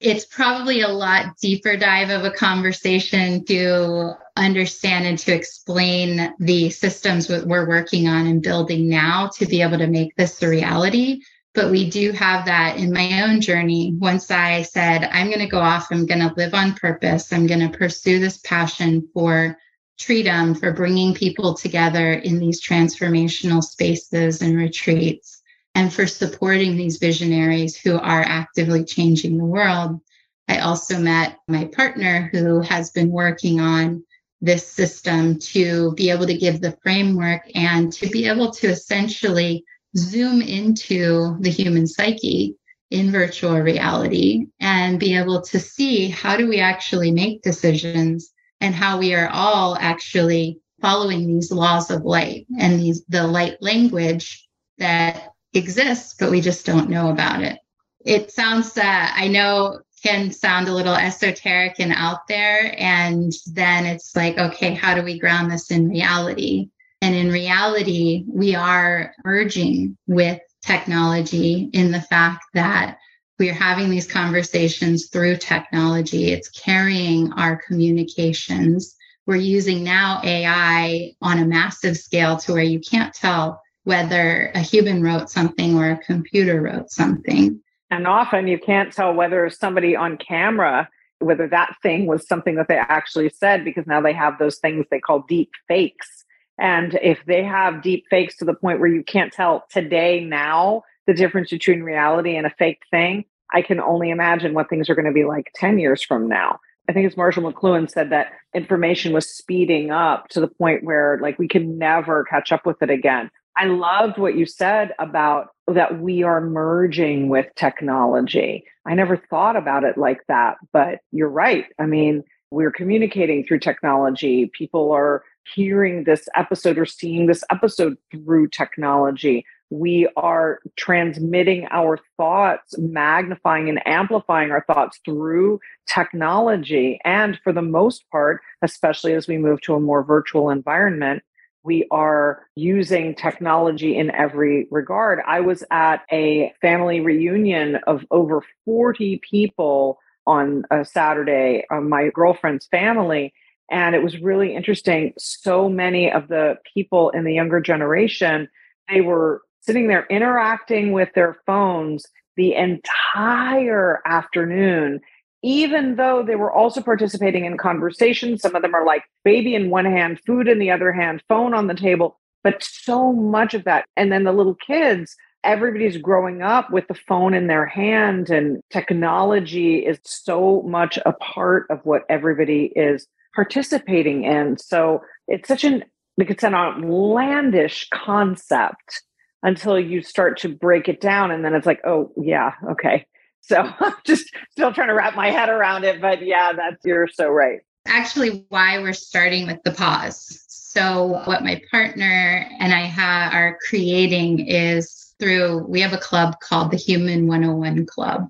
it's 0.00 0.26
probably 0.26 0.82
a 0.82 0.88
lot 0.88 1.36
deeper 1.40 1.76
dive 1.76 2.10
of 2.10 2.24
a 2.24 2.30
conversation 2.30 3.44
to 3.46 4.12
understand 4.36 5.06
and 5.06 5.18
to 5.18 5.32
explain 5.32 6.34
the 6.38 6.68
systems 6.70 7.28
we're 7.28 7.68
working 7.68 8.06
on 8.06 8.26
and 8.26 8.42
building 8.42 8.88
now 8.88 9.28
to 9.28 9.46
be 9.46 9.62
able 9.62 9.78
to 9.78 9.86
make 9.86 10.14
this 10.16 10.42
a 10.42 10.48
reality. 10.48 11.22
But 11.54 11.70
we 11.70 11.88
do 11.88 12.12
have 12.12 12.44
that 12.44 12.76
in 12.76 12.92
my 12.92 13.22
own 13.22 13.40
journey. 13.40 13.94
Once 13.98 14.30
I 14.30 14.62
said, 14.62 15.08
I'm 15.10 15.28
going 15.28 15.38
to 15.38 15.46
go 15.46 15.60
off, 15.60 15.88
I'm 15.90 16.04
going 16.04 16.20
to 16.20 16.34
live 16.36 16.52
on 16.52 16.74
purpose, 16.74 17.32
I'm 17.32 17.46
going 17.46 17.60
to 17.60 17.78
pursue 17.78 18.18
this 18.18 18.36
passion 18.38 19.08
for 19.14 19.56
freedom, 19.98 20.54
for 20.54 20.74
bringing 20.74 21.14
people 21.14 21.54
together 21.54 22.12
in 22.12 22.38
these 22.38 22.62
transformational 22.62 23.62
spaces 23.62 24.42
and 24.42 24.58
retreats 24.58 25.35
and 25.76 25.92
for 25.92 26.06
supporting 26.06 26.74
these 26.74 26.96
visionaries 26.96 27.76
who 27.76 27.98
are 27.98 28.22
actively 28.22 28.82
changing 28.82 29.36
the 29.36 29.44
world. 29.44 30.00
I 30.48 30.60
also 30.60 30.98
met 30.98 31.36
my 31.48 31.66
partner 31.66 32.30
who 32.32 32.62
has 32.62 32.90
been 32.92 33.10
working 33.10 33.60
on 33.60 34.02
this 34.40 34.66
system 34.66 35.38
to 35.38 35.92
be 35.92 36.10
able 36.10 36.26
to 36.28 36.38
give 36.38 36.62
the 36.62 36.78
framework 36.82 37.42
and 37.54 37.92
to 37.92 38.08
be 38.08 38.26
able 38.26 38.52
to 38.52 38.68
essentially 38.68 39.64
zoom 39.94 40.40
into 40.40 41.36
the 41.40 41.50
human 41.50 41.86
psyche 41.86 42.56
in 42.90 43.10
virtual 43.10 43.60
reality 43.60 44.46
and 44.58 44.98
be 44.98 45.14
able 45.14 45.42
to 45.42 45.60
see 45.60 46.08
how 46.08 46.38
do 46.38 46.48
we 46.48 46.58
actually 46.58 47.10
make 47.10 47.42
decisions 47.42 48.32
and 48.62 48.74
how 48.74 48.98
we 48.98 49.14
are 49.14 49.28
all 49.28 49.76
actually 49.78 50.58
following 50.80 51.26
these 51.26 51.52
laws 51.52 51.90
of 51.90 52.02
light 52.02 52.46
and 52.58 52.80
these 52.80 53.04
the 53.08 53.26
light 53.26 53.58
language 53.60 54.48
that 54.78 55.32
exists, 55.56 56.14
but 56.18 56.30
we 56.30 56.40
just 56.40 56.66
don't 56.66 56.90
know 56.90 57.10
about 57.10 57.42
it. 57.42 57.58
It 58.04 58.30
sounds, 58.30 58.76
uh, 58.76 58.82
I 58.84 59.28
know, 59.28 59.80
can 60.02 60.30
sound 60.30 60.68
a 60.68 60.74
little 60.74 60.94
esoteric 60.94 61.76
and 61.80 61.92
out 61.92 62.28
there. 62.28 62.74
And 62.78 63.32
then 63.46 63.86
it's 63.86 64.14
like, 64.14 64.38
okay, 64.38 64.74
how 64.74 64.94
do 64.94 65.02
we 65.02 65.18
ground 65.18 65.50
this 65.50 65.70
in 65.70 65.88
reality? 65.88 66.68
And 67.02 67.14
in 67.14 67.30
reality, 67.30 68.24
we 68.28 68.54
are 68.54 69.12
merging 69.24 69.96
with 70.06 70.40
technology 70.62 71.70
in 71.72 71.90
the 71.90 72.00
fact 72.00 72.44
that 72.54 72.98
we 73.38 73.50
are 73.50 73.54
having 73.54 73.90
these 73.90 74.10
conversations 74.10 75.08
through 75.08 75.36
technology. 75.36 76.32
It's 76.32 76.48
carrying 76.48 77.32
our 77.32 77.56
communications. 77.56 78.96
We're 79.26 79.36
using 79.36 79.84
now 79.84 80.20
AI 80.24 81.12
on 81.20 81.38
a 81.38 81.46
massive 81.46 81.96
scale 81.96 82.36
to 82.38 82.52
where 82.52 82.62
you 82.62 82.80
can't 82.80 83.12
tell 83.12 83.60
whether 83.86 84.50
a 84.56 84.58
human 84.58 85.00
wrote 85.00 85.30
something 85.30 85.78
or 85.78 85.92
a 85.92 85.98
computer 85.98 86.60
wrote 86.60 86.90
something. 86.90 87.60
And 87.88 88.08
often 88.08 88.48
you 88.48 88.58
can't 88.58 88.92
tell 88.92 89.14
whether 89.14 89.48
somebody 89.48 89.94
on 89.94 90.18
camera, 90.18 90.88
whether 91.20 91.46
that 91.46 91.76
thing 91.84 92.06
was 92.06 92.26
something 92.26 92.56
that 92.56 92.66
they 92.66 92.78
actually 92.78 93.30
said, 93.30 93.64
because 93.64 93.86
now 93.86 94.00
they 94.00 94.12
have 94.12 94.40
those 94.40 94.58
things 94.58 94.86
they 94.90 94.98
call 94.98 95.24
deep 95.28 95.52
fakes. 95.68 96.24
And 96.58 96.98
if 97.00 97.24
they 97.26 97.44
have 97.44 97.80
deep 97.80 98.06
fakes 98.10 98.36
to 98.38 98.44
the 98.44 98.54
point 98.54 98.80
where 98.80 98.88
you 98.88 99.04
can't 99.04 99.32
tell 99.32 99.64
today, 99.70 100.18
now, 100.18 100.82
the 101.06 101.14
difference 101.14 101.50
between 101.50 101.84
reality 101.84 102.36
and 102.36 102.44
a 102.44 102.54
fake 102.58 102.82
thing, 102.90 103.24
I 103.54 103.62
can 103.62 103.78
only 103.78 104.10
imagine 104.10 104.52
what 104.52 104.68
things 104.68 104.90
are 104.90 104.96
going 104.96 105.06
to 105.06 105.12
be 105.12 105.24
like 105.24 105.52
10 105.54 105.78
years 105.78 106.02
from 106.02 106.28
now. 106.28 106.58
I 106.88 106.92
think 106.92 107.06
it's 107.06 107.16
Marshall 107.16 107.52
McLuhan 107.52 107.88
said 107.88 108.10
that 108.10 108.32
information 108.52 109.12
was 109.12 109.30
speeding 109.30 109.92
up 109.92 110.26
to 110.30 110.40
the 110.40 110.48
point 110.48 110.82
where 110.82 111.20
like 111.22 111.38
we 111.38 111.46
can 111.46 111.78
never 111.78 112.24
catch 112.24 112.50
up 112.50 112.66
with 112.66 112.82
it 112.82 112.90
again. 112.90 113.30
I 113.56 113.64
loved 113.64 114.18
what 114.18 114.36
you 114.36 114.46
said 114.46 114.92
about 114.98 115.48
that 115.66 116.00
we 116.00 116.22
are 116.22 116.40
merging 116.40 117.28
with 117.28 117.46
technology. 117.56 118.64
I 118.86 118.94
never 118.94 119.16
thought 119.16 119.56
about 119.56 119.84
it 119.84 119.96
like 119.98 120.20
that, 120.28 120.56
but 120.72 121.00
you're 121.10 121.28
right. 121.28 121.64
I 121.78 121.86
mean, 121.86 122.22
we're 122.50 122.70
communicating 122.70 123.44
through 123.44 123.60
technology. 123.60 124.50
People 124.56 124.92
are 124.92 125.24
hearing 125.54 126.04
this 126.04 126.28
episode 126.36 126.78
or 126.78 126.86
seeing 126.86 127.26
this 127.26 127.42
episode 127.50 127.96
through 128.10 128.48
technology. 128.48 129.44
We 129.70 130.08
are 130.16 130.60
transmitting 130.76 131.66
our 131.70 131.98
thoughts, 132.16 132.76
magnifying 132.78 133.68
and 133.68 133.84
amplifying 133.86 134.52
our 134.52 134.64
thoughts 134.66 135.00
through 135.04 135.60
technology. 135.88 137.00
And 137.04 137.38
for 137.42 137.52
the 137.52 137.62
most 137.62 138.08
part, 138.10 138.40
especially 138.62 139.14
as 139.14 139.26
we 139.26 139.38
move 139.38 139.60
to 139.62 139.74
a 139.74 139.80
more 139.80 140.04
virtual 140.04 140.50
environment, 140.50 141.22
we 141.66 141.86
are 141.90 142.44
using 142.54 143.14
technology 143.14 143.98
in 143.98 144.10
every 144.12 144.68
regard. 144.70 145.18
I 145.26 145.40
was 145.40 145.64
at 145.70 146.02
a 146.10 146.52
family 146.62 147.00
reunion 147.00 147.76
of 147.86 148.06
over 148.10 148.42
40 148.64 149.20
people 149.28 149.98
on 150.26 150.64
a 150.70 150.84
Saturday, 150.84 151.64
uh, 151.70 151.80
my 151.80 152.08
girlfriend's 152.14 152.66
family. 152.66 153.34
And 153.70 153.94
it 153.94 154.02
was 154.02 154.20
really 154.20 154.54
interesting. 154.54 155.12
So 155.18 155.68
many 155.68 156.10
of 156.10 156.28
the 156.28 156.56
people 156.72 157.10
in 157.10 157.24
the 157.24 157.34
younger 157.34 157.60
generation, 157.60 158.48
they 158.88 159.00
were 159.00 159.42
sitting 159.60 159.88
there 159.88 160.06
interacting 160.08 160.92
with 160.92 161.08
their 161.14 161.36
phones 161.46 162.06
the 162.36 162.54
entire 162.54 164.00
afternoon, 164.06 165.00
even 165.46 165.94
though 165.94 166.24
they 166.24 166.34
were 166.34 166.50
also 166.50 166.82
participating 166.82 167.44
in 167.44 167.56
conversations. 167.56 168.42
Some 168.42 168.56
of 168.56 168.62
them 168.62 168.74
are 168.74 168.84
like 168.84 169.04
baby 169.24 169.54
in 169.54 169.70
one 169.70 169.84
hand, 169.84 170.18
food 170.26 170.48
in 170.48 170.58
the 170.58 170.72
other 170.72 170.90
hand, 170.90 171.22
phone 171.28 171.54
on 171.54 171.68
the 171.68 171.74
table, 171.74 172.18
but 172.42 172.60
so 172.64 173.12
much 173.12 173.54
of 173.54 173.62
that. 173.62 173.84
And 173.96 174.10
then 174.10 174.24
the 174.24 174.32
little 174.32 174.56
kids, 174.56 175.14
everybody's 175.44 175.98
growing 175.98 176.42
up 176.42 176.72
with 176.72 176.88
the 176.88 176.96
phone 176.96 177.32
in 177.32 177.46
their 177.46 177.64
hand, 177.64 178.28
and 178.28 178.60
technology 178.70 179.86
is 179.86 180.00
so 180.02 180.62
much 180.62 180.98
a 181.06 181.12
part 181.12 181.66
of 181.70 181.78
what 181.84 182.02
everybody 182.08 182.72
is 182.74 183.06
participating 183.32 184.24
in. 184.24 184.58
So 184.58 185.00
it's 185.28 185.46
such 185.46 185.62
an 185.62 185.84
like 186.18 186.30
it's 186.30 186.42
an 186.42 186.56
outlandish 186.56 187.88
concept 187.94 189.02
until 189.44 189.78
you 189.78 190.02
start 190.02 190.40
to 190.40 190.48
break 190.48 190.88
it 190.88 191.00
down 191.00 191.30
and 191.30 191.44
then 191.44 191.54
it's 191.54 191.66
like 191.66 191.80
oh 191.86 192.10
yeah 192.16 192.52
okay 192.70 193.06
so 193.46 193.62
i'm 193.80 193.94
just 194.04 194.30
still 194.50 194.72
trying 194.72 194.88
to 194.88 194.94
wrap 194.94 195.14
my 195.14 195.30
head 195.30 195.48
around 195.48 195.84
it 195.84 196.00
but 196.00 196.24
yeah 196.24 196.52
that's 196.52 196.84
you're 196.84 197.08
so 197.08 197.28
right. 197.28 197.60
Actually 197.86 198.44
why 198.48 198.78
we're 198.80 198.92
starting 198.92 199.46
with 199.46 199.62
the 199.64 199.70
pause. 199.70 200.44
So 200.48 201.22
what 201.24 201.44
my 201.44 201.62
partner 201.70 202.48
and 202.58 202.74
i 202.74 202.86
ha- 202.86 203.30
are 203.32 203.58
creating 203.68 204.46
is 204.46 205.14
through 205.18 205.64
we 205.68 205.80
have 205.80 205.92
a 205.92 205.98
club 205.98 206.40
called 206.40 206.70
the 206.70 206.76
human 206.76 207.26
101 207.26 207.86
club. 207.86 208.28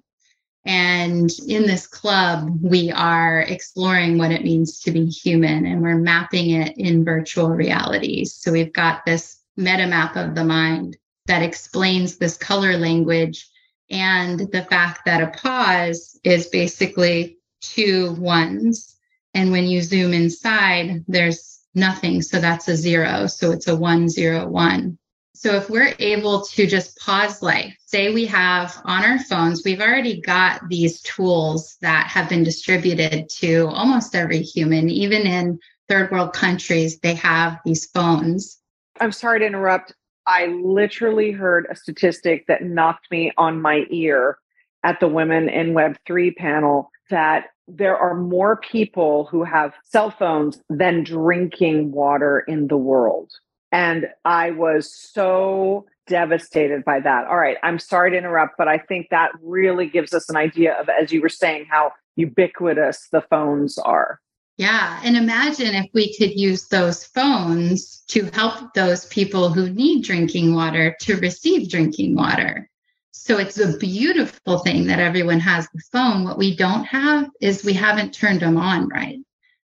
And 0.64 1.30
in 1.46 1.62
this 1.62 1.86
club, 1.86 2.58
we 2.60 2.90
are 2.90 3.42
exploring 3.42 4.18
what 4.18 4.32
it 4.32 4.42
means 4.42 4.80
to 4.80 4.90
be 4.90 5.06
human 5.06 5.64
and 5.64 5.80
we're 5.80 5.96
mapping 5.96 6.50
it 6.50 6.76
in 6.76 7.04
virtual 7.04 7.50
realities. 7.50 8.34
So 8.34 8.50
we've 8.50 8.72
got 8.72 9.06
this 9.06 9.38
meta 9.56 9.86
map 9.86 10.16
of 10.16 10.34
the 10.34 10.44
mind 10.44 10.96
that 11.26 11.42
explains 11.42 12.16
this 12.16 12.36
color 12.36 12.76
language 12.76 13.48
and 13.91 14.41
the 14.53 14.64
fact 14.64 15.05
that 15.05 15.22
a 15.22 15.39
pause 15.39 16.18
is 16.24 16.49
basically 16.49 17.39
two 17.61 18.12
ones. 18.14 18.97
And 19.34 19.53
when 19.53 19.66
you 19.66 19.82
zoom 19.82 20.12
inside, 20.12 21.05
there's 21.07 21.61
nothing. 21.74 22.22
So 22.22 22.41
that's 22.41 22.68
a 22.68 22.76
zero. 22.76 23.26
So 23.26 23.53
it's 23.53 23.68
a 23.68 23.76
one, 23.76 24.09
zero, 24.09 24.49
one. 24.49 24.99
So 25.34 25.55
if 25.57 25.68
we're 25.68 25.95
able 25.99 26.47
to 26.47 26.66
just 26.66 26.99
pause 26.99 27.43
life, 27.43 27.76
say 27.84 28.12
we 28.12 28.24
have 28.24 28.74
on 28.84 29.05
our 29.05 29.18
phones, 29.18 29.62
we've 29.64 29.82
already 29.82 30.22
got 30.22 30.66
these 30.70 31.03
tools 31.03 31.76
that 31.82 32.07
have 32.07 32.30
been 32.30 32.43
distributed 32.43 33.28
to 33.41 33.68
almost 33.68 34.14
every 34.14 34.41
human, 34.41 34.89
even 34.89 35.22
in 35.22 35.59
third 35.91 36.11
world 36.11 36.32
countries, 36.32 36.99
they 37.01 37.14
have 37.14 37.59
these 37.66 37.84
phones. 37.87 38.59
I'm 38.99 39.12
sorry 39.12 39.41
to 39.41 39.47
interrupt. 39.47 39.93
I 40.26 40.46
literally 40.46 41.30
heard 41.30 41.66
a 41.70 41.76
statistic 41.76 42.46
that 42.48 42.64
knocked 42.64 43.10
me 43.10 43.32
on 43.38 43.60
my 43.62 43.84
ear 43.90 44.38
at 44.82 45.00
the 45.00 45.08
Women 45.08 45.48
in 45.48 45.74
Web3 45.74 46.36
panel 46.36 46.90
that 47.10 47.46
there 47.68 47.96
are 47.96 48.14
more 48.14 48.56
people 48.56 49.26
who 49.30 49.44
have 49.44 49.74
cell 49.84 50.10
phones 50.10 50.62
than 50.68 51.04
drinking 51.04 51.92
water 51.92 52.40
in 52.46 52.68
the 52.68 52.76
world. 52.76 53.30
And 53.72 54.08
I 54.24 54.52
was 54.52 54.92
so 54.94 55.86
devastated 56.06 56.84
by 56.84 57.00
that. 57.00 57.26
All 57.26 57.38
right, 57.38 57.56
I'm 57.62 57.78
sorry 57.78 58.12
to 58.12 58.16
interrupt, 58.16 58.54
but 58.56 58.68
I 58.68 58.78
think 58.78 59.08
that 59.10 59.32
really 59.42 59.88
gives 59.88 60.14
us 60.14 60.28
an 60.28 60.36
idea 60.36 60.74
of, 60.80 60.88
as 60.88 61.12
you 61.12 61.20
were 61.20 61.28
saying, 61.28 61.66
how 61.68 61.92
ubiquitous 62.14 63.08
the 63.10 63.22
phones 63.22 63.78
are. 63.78 64.20
Yeah. 64.59 65.00
And 65.04 65.16
imagine 65.16 65.74
if 65.74 65.90
we 65.92 66.16
could 66.16 66.38
use 66.38 66.68
those 66.68 67.04
phones 67.04 68.02
to 68.09 68.24
help 68.32 68.72
those 68.72 69.04
people 69.07 69.50
who 69.50 69.68
need 69.68 70.04
drinking 70.04 70.54
water 70.54 70.96
to 71.02 71.16
receive 71.16 71.68
drinking 71.68 72.14
water. 72.14 72.70
So 73.12 73.38
it's 73.38 73.59
a 73.59 73.76
beautiful 73.76 74.61
thing 74.61 74.86
that 74.86 75.00
everyone 75.00 75.40
has 75.40 75.68
the 75.74 75.82
phone. 75.92 76.24
What 76.24 76.38
we 76.38 76.57
don't 76.57 76.84
have 76.84 77.28
is 77.40 77.64
we 77.64 77.74
haven't 77.74 78.14
turned 78.14 78.40
them 78.40 78.57
on 78.57 78.88
right. 78.88 79.18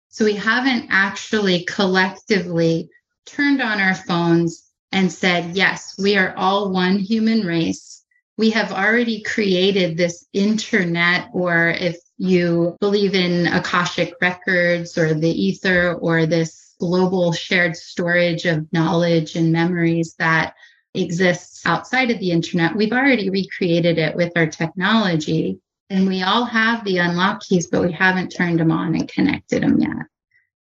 So 0.09 0.25
we 0.25 0.35
haven't 0.35 0.89
actually 0.91 1.65
collectively 1.67 2.89
turned 3.27 3.63
on 3.63 3.81
our 3.81 3.95
phones 3.95 4.71
and 4.91 5.13
said, 5.13 5.57
yes, 5.57 5.95
we 5.99 6.17
are 6.17 6.35
all 6.37 6.73
one 6.73 6.99
human 6.99 7.47
race. 7.47 8.03
We 8.37 8.51
have 8.51 8.73
already 8.73 9.23
created 9.23 9.97
this 9.97 10.27
internet, 10.33 11.29
or 11.33 11.69
if 11.69 11.97
you 12.21 12.77
believe 12.81 13.15
in 13.15 13.47
Akashic 13.47 14.13
records 14.21 14.99
or 14.99 15.15
the 15.15 15.31
ether 15.31 15.95
or 15.95 16.27
this 16.27 16.75
global 16.79 17.33
shared 17.33 17.75
storage 17.75 18.45
of 18.45 18.71
knowledge 18.75 19.37
and 19.37 19.51
memories 19.51 20.17
that 20.19 20.55
exists 20.93 21.65
outside 21.65 22.11
of 22.11 22.19
the 22.19 22.31
internet, 22.31 22.77
we've 22.77 22.93
already 22.93 23.31
recreated 23.31 23.97
it 23.97 24.15
with 24.15 24.33
our 24.37 24.47
technology. 24.47 25.61
And 25.89 26.07
we 26.07 26.23
all 26.23 26.45
have 26.45 26.85
the 26.85 26.99
unlock 26.99 27.41
keys, 27.41 27.69
but 27.69 27.81
we 27.81 27.93
haven't 27.93 28.29
turned 28.29 28.61
them 28.61 28.71
on 28.71 28.95
and 28.95 29.09
connected 29.09 29.63
them 29.63 29.81
yet. 29.81 30.07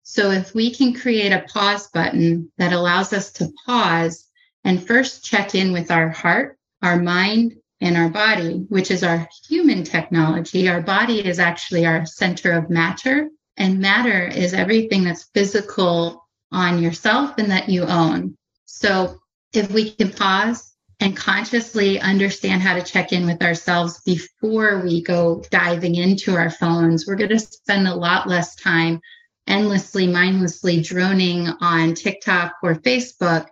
So 0.03 0.31
if 0.31 0.53
we 0.53 0.75
can 0.75 0.93
create 0.93 1.31
a 1.31 1.45
pause 1.47 1.87
button 1.87 2.51
that 2.57 2.73
allows 2.73 3.13
us 3.13 3.31
to 3.33 3.53
pause 3.65 4.27
and 4.65 4.85
first 4.85 5.23
check 5.23 5.55
in 5.55 5.71
with 5.71 5.89
our 5.89 6.09
heart, 6.09 6.57
our 6.81 7.01
mind, 7.01 7.55
and 7.85 7.95
our 7.95 8.09
body, 8.09 8.65
which 8.69 8.89
is 8.89 9.03
our 9.03 9.27
human 9.47 9.83
technology, 9.83 10.67
our 10.67 10.81
body 10.81 11.23
is 11.23 11.37
actually 11.37 11.85
our 11.85 12.03
center 12.05 12.53
of 12.53 12.69
matter. 12.69 13.29
And 13.57 13.79
matter 13.79 14.27
is 14.27 14.53
everything 14.53 15.03
that's 15.03 15.29
physical 15.35 16.25
on 16.51 16.81
yourself 16.81 17.37
and 17.37 17.51
that 17.51 17.69
you 17.69 17.83
own. 17.83 18.35
So 18.65 19.19
if 19.53 19.71
we 19.71 19.91
can 19.91 20.11
pause 20.11 20.73
and 20.99 21.15
consciously 21.15 21.99
understand 21.99 22.63
how 22.63 22.73
to 22.73 22.81
check 22.81 23.13
in 23.13 23.27
with 23.27 23.43
ourselves 23.43 24.01
before 24.01 24.81
we 24.83 25.03
go 25.03 25.43
diving 25.51 25.93
into 25.93 26.35
our 26.35 26.49
phones, 26.49 27.05
we're 27.05 27.15
going 27.15 27.29
to 27.29 27.39
spend 27.39 27.87
a 27.87 27.93
lot 27.93 28.27
less 28.27 28.55
time 28.55 28.99
endlessly, 29.45 30.07
mindlessly 30.07 30.81
droning 30.81 31.49
on 31.61 31.93
TikTok 31.93 32.53
or 32.63 32.75
Facebook. 32.75 33.45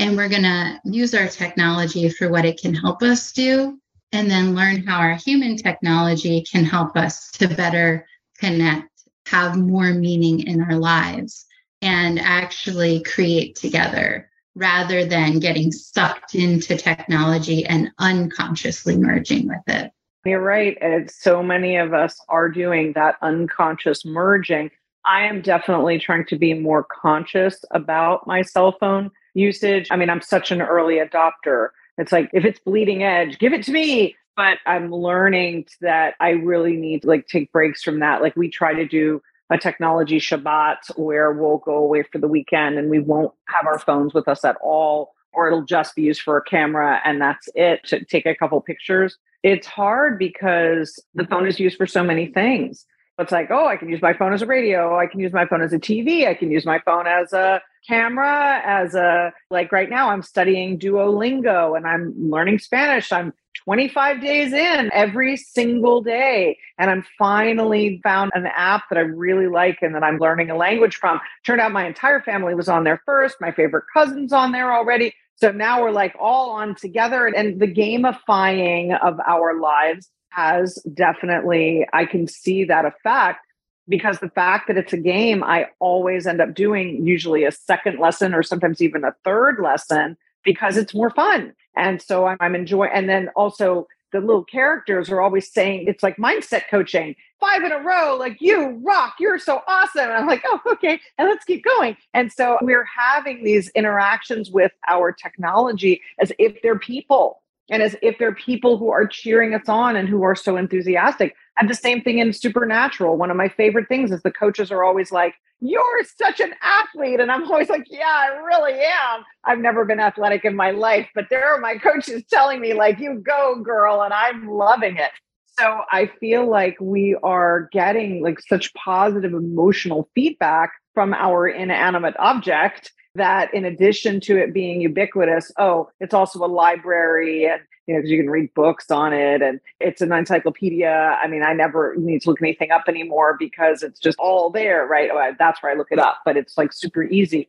And 0.00 0.16
we're 0.16 0.30
going 0.30 0.44
to 0.44 0.80
use 0.84 1.14
our 1.14 1.28
technology 1.28 2.08
for 2.08 2.30
what 2.30 2.46
it 2.46 2.58
can 2.58 2.74
help 2.74 3.02
us 3.02 3.32
do, 3.32 3.78
and 4.12 4.30
then 4.30 4.54
learn 4.54 4.82
how 4.82 4.98
our 4.98 5.14
human 5.14 5.58
technology 5.58 6.42
can 6.50 6.64
help 6.64 6.96
us 6.96 7.30
to 7.32 7.46
better 7.46 8.06
connect, 8.38 8.88
have 9.26 9.58
more 9.58 9.92
meaning 9.92 10.40
in 10.40 10.62
our 10.62 10.76
lives, 10.76 11.44
and 11.82 12.18
actually 12.18 13.02
create 13.02 13.56
together 13.56 14.30
rather 14.54 15.04
than 15.04 15.38
getting 15.38 15.70
sucked 15.70 16.34
into 16.34 16.78
technology 16.78 17.66
and 17.66 17.90
unconsciously 17.98 18.96
merging 18.96 19.48
with 19.48 19.62
it. 19.66 19.92
You're 20.24 20.40
right. 20.40 20.78
And 20.80 21.10
so 21.10 21.42
many 21.42 21.76
of 21.76 21.92
us 21.92 22.18
are 22.30 22.48
doing 22.48 22.94
that 22.94 23.16
unconscious 23.20 24.06
merging. 24.06 24.70
I 25.04 25.24
am 25.26 25.42
definitely 25.42 25.98
trying 25.98 26.24
to 26.26 26.38
be 26.38 26.54
more 26.54 26.84
conscious 26.84 27.62
about 27.70 28.26
my 28.26 28.40
cell 28.40 28.74
phone 28.80 29.10
usage. 29.34 29.88
I 29.90 29.96
mean, 29.96 30.10
I'm 30.10 30.20
such 30.20 30.50
an 30.50 30.62
early 30.62 30.96
adopter. 30.96 31.68
It's 31.98 32.12
like 32.12 32.30
if 32.32 32.44
it's 32.44 32.60
bleeding 32.60 33.02
edge, 33.02 33.38
give 33.38 33.52
it 33.52 33.62
to 33.64 33.72
me. 33.72 34.16
But 34.36 34.58
I'm 34.64 34.90
learning 34.90 35.66
that 35.80 36.14
I 36.20 36.30
really 36.30 36.76
need 36.76 37.02
to 37.02 37.08
like 37.08 37.26
take 37.26 37.52
breaks 37.52 37.82
from 37.82 38.00
that. 38.00 38.22
Like 38.22 38.36
we 38.36 38.48
try 38.48 38.72
to 38.72 38.86
do 38.86 39.20
a 39.50 39.58
technology 39.58 40.18
Shabbat 40.18 40.96
where 40.96 41.32
we'll 41.32 41.58
go 41.58 41.74
away 41.74 42.04
for 42.04 42.18
the 42.18 42.28
weekend 42.28 42.78
and 42.78 42.88
we 42.88 43.00
won't 43.00 43.32
have 43.48 43.66
our 43.66 43.78
phones 43.78 44.14
with 44.14 44.28
us 44.28 44.44
at 44.44 44.56
all, 44.62 45.12
or 45.32 45.48
it'll 45.48 45.64
just 45.64 45.94
be 45.96 46.02
used 46.02 46.22
for 46.22 46.36
a 46.36 46.42
camera 46.42 47.00
and 47.04 47.20
that's 47.20 47.48
it 47.54 47.84
to 47.84 48.04
take 48.04 48.26
a 48.26 48.34
couple 48.34 48.60
pictures. 48.60 49.18
It's 49.42 49.66
hard 49.66 50.18
because 50.18 51.02
the 51.14 51.26
phone 51.26 51.46
is 51.46 51.58
used 51.58 51.76
for 51.76 51.86
so 51.86 52.04
many 52.04 52.26
things 52.26 52.86
it's 53.20 53.32
like, 53.32 53.50
oh, 53.50 53.66
I 53.66 53.76
can 53.76 53.88
use 53.88 54.02
my 54.02 54.12
phone 54.12 54.32
as 54.32 54.42
a 54.42 54.46
radio. 54.46 54.98
I 54.98 55.06
can 55.06 55.20
use 55.20 55.32
my 55.32 55.46
phone 55.46 55.62
as 55.62 55.72
a 55.72 55.78
TV. 55.78 56.26
I 56.26 56.34
can 56.34 56.50
use 56.50 56.64
my 56.64 56.78
phone 56.80 57.06
as 57.06 57.32
a 57.32 57.60
camera, 57.86 58.60
as 58.64 58.94
a, 58.94 59.32
like 59.50 59.72
right 59.72 59.88
now, 59.88 60.10
I'm 60.10 60.22
studying 60.22 60.78
Duolingo 60.78 61.76
and 61.76 61.86
I'm 61.86 62.14
learning 62.30 62.58
Spanish. 62.58 63.10
I'm 63.12 63.32
25 63.64 64.20
days 64.20 64.52
in 64.52 64.90
every 64.92 65.36
single 65.36 66.02
day. 66.02 66.58
And 66.78 66.90
I'm 66.90 67.04
finally 67.18 68.00
found 68.02 68.32
an 68.34 68.46
app 68.46 68.84
that 68.90 68.98
I 68.98 69.02
really 69.02 69.48
like 69.48 69.78
and 69.82 69.94
that 69.94 70.02
I'm 70.02 70.18
learning 70.18 70.50
a 70.50 70.56
language 70.56 70.96
from. 70.96 71.20
Turned 71.44 71.60
out 71.60 71.72
my 71.72 71.86
entire 71.86 72.20
family 72.20 72.54
was 72.54 72.68
on 72.68 72.84
there 72.84 73.02
first. 73.04 73.36
My 73.40 73.52
favorite 73.52 73.84
cousin's 73.92 74.32
on 74.32 74.52
there 74.52 74.72
already. 74.72 75.14
So 75.36 75.50
now 75.50 75.82
we're 75.82 75.90
like 75.90 76.14
all 76.18 76.50
on 76.50 76.74
together. 76.74 77.26
And 77.26 77.60
the 77.60 77.66
gamifying 77.66 78.98
of 79.00 79.18
our 79.26 79.58
lives 79.58 80.10
has 80.30 80.74
definitely, 80.94 81.86
I 81.92 82.04
can 82.04 82.26
see 82.26 82.64
that 82.64 82.84
effect 82.84 83.40
because 83.88 84.20
the 84.20 84.30
fact 84.30 84.68
that 84.68 84.76
it's 84.76 84.92
a 84.92 84.98
game, 84.98 85.42
I 85.42 85.66
always 85.80 86.26
end 86.26 86.40
up 86.40 86.54
doing 86.54 87.04
usually 87.04 87.44
a 87.44 87.52
second 87.52 87.98
lesson 87.98 88.34
or 88.34 88.42
sometimes 88.42 88.80
even 88.80 89.04
a 89.04 89.14
third 89.24 89.58
lesson 89.62 90.16
because 90.44 90.76
it's 90.76 90.94
more 90.94 91.10
fun. 91.10 91.52
And 91.76 92.00
so 92.00 92.26
I'm, 92.26 92.36
I'm 92.40 92.54
enjoying, 92.54 92.90
and 92.92 93.08
then 93.08 93.28
also 93.36 93.86
the 94.12 94.20
little 94.20 94.44
characters 94.44 95.08
are 95.10 95.20
always 95.20 95.50
saying 95.52 95.84
it's 95.86 96.02
like 96.02 96.16
mindset 96.16 96.62
coaching 96.68 97.14
five 97.38 97.62
in 97.62 97.72
a 97.72 97.78
row 97.78 98.16
like 98.18 98.36
you 98.40 98.80
rock 98.84 99.14
you're 99.20 99.38
so 99.38 99.62
awesome. 99.68 100.02
And 100.02 100.12
i'm 100.12 100.26
like 100.26 100.42
oh 100.44 100.60
okay 100.72 101.00
and 101.16 101.28
let's 101.28 101.44
keep 101.44 101.64
going. 101.64 101.96
And 102.12 102.32
so 102.32 102.58
we're 102.62 102.84
having 102.84 103.44
these 103.44 103.68
interactions 103.70 104.50
with 104.50 104.72
our 104.88 105.12
technology 105.12 106.00
as 106.18 106.32
if 106.38 106.60
they're 106.62 106.78
people 106.78 107.40
and 107.70 107.82
as 107.82 107.96
if 108.02 108.18
they're 108.18 108.34
people 108.34 108.76
who 108.76 108.90
are 108.90 109.06
cheering 109.06 109.54
us 109.54 109.68
on 109.68 109.96
and 109.96 110.08
who 110.08 110.22
are 110.22 110.34
so 110.34 110.56
enthusiastic. 110.56 111.34
And 111.58 111.70
the 111.70 111.74
same 111.74 112.02
thing 112.02 112.18
in 112.18 112.32
Supernatural. 112.32 113.16
One 113.16 113.30
of 113.30 113.36
my 113.36 113.48
favorite 113.48 113.88
things 113.88 114.10
is 114.10 114.22
the 114.22 114.30
coaches 114.30 114.70
are 114.70 114.82
always 114.82 115.12
like, 115.12 115.34
You're 115.60 116.04
such 116.16 116.40
an 116.40 116.54
athlete. 116.62 117.20
And 117.20 117.30
I'm 117.30 117.50
always 117.50 117.68
like, 117.68 117.84
Yeah, 117.88 118.06
I 118.06 118.36
really 118.44 118.74
am. 118.74 119.24
I've 119.44 119.58
never 119.58 119.84
been 119.84 120.00
athletic 120.00 120.44
in 120.44 120.56
my 120.56 120.72
life, 120.72 121.08
but 121.14 121.26
there 121.30 121.54
are 121.54 121.60
my 121.60 121.76
coaches 121.78 122.24
telling 122.30 122.60
me, 122.60 122.74
like, 122.74 122.98
you 122.98 123.22
go, 123.24 123.60
girl. 123.62 124.02
And 124.02 124.12
I'm 124.12 124.48
loving 124.48 124.96
it. 124.96 125.12
So 125.58 125.82
I 125.92 126.10
feel 126.18 126.48
like 126.48 126.76
we 126.80 127.16
are 127.22 127.68
getting 127.72 128.22
like 128.22 128.40
such 128.40 128.72
positive 128.74 129.34
emotional 129.34 130.08
feedback 130.14 130.72
from 130.94 131.12
our 131.12 131.46
inanimate 131.46 132.14
object 132.18 132.92
that 133.14 133.52
in 133.52 133.64
addition 133.64 134.20
to 134.20 134.36
it 134.36 134.54
being 134.54 134.80
ubiquitous, 134.80 135.50
oh, 135.58 135.90
it's 136.00 136.14
also 136.14 136.44
a 136.44 136.46
library 136.46 137.46
and 137.46 137.60
you 137.86 137.94
know, 137.94 137.98
because 137.98 138.10
you 138.12 138.18
can 138.18 138.30
read 138.30 138.54
books 138.54 138.88
on 138.90 139.12
it 139.12 139.42
and 139.42 139.58
it's 139.80 140.00
an 140.00 140.12
encyclopedia. 140.12 141.18
I 141.20 141.26
mean, 141.26 141.42
I 141.42 141.52
never 141.54 141.96
need 141.96 142.22
to 142.22 142.30
look 142.30 142.40
anything 142.40 142.70
up 142.70 142.84
anymore 142.86 143.36
because 143.36 143.82
it's 143.82 143.98
just 143.98 144.16
all 144.20 144.48
there, 144.48 144.86
right? 144.86 145.10
Oh, 145.12 145.34
that's 145.38 145.60
where 145.60 145.72
I 145.72 145.74
look 145.74 145.88
it 145.90 145.98
up, 145.98 146.18
but 146.24 146.36
it's 146.36 146.56
like 146.56 146.72
super 146.72 147.02
easy. 147.02 147.48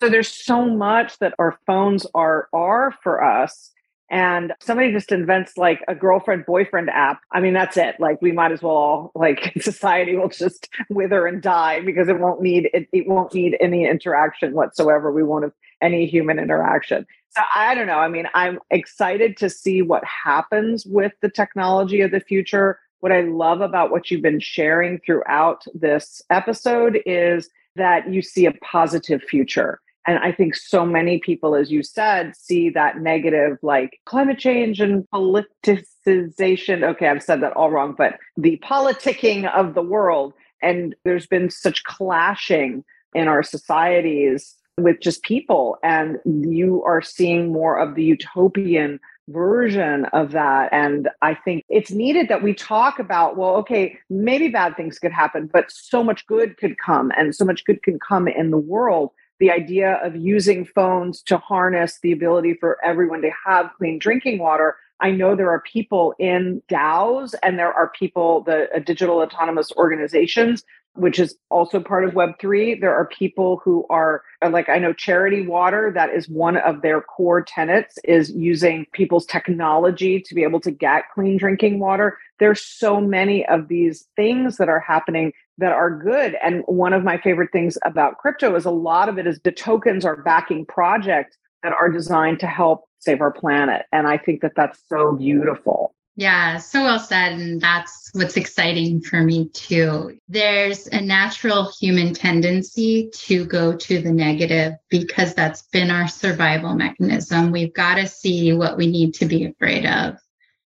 So 0.00 0.08
there's 0.08 0.28
so 0.28 0.64
much 0.64 1.18
that 1.18 1.34
our 1.40 1.58
phones 1.66 2.06
are 2.14 2.48
are 2.52 2.92
for 3.02 3.24
us 3.24 3.72
and 4.10 4.52
somebody 4.60 4.90
just 4.90 5.12
invents 5.12 5.56
like 5.56 5.84
a 5.86 5.94
girlfriend 5.94 6.44
boyfriend 6.44 6.90
app. 6.90 7.20
I 7.32 7.40
mean 7.40 7.54
that's 7.54 7.76
it. 7.76 7.94
Like 8.00 8.20
we 8.20 8.32
might 8.32 8.50
as 8.50 8.60
well 8.60 8.74
all 8.74 9.12
like 9.14 9.52
society 9.60 10.16
will 10.16 10.28
just 10.28 10.68
wither 10.88 11.26
and 11.26 11.40
die 11.40 11.80
because 11.80 12.08
it 12.08 12.18
won't 12.18 12.42
need 12.42 12.68
it, 12.74 12.88
it 12.92 13.06
won't 13.06 13.32
need 13.32 13.56
any 13.60 13.86
interaction 13.86 14.52
whatsoever. 14.52 15.12
We 15.12 15.22
won't 15.22 15.44
have 15.44 15.52
any 15.80 16.06
human 16.06 16.38
interaction. 16.38 17.06
So 17.30 17.42
i 17.54 17.74
don't 17.74 17.86
know. 17.86 17.98
I 17.98 18.08
mean 18.08 18.26
i'm 18.34 18.58
excited 18.70 19.36
to 19.38 19.48
see 19.48 19.80
what 19.80 20.04
happens 20.04 20.84
with 20.84 21.12
the 21.22 21.30
technology 21.30 22.00
of 22.00 22.10
the 22.10 22.20
future. 22.20 22.80
What 22.98 23.12
i 23.12 23.20
love 23.20 23.60
about 23.60 23.92
what 23.92 24.10
you've 24.10 24.22
been 24.22 24.40
sharing 24.40 24.98
throughout 24.98 25.64
this 25.72 26.20
episode 26.30 27.00
is 27.06 27.48
that 27.76 28.12
you 28.12 28.22
see 28.22 28.44
a 28.46 28.52
positive 28.52 29.22
future 29.22 29.80
and 30.06 30.18
I 30.18 30.32
think 30.32 30.54
so 30.54 30.86
many 30.86 31.18
people, 31.18 31.54
as 31.54 31.70
you 31.70 31.82
said, 31.82 32.34
see 32.36 32.70
that 32.70 33.00
negative, 33.00 33.58
like 33.62 34.00
climate 34.06 34.38
change 34.38 34.80
and 34.80 35.06
politicization. 35.12 36.82
Okay, 36.82 37.08
I've 37.08 37.22
said 37.22 37.42
that 37.42 37.52
all 37.52 37.70
wrong, 37.70 37.94
but 37.96 38.18
the 38.36 38.58
politicking 38.64 39.52
of 39.54 39.74
the 39.74 39.82
world. 39.82 40.32
And 40.62 40.94
there's 41.04 41.26
been 41.26 41.50
such 41.50 41.84
clashing 41.84 42.84
in 43.14 43.28
our 43.28 43.42
societies 43.42 44.56
with 44.78 45.00
just 45.00 45.22
people. 45.22 45.76
And 45.82 46.18
you 46.24 46.82
are 46.84 47.02
seeing 47.02 47.52
more 47.52 47.78
of 47.78 47.94
the 47.94 48.04
utopian 48.04 49.00
version 49.28 50.06
of 50.06 50.32
that. 50.32 50.72
And 50.72 51.08
I 51.22 51.34
think 51.34 51.64
it's 51.68 51.90
needed 51.90 52.28
that 52.28 52.42
we 52.42 52.54
talk 52.54 52.98
about, 52.98 53.36
well, 53.36 53.56
okay, 53.56 53.98
maybe 54.08 54.48
bad 54.48 54.76
things 54.76 54.98
could 54.98 55.12
happen, 55.12 55.48
but 55.52 55.70
so 55.70 56.02
much 56.02 56.26
good 56.26 56.56
could 56.56 56.78
come 56.78 57.12
and 57.16 57.34
so 57.34 57.44
much 57.44 57.64
good 57.64 57.82
can 57.82 57.98
come 57.98 58.26
in 58.26 58.50
the 58.50 58.58
world 58.58 59.10
the 59.40 59.50
idea 59.50 59.98
of 60.04 60.14
using 60.14 60.64
phones 60.64 61.22
to 61.22 61.38
harness 61.38 61.98
the 62.02 62.12
ability 62.12 62.54
for 62.60 62.78
everyone 62.84 63.22
to 63.22 63.30
have 63.44 63.70
clean 63.78 63.98
drinking 63.98 64.38
water. 64.38 64.76
I 65.00 65.10
know 65.10 65.34
there 65.34 65.50
are 65.50 65.62
people 65.62 66.14
in 66.18 66.62
DAOs 66.68 67.34
and 67.42 67.58
there 67.58 67.72
are 67.72 67.90
people, 67.98 68.42
the 68.42 68.70
uh, 68.76 68.80
digital 68.80 69.20
autonomous 69.20 69.72
organizations, 69.72 70.62
which 70.94 71.18
is 71.18 71.36
also 71.48 71.80
part 71.80 72.04
of 72.04 72.12
Web3. 72.12 72.78
There 72.80 72.94
are 72.94 73.06
people 73.06 73.62
who 73.64 73.86
are 73.88 74.22
uh, 74.42 74.50
like, 74.50 74.68
I 74.68 74.78
know 74.78 74.92
Charity 74.92 75.46
Water, 75.46 75.90
that 75.94 76.10
is 76.10 76.28
one 76.28 76.58
of 76.58 76.82
their 76.82 77.00
core 77.00 77.40
tenets, 77.40 77.98
is 78.04 78.30
using 78.32 78.84
people's 78.92 79.24
technology 79.24 80.20
to 80.20 80.34
be 80.34 80.42
able 80.42 80.60
to 80.60 80.70
get 80.70 81.04
clean 81.14 81.38
drinking 81.38 81.78
water. 81.78 82.18
There's 82.38 82.60
so 82.60 83.00
many 83.00 83.46
of 83.46 83.68
these 83.68 84.06
things 84.16 84.58
that 84.58 84.68
are 84.68 84.80
happening 84.80 85.32
that 85.60 85.72
are 85.72 85.90
good. 85.90 86.36
And 86.42 86.62
one 86.66 86.92
of 86.92 87.04
my 87.04 87.18
favorite 87.18 87.52
things 87.52 87.78
about 87.84 88.18
crypto 88.18 88.56
is 88.56 88.64
a 88.64 88.70
lot 88.70 89.08
of 89.08 89.18
it 89.18 89.26
is 89.26 89.40
the 89.40 89.52
tokens 89.52 90.04
are 90.04 90.16
backing 90.16 90.66
projects 90.66 91.36
that 91.62 91.72
are 91.72 91.90
designed 91.90 92.40
to 92.40 92.46
help 92.46 92.84
save 92.98 93.20
our 93.20 93.30
planet. 93.30 93.86
And 93.92 94.06
I 94.06 94.18
think 94.18 94.40
that 94.42 94.52
that's 94.56 94.80
so 94.88 95.12
beautiful. 95.12 95.94
Yeah, 96.16 96.58
so 96.58 96.82
well 96.82 96.98
said. 96.98 97.32
And 97.32 97.60
that's 97.60 98.10
what's 98.14 98.36
exciting 98.36 99.00
for 99.00 99.22
me 99.22 99.48
too. 99.50 100.18
There's 100.28 100.86
a 100.88 101.00
natural 101.00 101.72
human 101.78 102.14
tendency 102.14 103.10
to 103.12 103.44
go 103.44 103.76
to 103.76 104.02
the 104.02 104.12
negative 104.12 104.74
because 104.88 105.34
that's 105.34 105.62
been 105.62 105.90
our 105.90 106.08
survival 106.08 106.74
mechanism. 106.74 107.52
We've 107.52 107.72
got 107.72 107.94
to 107.94 108.06
see 108.06 108.52
what 108.52 108.76
we 108.76 108.86
need 108.86 109.14
to 109.14 109.26
be 109.26 109.44
afraid 109.44 109.86
of. 109.86 110.16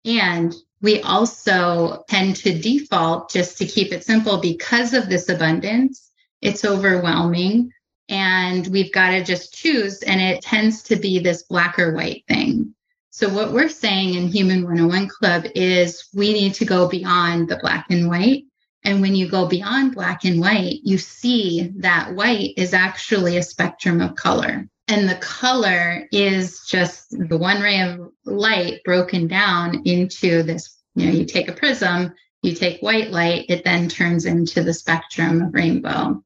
And 0.05 0.55
we 0.83 1.01
also 1.01 2.05
tend 2.09 2.37
to 2.37 2.59
default 2.59 3.31
just 3.31 3.57
to 3.59 3.67
keep 3.67 3.93
it 3.93 4.05
simple 4.05 4.39
because 4.39 4.93
of 4.93 5.09
this 5.09 5.29
abundance. 5.29 6.11
It's 6.41 6.65
overwhelming 6.65 7.71
and 8.09 8.67
we've 8.67 8.93
got 8.93 9.11
to 9.11 9.25
just 9.25 9.55
choose. 9.55 10.03
And 10.03 10.21
it 10.21 10.43
tends 10.43 10.83
to 10.85 10.97
be 10.97 11.21
this 11.21 11.45
black 11.45 11.79
or 11.79 11.95
white 11.95 12.25
thing. 12.29 12.75
So, 13.11 13.29
what 13.29 13.53
we're 13.53 13.69
saying 13.69 14.15
in 14.15 14.29
Human 14.29 14.65
101 14.65 15.09
Club 15.09 15.47
is 15.55 16.09
we 16.15 16.33
need 16.33 16.55
to 16.55 16.65
go 16.65 16.89
beyond 16.89 17.49
the 17.49 17.59
black 17.59 17.87
and 17.91 18.09
white. 18.09 18.45
And 18.85 19.01
when 19.01 19.15
you 19.15 19.29
go 19.29 19.47
beyond 19.47 19.95
black 19.95 20.25
and 20.25 20.41
white, 20.41 20.81
you 20.83 20.99
see 20.99 21.71
that 21.77 22.15
white 22.15 22.55
is 22.57 22.75
actually 22.75 23.37
a 23.37 23.43
spectrum 23.43 24.01
of 24.01 24.17
color. 24.17 24.67
And 24.89 25.09
the 25.09 25.17
color 25.17 26.09
is 26.13 26.67
just 26.67 27.11
the 27.11 27.39
one 27.39 27.63
ray 27.63 27.81
of 27.81 28.11
light 28.25 28.81
broken 28.85 29.29
down 29.29 29.83
into 29.85 30.43
this. 30.43 30.79
You 30.95 31.07
know, 31.07 31.13
you 31.13 31.25
take 31.25 31.49
a 31.49 31.53
prism, 31.55 32.13
you 32.43 32.55
take 32.55 32.83
white 32.83 33.11
light, 33.11 33.47
it 33.49 33.65
then 33.65 33.89
turns 33.89 34.27
into 34.27 34.63
the 34.63 34.75
spectrum 34.75 35.43
of 35.43 35.55
rainbow. 35.55 36.23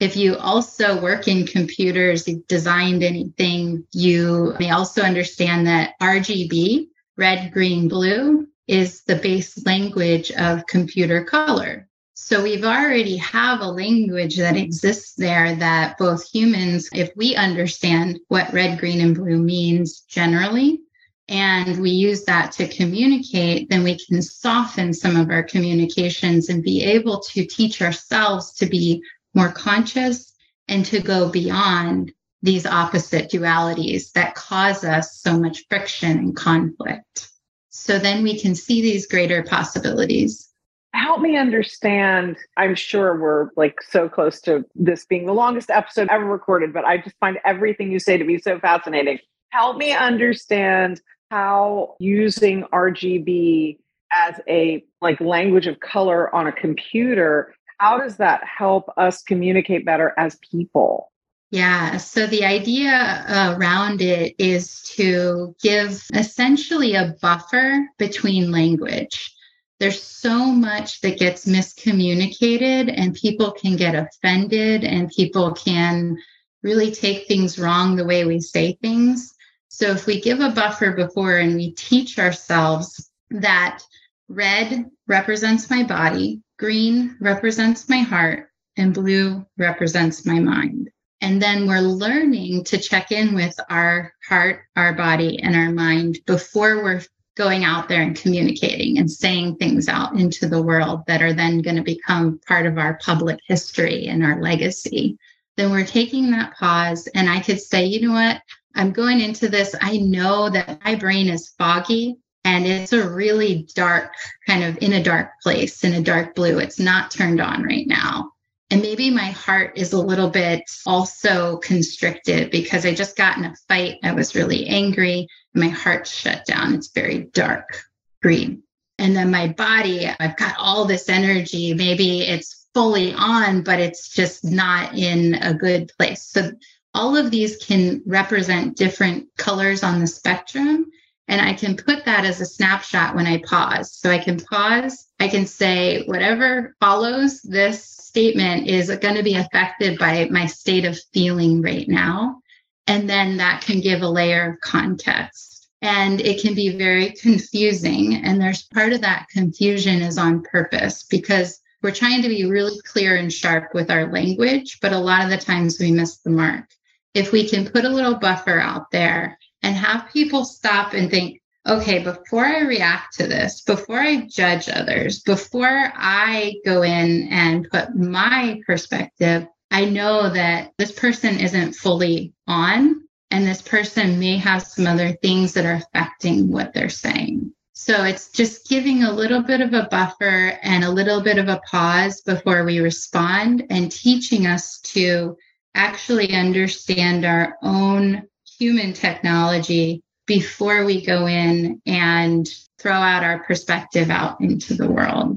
If 0.00 0.16
you 0.16 0.36
also 0.36 1.00
work 1.00 1.28
in 1.28 1.46
computers, 1.46 2.26
you've 2.26 2.46
designed 2.46 3.02
anything, 3.02 3.86
you 3.92 4.54
may 4.58 4.70
also 4.70 5.02
understand 5.02 5.66
that 5.66 5.92
RGB, 6.00 6.86
red, 7.18 7.52
green, 7.52 7.86
blue, 7.86 8.48
is 8.66 9.02
the 9.02 9.16
base 9.16 9.64
language 9.66 10.30
of 10.32 10.66
computer 10.66 11.24
color. 11.24 11.86
So 12.22 12.42
we've 12.42 12.64
already 12.64 13.16
have 13.16 13.60
a 13.60 13.66
language 13.66 14.36
that 14.36 14.54
exists 14.54 15.14
there 15.14 15.56
that 15.56 15.96
both 15.98 16.30
humans, 16.30 16.88
if 16.92 17.10
we 17.16 17.34
understand 17.34 18.20
what 18.28 18.52
red, 18.52 18.78
green, 18.78 19.00
and 19.00 19.16
blue 19.16 19.38
means 19.38 20.00
generally, 20.02 20.80
and 21.28 21.80
we 21.80 21.90
use 21.90 22.24
that 22.24 22.52
to 22.52 22.68
communicate, 22.68 23.68
then 23.68 23.82
we 23.82 23.98
can 23.98 24.20
soften 24.20 24.92
some 24.92 25.16
of 25.16 25.30
our 25.30 25.42
communications 25.42 26.50
and 26.50 26.62
be 26.62 26.84
able 26.84 27.20
to 27.20 27.46
teach 27.46 27.80
ourselves 27.82 28.52
to 28.56 28.66
be 28.66 29.02
more 29.34 29.50
conscious 29.50 30.32
and 30.68 30.84
to 30.84 31.00
go 31.00 31.30
beyond 31.30 32.12
these 32.42 32.66
opposite 32.66 33.30
dualities 33.30 34.12
that 34.12 34.34
cause 34.34 34.84
us 34.84 35.20
so 35.20 35.40
much 35.40 35.64
friction 35.68 36.18
and 36.18 36.36
conflict. 36.36 37.30
So 37.70 37.98
then 37.98 38.22
we 38.22 38.38
can 38.38 38.54
see 38.54 38.82
these 38.82 39.06
greater 39.08 39.42
possibilities 39.42 40.49
help 40.94 41.20
me 41.20 41.36
understand. 41.36 42.36
I'm 42.56 42.74
sure 42.74 43.18
we're 43.18 43.50
like 43.56 43.80
so 43.82 44.08
close 44.08 44.40
to 44.42 44.64
this 44.74 45.04
being 45.06 45.26
the 45.26 45.32
longest 45.32 45.70
episode 45.70 46.08
ever 46.10 46.24
recorded, 46.24 46.72
but 46.72 46.84
I 46.84 46.98
just 46.98 47.16
find 47.20 47.38
everything 47.44 47.90
you 47.90 47.98
say 47.98 48.16
to 48.16 48.24
be 48.24 48.38
so 48.38 48.58
fascinating. 48.58 49.18
Help 49.50 49.76
me 49.76 49.92
understand 49.92 51.00
how 51.30 51.96
using 51.98 52.64
RGB 52.72 53.78
as 54.12 54.40
a 54.48 54.84
like 55.00 55.20
language 55.20 55.66
of 55.66 55.78
color 55.80 56.34
on 56.34 56.48
a 56.48 56.52
computer 56.52 57.54
how 57.80 57.96
does 57.96 58.18
that 58.18 58.42
help 58.44 58.90
us 58.98 59.22
communicate 59.22 59.86
better 59.86 60.12
as 60.18 60.38
people? 60.50 61.10
Yeah, 61.50 61.96
so 61.96 62.26
the 62.26 62.44
idea 62.44 63.24
around 63.28 64.02
it 64.02 64.34
is 64.38 64.82
to 64.96 65.56
give 65.62 66.04
essentially 66.14 66.94
a 66.94 67.14
buffer 67.22 67.88
between 67.98 68.52
language. 68.52 69.34
There's 69.80 70.02
so 70.02 70.44
much 70.44 71.00
that 71.00 71.18
gets 71.18 71.46
miscommunicated, 71.46 72.92
and 72.94 73.14
people 73.14 73.50
can 73.52 73.76
get 73.76 73.94
offended, 73.94 74.84
and 74.84 75.08
people 75.08 75.52
can 75.52 76.18
really 76.62 76.92
take 76.92 77.26
things 77.26 77.58
wrong 77.58 77.96
the 77.96 78.04
way 78.04 78.26
we 78.26 78.40
say 78.40 78.78
things. 78.82 79.34
So 79.68 79.90
if 79.90 80.04
we 80.04 80.20
give 80.20 80.40
a 80.40 80.50
buffer 80.50 80.92
before 80.92 81.38
and 81.38 81.54
we 81.54 81.72
teach 81.72 82.18
ourselves 82.18 83.10
that 83.30 83.82
red 84.28 84.84
represents 85.08 85.70
my 85.70 85.84
body, 85.84 86.42
green 86.58 87.16
represents 87.18 87.88
my 87.88 88.00
heart, 88.00 88.50
and 88.76 88.92
blue 88.92 89.46
represents 89.56 90.26
my 90.26 90.40
mind. 90.40 90.90
And 91.22 91.40
then 91.40 91.66
we're 91.66 91.80
learning 91.80 92.64
to 92.64 92.76
check 92.78 93.12
in 93.12 93.34
with 93.34 93.58
our 93.70 94.12
heart, 94.28 94.60
our 94.76 94.92
body, 94.92 95.40
and 95.42 95.56
our 95.56 95.70
mind 95.70 96.18
before 96.26 96.82
we're 96.82 97.02
going 97.40 97.64
out 97.64 97.88
there 97.88 98.02
and 98.02 98.20
communicating 98.20 98.98
and 98.98 99.10
saying 99.10 99.56
things 99.56 99.88
out 99.88 100.12
into 100.12 100.46
the 100.46 100.60
world 100.60 101.00
that 101.06 101.22
are 101.22 101.32
then 101.32 101.62
going 101.62 101.76
to 101.76 101.82
become 101.82 102.38
part 102.46 102.66
of 102.66 102.76
our 102.76 102.98
public 103.02 103.40
history 103.46 104.08
and 104.08 104.22
our 104.22 104.42
legacy. 104.42 105.16
Then 105.56 105.70
we're 105.70 105.86
taking 105.86 106.30
that 106.32 106.54
pause, 106.58 107.06
and 107.14 107.30
I 107.30 107.40
could 107.40 107.58
say, 107.58 107.86
you 107.86 108.06
know 108.06 108.12
what? 108.12 108.42
I'm 108.74 108.92
going 108.92 109.20
into 109.22 109.48
this. 109.48 109.74
I 109.80 109.96
know 109.96 110.50
that 110.50 110.84
my 110.84 110.96
brain 110.96 111.30
is 111.30 111.54
foggy 111.56 112.18
and 112.44 112.66
it's 112.66 112.92
a 112.92 113.08
really 113.08 113.66
dark, 113.74 114.12
kind 114.46 114.62
of 114.62 114.76
in 114.82 114.92
a 114.92 115.02
dark 115.02 115.30
place, 115.42 115.82
in 115.82 115.94
a 115.94 116.02
dark 116.02 116.34
blue. 116.34 116.58
It's 116.58 116.78
not 116.78 117.10
turned 117.10 117.40
on 117.40 117.62
right 117.62 117.86
now. 117.86 118.32
And 118.70 118.82
maybe 118.82 119.10
my 119.10 119.30
heart 119.30 119.76
is 119.76 119.92
a 119.92 120.00
little 120.00 120.30
bit 120.30 120.62
also 120.86 121.56
constricted 121.56 122.52
because 122.52 122.86
I 122.86 122.94
just 122.94 123.16
got 123.16 123.36
in 123.36 123.44
a 123.44 123.54
fight. 123.68 123.98
I 124.04 124.12
was 124.12 124.36
really 124.36 124.66
angry. 124.68 125.26
My 125.54 125.68
heart 125.68 126.06
shut 126.06 126.46
down. 126.46 126.74
It's 126.74 126.92
very 126.92 127.24
dark 127.32 127.82
green. 128.22 128.62
And 128.98 129.16
then 129.16 129.30
my 129.32 129.48
body, 129.48 130.08
I've 130.20 130.36
got 130.36 130.54
all 130.58 130.84
this 130.84 131.08
energy. 131.08 131.74
Maybe 131.74 132.20
it's 132.20 132.68
fully 132.72 133.12
on, 133.12 133.62
but 133.62 133.80
it's 133.80 134.08
just 134.08 134.44
not 134.44 134.94
in 134.96 135.34
a 135.34 135.52
good 135.52 135.90
place. 135.98 136.22
So 136.22 136.52
all 136.94 137.16
of 137.16 137.30
these 137.30 137.56
can 137.56 138.02
represent 138.06 138.76
different 138.76 139.28
colors 139.36 139.82
on 139.82 139.98
the 139.98 140.06
spectrum. 140.06 140.86
And 141.26 141.40
I 141.40 141.54
can 141.54 141.76
put 141.76 142.04
that 142.04 142.24
as 142.24 142.40
a 142.40 142.46
snapshot 142.46 143.16
when 143.16 143.26
I 143.26 143.38
pause. 143.38 143.92
So 143.92 144.10
I 144.10 144.18
can 144.18 144.38
pause, 144.38 145.08
I 145.18 145.28
can 145.28 145.46
say, 145.46 146.04
whatever 146.04 146.76
follows 146.80 147.40
this 147.42 147.99
statement 148.10 148.66
is 148.66 148.90
going 148.96 149.14
to 149.14 149.22
be 149.22 149.36
affected 149.36 149.98
by 149.98 150.26
my 150.30 150.46
state 150.46 150.84
of 150.84 150.98
feeling 151.14 151.62
right 151.62 151.88
now. 151.88 152.40
And 152.88 153.08
then 153.08 153.36
that 153.36 153.62
can 153.62 153.80
give 153.80 154.02
a 154.02 154.08
layer 154.08 154.52
of 154.52 154.60
context. 154.60 155.68
And 155.80 156.20
it 156.20 156.42
can 156.42 156.54
be 156.54 156.76
very 156.76 157.10
confusing. 157.22 158.16
And 158.16 158.40
there's 158.40 158.62
part 158.62 158.92
of 158.92 159.00
that 159.02 159.28
confusion 159.30 160.02
is 160.02 160.18
on 160.18 160.42
purpose 160.42 161.04
because 161.04 161.60
we're 161.82 161.92
trying 161.92 162.22
to 162.22 162.28
be 162.28 162.44
really 162.44 162.78
clear 162.82 163.16
and 163.16 163.32
sharp 163.32 163.70
with 163.74 163.90
our 163.90 164.12
language, 164.12 164.80
but 164.82 164.92
a 164.92 164.98
lot 164.98 165.24
of 165.24 165.30
the 165.30 165.38
times 165.38 165.78
we 165.78 165.92
miss 165.92 166.18
the 166.18 166.30
mark 166.30 166.66
if 167.14 167.32
we 167.32 167.48
can 167.48 167.68
put 167.68 167.84
a 167.84 167.88
little 167.88 168.14
buffer 168.14 168.58
out 168.58 168.90
there 168.90 169.38
and 169.62 169.74
have 169.76 170.12
people 170.12 170.44
stop 170.44 170.94
and 170.94 171.10
think, 171.10 171.39
okay, 171.66 172.02
before 172.02 172.44
I 172.44 172.60
react 172.60 173.16
to 173.18 173.26
this, 173.26 173.62
before 173.62 173.98
I 173.98 174.26
judge 174.28 174.68
others, 174.68 175.20
before 175.20 175.92
I 175.94 176.54
go 176.64 176.82
in 176.82 177.28
and 177.30 177.68
put 177.70 177.94
my 177.94 178.60
perspective, 178.66 179.46
I 179.70 179.84
know 179.84 180.30
that 180.30 180.72
this 180.78 180.92
person 180.92 181.38
isn't 181.38 181.74
fully 181.74 182.32
on, 182.46 183.02
and 183.30 183.46
this 183.46 183.62
person 183.62 184.18
may 184.18 184.36
have 184.38 184.62
some 184.62 184.86
other 184.86 185.12
things 185.12 185.52
that 185.52 185.64
are 185.64 185.74
affecting 185.74 186.50
what 186.50 186.74
they're 186.74 186.88
saying. 186.88 187.52
So 187.72 188.04
it's 188.04 188.30
just 188.30 188.68
giving 188.68 189.04
a 189.04 189.12
little 189.12 189.42
bit 189.42 189.60
of 189.60 189.72
a 189.72 189.88
buffer 189.90 190.58
and 190.62 190.84
a 190.84 190.90
little 190.90 191.22
bit 191.22 191.38
of 191.38 191.48
a 191.48 191.60
pause 191.70 192.20
before 192.20 192.64
we 192.64 192.80
respond 192.80 193.64
and 193.70 193.90
teaching 193.90 194.46
us 194.46 194.80
to 194.92 195.36
actually 195.74 196.34
understand 196.34 197.24
our 197.24 197.56
own 197.62 198.24
human 198.58 198.92
technology 198.92 200.02
before 200.30 200.84
we 200.84 201.04
go 201.04 201.26
in 201.26 201.82
and 201.86 202.48
throw 202.78 202.92
out 202.92 203.24
our 203.24 203.42
perspective 203.42 204.10
out 204.10 204.40
into 204.40 204.74
the 204.74 204.88
world. 204.88 205.36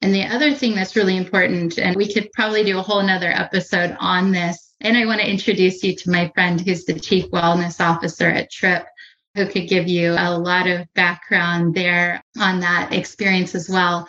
And 0.00 0.14
the 0.14 0.26
other 0.26 0.54
thing 0.54 0.76
that's 0.76 0.94
really 0.94 1.16
important, 1.16 1.76
and 1.76 1.96
we 1.96 2.14
could 2.14 2.30
probably 2.32 2.62
do 2.62 2.78
a 2.78 2.82
whole 2.82 3.02
nother 3.02 3.32
episode 3.32 3.96
on 3.98 4.30
this. 4.30 4.74
And 4.80 4.96
I 4.96 5.06
want 5.06 5.20
to 5.22 5.28
introduce 5.28 5.82
you 5.82 5.96
to 5.96 6.10
my 6.12 6.30
friend 6.36 6.60
who's 6.60 6.84
the 6.84 7.00
chief 7.00 7.32
wellness 7.32 7.80
officer 7.84 8.28
at 8.28 8.52
TRIPP, 8.52 8.86
who 9.34 9.46
could 9.48 9.68
give 9.68 9.88
you 9.88 10.12
a 10.12 10.38
lot 10.38 10.68
of 10.68 10.86
background 10.94 11.74
there 11.74 12.22
on 12.38 12.60
that 12.60 12.92
experience 12.92 13.56
as 13.56 13.68
well. 13.68 14.08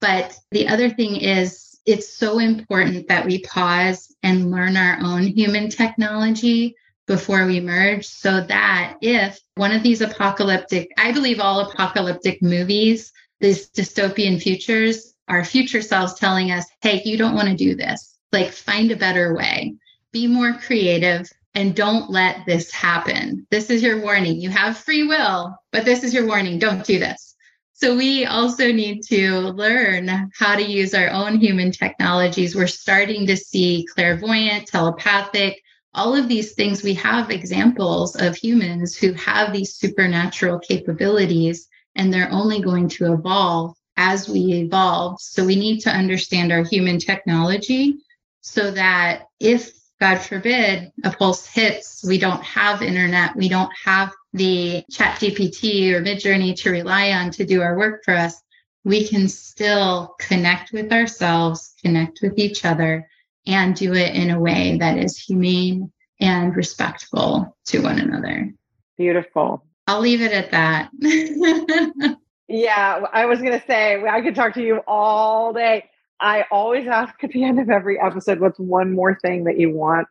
But 0.00 0.38
the 0.52 0.68
other 0.68 0.88
thing 0.88 1.16
is 1.16 1.78
it's 1.84 2.08
so 2.08 2.38
important 2.38 3.08
that 3.08 3.26
we 3.26 3.42
pause 3.42 4.10
and 4.22 4.50
learn 4.50 4.78
our 4.78 5.00
own 5.02 5.24
human 5.24 5.68
technology 5.68 6.76
before 7.10 7.44
we 7.44 7.58
merge 7.58 8.06
so 8.06 8.40
that 8.40 8.94
if 9.00 9.40
one 9.56 9.72
of 9.72 9.82
these 9.82 10.00
apocalyptic, 10.00 10.88
I 10.96 11.10
believe 11.10 11.40
all 11.40 11.68
apocalyptic 11.68 12.40
movies, 12.40 13.10
these 13.40 13.68
dystopian 13.68 14.40
futures, 14.40 15.12
our 15.26 15.44
future 15.44 15.82
selves 15.82 16.14
telling 16.14 16.52
us, 16.52 16.66
hey, 16.82 17.02
you 17.04 17.16
don't 17.16 17.34
want 17.34 17.48
to 17.48 17.56
do 17.56 17.74
this. 17.74 18.16
Like, 18.30 18.52
find 18.52 18.92
a 18.92 18.96
better 18.96 19.34
way, 19.34 19.74
be 20.12 20.28
more 20.28 20.52
creative, 20.52 21.28
and 21.56 21.74
don't 21.74 22.10
let 22.10 22.46
this 22.46 22.70
happen. 22.70 23.44
This 23.50 23.70
is 23.70 23.82
your 23.82 24.00
warning. 24.00 24.40
You 24.40 24.50
have 24.50 24.78
free 24.78 25.02
will, 25.02 25.56
but 25.72 25.84
this 25.84 26.04
is 26.04 26.14
your 26.14 26.28
warning. 26.28 26.60
Don't 26.60 26.84
do 26.84 27.00
this. 27.00 27.34
So 27.72 27.96
we 27.96 28.24
also 28.24 28.70
need 28.70 29.02
to 29.06 29.48
learn 29.48 30.30
how 30.38 30.54
to 30.54 30.62
use 30.62 30.94
our 30.94 31.10
own 31.10 31.40
human 31.40 31.72
technologies. 31.72 32.54
We're 32.54 32.68
starting 32.68 33.26
to 33.26 33.36
see 33.36 33.84
clairvoyant, 33.96 34.68
telepathic, 34.68 35.60
all 35.94 36.14
of 36.14 36.28
these 36.28 36.52
things. 36.52 36.82
We 36.82 36.94
have 36.94 37.30
examples 37.30 38.16
of 38.16 38.36
humans 38.36 38.96
who 38.96 39.12
have 39.14 39.52
these 39.52 39.74
supernatural 39.74 40.58
capabilities, 40.60 41.68
and 41.96 42.12
they're 42.12 42.32
only 42.32 42.60
going 42.60 42.88
to 42.90 43.12
evolve 43.12 43.76
as 43.96 44.28
we 44.28 44.52
evolve. 44.52 45.20
So 45.20 45.44
we 45.44 45.56
need 45.56 45.80
to 45.80 45.90
understand 45.90 46.52
our 46.52 46.64
human 46.64 46.98
technology 46.98 47.98
so 48.40 48.70
that 48.70 49.24
if 49.38 49.72
God 50.00 50.18
forbid 50.18 50.90
a 51.04 51.10
pulse 51.10 51.46
hits, 51.46 52.02
we 52.06 52.18
don't 52.18 52.42
have 52.42 52.82
internet, 52.82 53.36
we 53.36 53.48
don't 53.48 53.70
have 53.84 54.12
the 54.32 54.82
chat 54.90 55.18
GPT 55.18 55.92
or 55.92 56.00
midjourney 56.00 56.56
to 56.60 56.70
rely 56.70 57.12
on 57.12 57.30
to 57.32 57.44
do 57.44 57.60
our 57.60 57.76
work 57.76 58.02
for 58.04 58.14
us, 58.14 58.40
we 58.84 59.06
can 59.06 59.28
still 59.28 60.14
connect 60.18 60.72
with 60.72 60.90
ourselves, 60.92 61.74
connect 61.82 62.20
with 62.22 62.38
each 62.38 62.64
other, 62.64 63.06
and 63.46 63.74
do 63.74 63.94
it 63.94 64.14
in 64.14 64.30
a 64.30 64.40
way 64.40 64.76
that 64.78 64.98
is 64.98 65.18
humane 65.18 65.90
and 66.20 66.54
respectful 66.54 67.56
to 67.66 67.82
one 67.82 67.98
another. 67.98 68.52
Beautiful. 68.96 69.64
I'll 69.86 70.00
leave 70.00 70.22
it 70.22 70.32
at 70.32 70.50
that. 70.50 70.90
yeah, 72.48 73.04
I 73.12 73.26
was 73.26 73.40
going 73.40 73.58
to 73.58 73.66
say, 73.66 74.02
I 74.04 74.20
could 74.20 74.34
talk 74.34 74.54
to 74.54 74.62
you 74.62 74.82
all 74.86 75.52
day. 75.52 75.88
I 76.20 76.44
always 76.50 76.86
ask 76.86 77.14
at 77.24 77.30
the 77.30 77.44
end 77.44 77.58
of 77.58 77.70
every 77.70 77.98
episode, 77.98 78.40
what's 78.40 78.58
one 78.58 78.92
more 78.92 79.18
thing 79.22 79.44
that 79.44 79.58
you 79.58 79.70
want 79.70 80.06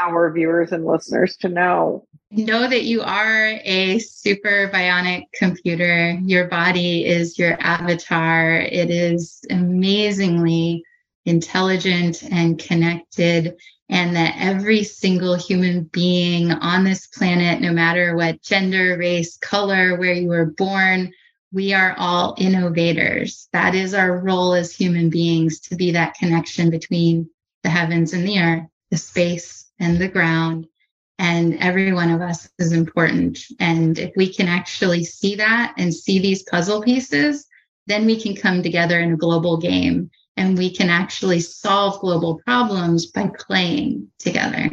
our 0.00 0.30
viewers 0.30 0.72
and 0.72 0.84
listeners 0.84 1.36
to 1.38 1.48
know? 1.48 2.06
Know 2.30 2.68
that 2.68 2.82
you 2.82 3.00
are 3.02 3.58
a 3.64 3.98
super 4.00 4.68
bionic 4.72 5.24
computer. 5.34 6.18
Your 6.24 6.48
body 6.48 7.06
is 7.06 7.38
your 7.38 7.56
avatar. 7.60 8.60
It 8.60 8.90
is 8.90 9.44
amazingly 9.50 10.84
intelligent 11.24 12.22
and 12.30 12.58
connected, 12.58 13.54
and 13.88 14.16
that 14.16 14.36
every 14.38 14.82
single 14.82 15.34
human 15.34 15.84
being 15.84 16.50
on 16.50 16.84
this 16.84 17.06
planet, 17.06 17.60
no 17.60 17.72
matter 17.72 18.16
what 18.16 18.42
gender, 18.42 18.96
race, 18.98 19.36
color, 19.38 19.96
where 19.96 20.12
you 20.12 20.28
were 20.28 20.46
born, 20.46 21.12
we 21.52 21.72
are 21.72 21.94
all 21.98 22.34
innovators. 22.38 23.48
That 23.52 23.74
is 23.74 23.94
our 23.94 24.18
role 24.18 24.54
as 24.54 24.74
human 24.74 25.10
beings 25.10 25.60
to 25.60 25.76
be 25.76 25.92
that 25.92 26.14
connection 26.14 26.70
between 26.70 27.30
the 27.62 27.70
heavens 27.70 28.12
and 28.12 28.26
the 28.26 28.40
earth, 28.40 28.64
the 28.90 28.96
space 28.96 29.70
and 29.78 29.98
the 29.98 30.08
ground. 30.08 30.66
And 31.18 31.56
every 31.60 31.92
one 31.92 32.10
of 32.10 32.20
us 32.20 32.48
is 32.58 32.72
important. 32.72 33.38
And 33.60 33.98
if 33.98 34.12
we 34.16 34.32
can 34.32 34.48
actually 34.48 35.04
see 35.04 35.36
that 35.36 35.74
and 35.78 35.94
see 35.94 36.18
these 36.18 36.42
puzzle 36.42 36.82
pieces, 36.82 37.46
then 37.86 38.04
we 38.04 38.20
can 38.20 38.34
come 38.34 38.62
together 38.62 38.98
in 38.98 39.12
a 39.12 39.16
global 39.16 39.56
game 39.58 40.10
and 40.36 40.58
we 40.58 40.70
can 40.70 40.90
actually 40.90 41.40
solve 41.40 42.00
global 42.00 42.40
problems 42.46 43.06
by 43.06 43.30
playing 43.38 44.08
together. 44.18 44.68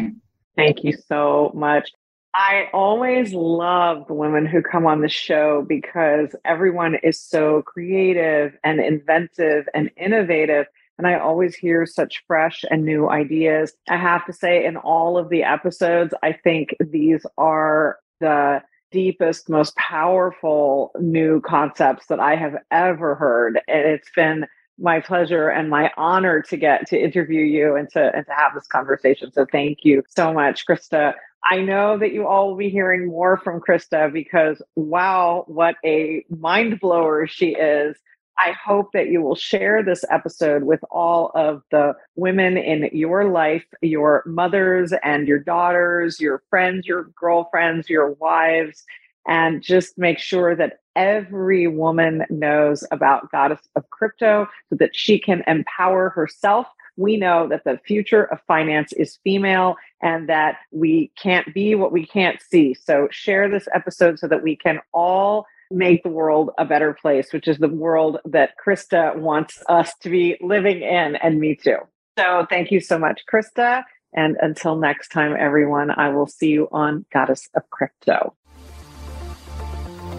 Thank 0.55 0.83
you 0.83 0.93
so 1.07 1.51
much. 1.53 1.89
I 2.33 2.69
always 2.73 3.33
love 3.33 4.07
the 4.07 4.13
women 4.13 4.45
who 4.45 4.61
come 4.61 4.85
on 4.85 5.01
the 5.01 5.09
show 5.09 5.65
because 5.67 6.33
everyone 6.45 6.95
is 7.03 7.19
so 7.19 7.61
creative 7.63 8.57
and 8.63 8.79
inventive 8.79 9.67
and 9.73 9.91
innovative. 9.97 10.65
And 10.97 11.07
I 11.07 11.19
always 11.19 11.55
hear 11.55 11.85
such 11.85 12.23
fresh 12.27 12.63
and 12.69 12.85
new 12.85 13.09
ideas. 13.09 13.73
I 13.89 13.97
have 13.97 14.25
to 14.27 14.33
say, 14.33 14.65
in 14.65 14.77
all 14.77 15.17
of 15.17 15.29
the 15.29 15.43
episodes, 15.43 16.13
I 16.23 16.31
think 16.31 16.75
these 16.79 17.25
are 17.37 17.97
the 18.19 18.61
deepest, 18.91 19.49
most 19.49 19.75
powerful 19.75 20.91
new 20.99 21.41
concepts 21.41 22.05
that 22.07 22.19
I 22.19 22.35
have 22.35 22.55
ever 22.69 23.15
heard. 23.15 23.59
And 23.67 23.87
it's 23.87 24.11
been 24.15 24.45
my 24.81 24.99
pleasure 24.99 25.49
and 25.49 25.69
my 25.69 25.91
honor 25.95 26.41
to 26.41 26.57
get 26.57 26.87
to 26.87 26.99
interview 26.99 27.43
you 27.43 27.75
and 27.75 27.89
to 27.91 28.13
and 28.15 28.25
to 28.25 28.33
have 28.33 28.53
this 28.53 28.67
conversation. 28.67 29.31
So 29.31 29.45
thank 29.51 29.79
you 29.83 30.03
so 30.09 30.33
much, 30.33 30.65
Christa. 30.65 31.13
I 31.43 31.61
know 31.61 31.97
that 31.97 32.13
you 32.13 32.27
all 32.27 32.49
will 32.49 32.57
be 32.57 32.69
hearing 32.69 33.07
more 33.07 33.37
from 33.37 33.61
Christa 33.61 34.11
because 34.11 34.61
wow, 34.75 35.45
what 35.47 35.75
a 35.85 36.25
mind 36.29 36.79
blower 36.79 37.27
she 37.27 37.49
is. 37.49 37.97
I 38.37 38.53
hope 38.63 38.91
that 38.93 39.09
you 39.09 39.21
will 39.21 39.35
share 39.35 39.83
this 39.83 40.03
episode 40.09 40.63
with 40.63 40.79
all 40.89 41.31
of 41.35 41.61
the 41.69 41.93
women 42.15 42.57
in 42.57 42.89
your 42.91 43.25
life, 43.25 43.65
your 43.81 44.23
mothers 44.25 44.93
and 45.03 45.27
your 45.27 45.37
daughters, 45.37 46.19
your 46.19 46.41
friends, 46.49 46.87
your 46.87 47.11
girlfriends, 47.15 47.89
your 47.89 48.13
wives, 48.13 48.83
and 49.27 49.61
just 49.61 49.97
make 49.97 50.19
sure 50.19 50.55
that 50.55 50.79
every 50.95 51.67
woman 51.67 52.25
knows 52.29 52.83
about 52.91 53.31
Goddess 53.31 53.67
of 53.75 53.89
Crypto 53.89 54.47
so 54.69 54.75
that 54.77 54.95
she 54.95 55.19
can 55.19 55.43
empower 55.47 56.09
herself. 56.09 56.67
We 56.97 57.17
know 57.17 57.47
that 57.47 57.63
the 57.63 57.79
future 57.85 58.25
of 58.25 58.39
finance 58.47 58.91
is 58.93 59.19
female 59.23 59.75
and 60.01 60.27
that 60.27 60.57
we 60.71 61.11
can't 61.17 61.53
be 61.53 61.75
what 61.75 61.91
we 61.91 62.05
can't 62.05 62.41
see. 62.41 62.73
So 62.73 63.07
share 63.11 63.49
this 63.49 63.67
episode 63.73 64.19
so 64.19 64.27
that 64.27 64.43
we 64.43 64.55
can 64.55 64.79
all 64.93 65.45
make 65.71 66.03
the 66.03 66.09
world 66.09 66.51
a 66.57 66.65
better 66.65 66.93
place, 66.93 67.31
which 67.31 67.47
is 67.47 67.57
the 67.57 67.69
world 67.69 68.17
that 68.25 68.55
Christa 68.63 69.15
wants 69.15 69.63
us 69.69 69.93
to 70.01 70.09
be 70.09 70.37
living 70.41 70.81
in, 70.81 71.15
and 71.15 71.39
me 71.39 71.55
too. 71.55 71.77
So 72.19 72.45
thank 72.49 72.71
you 72.71 72.81
so 72.81 72.99
much, 72.99 73.21
Christa. 73.31 73.83
And 74.13 74.35
until 74.41 74.75
next 74.75 75.09
time, 75.09 75.35
everyone, 75.39 75.91
I 75.91 76.09
will 76.09 76.27
see 76.27 76.49
you 76.49 76.67
on 76.73 77.05
Goddess 77.13 77.47
of 77.55 77.69
Crypto. 77.69 78.35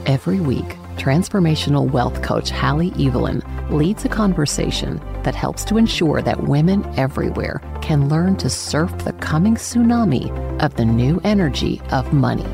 Every 0.06 0.40
week, 0.40 0.78
transformational 0.96 1.88
wealth 1.88 2.22
coach 2.22 2.50
Hallie 2.50 2.92
Evelyn 2.98 3.40
leads 3.70 4.04
a 4.04 4.08
conversation 4.08 5.00
that 5.22 5.36
helps 5.36 5.64
to 5.66 5.76
ensure 5.76 6.20
that 6.22 6.42
women 6.42 6.84
everywhere 6.98 7.62
can 7.82 8.08
learn 8.08 8.34
to 8.38 8.50
surf 8.50 8.92
the 9.04 9.12
coming 9.12 9.54
tsunami 9.54 10.28
of 10.60 10.74
the 10.74 10.84
new 10.84 11.20
energy 11.22 11.80
of 11.92 12.12
money. 12.12 12.48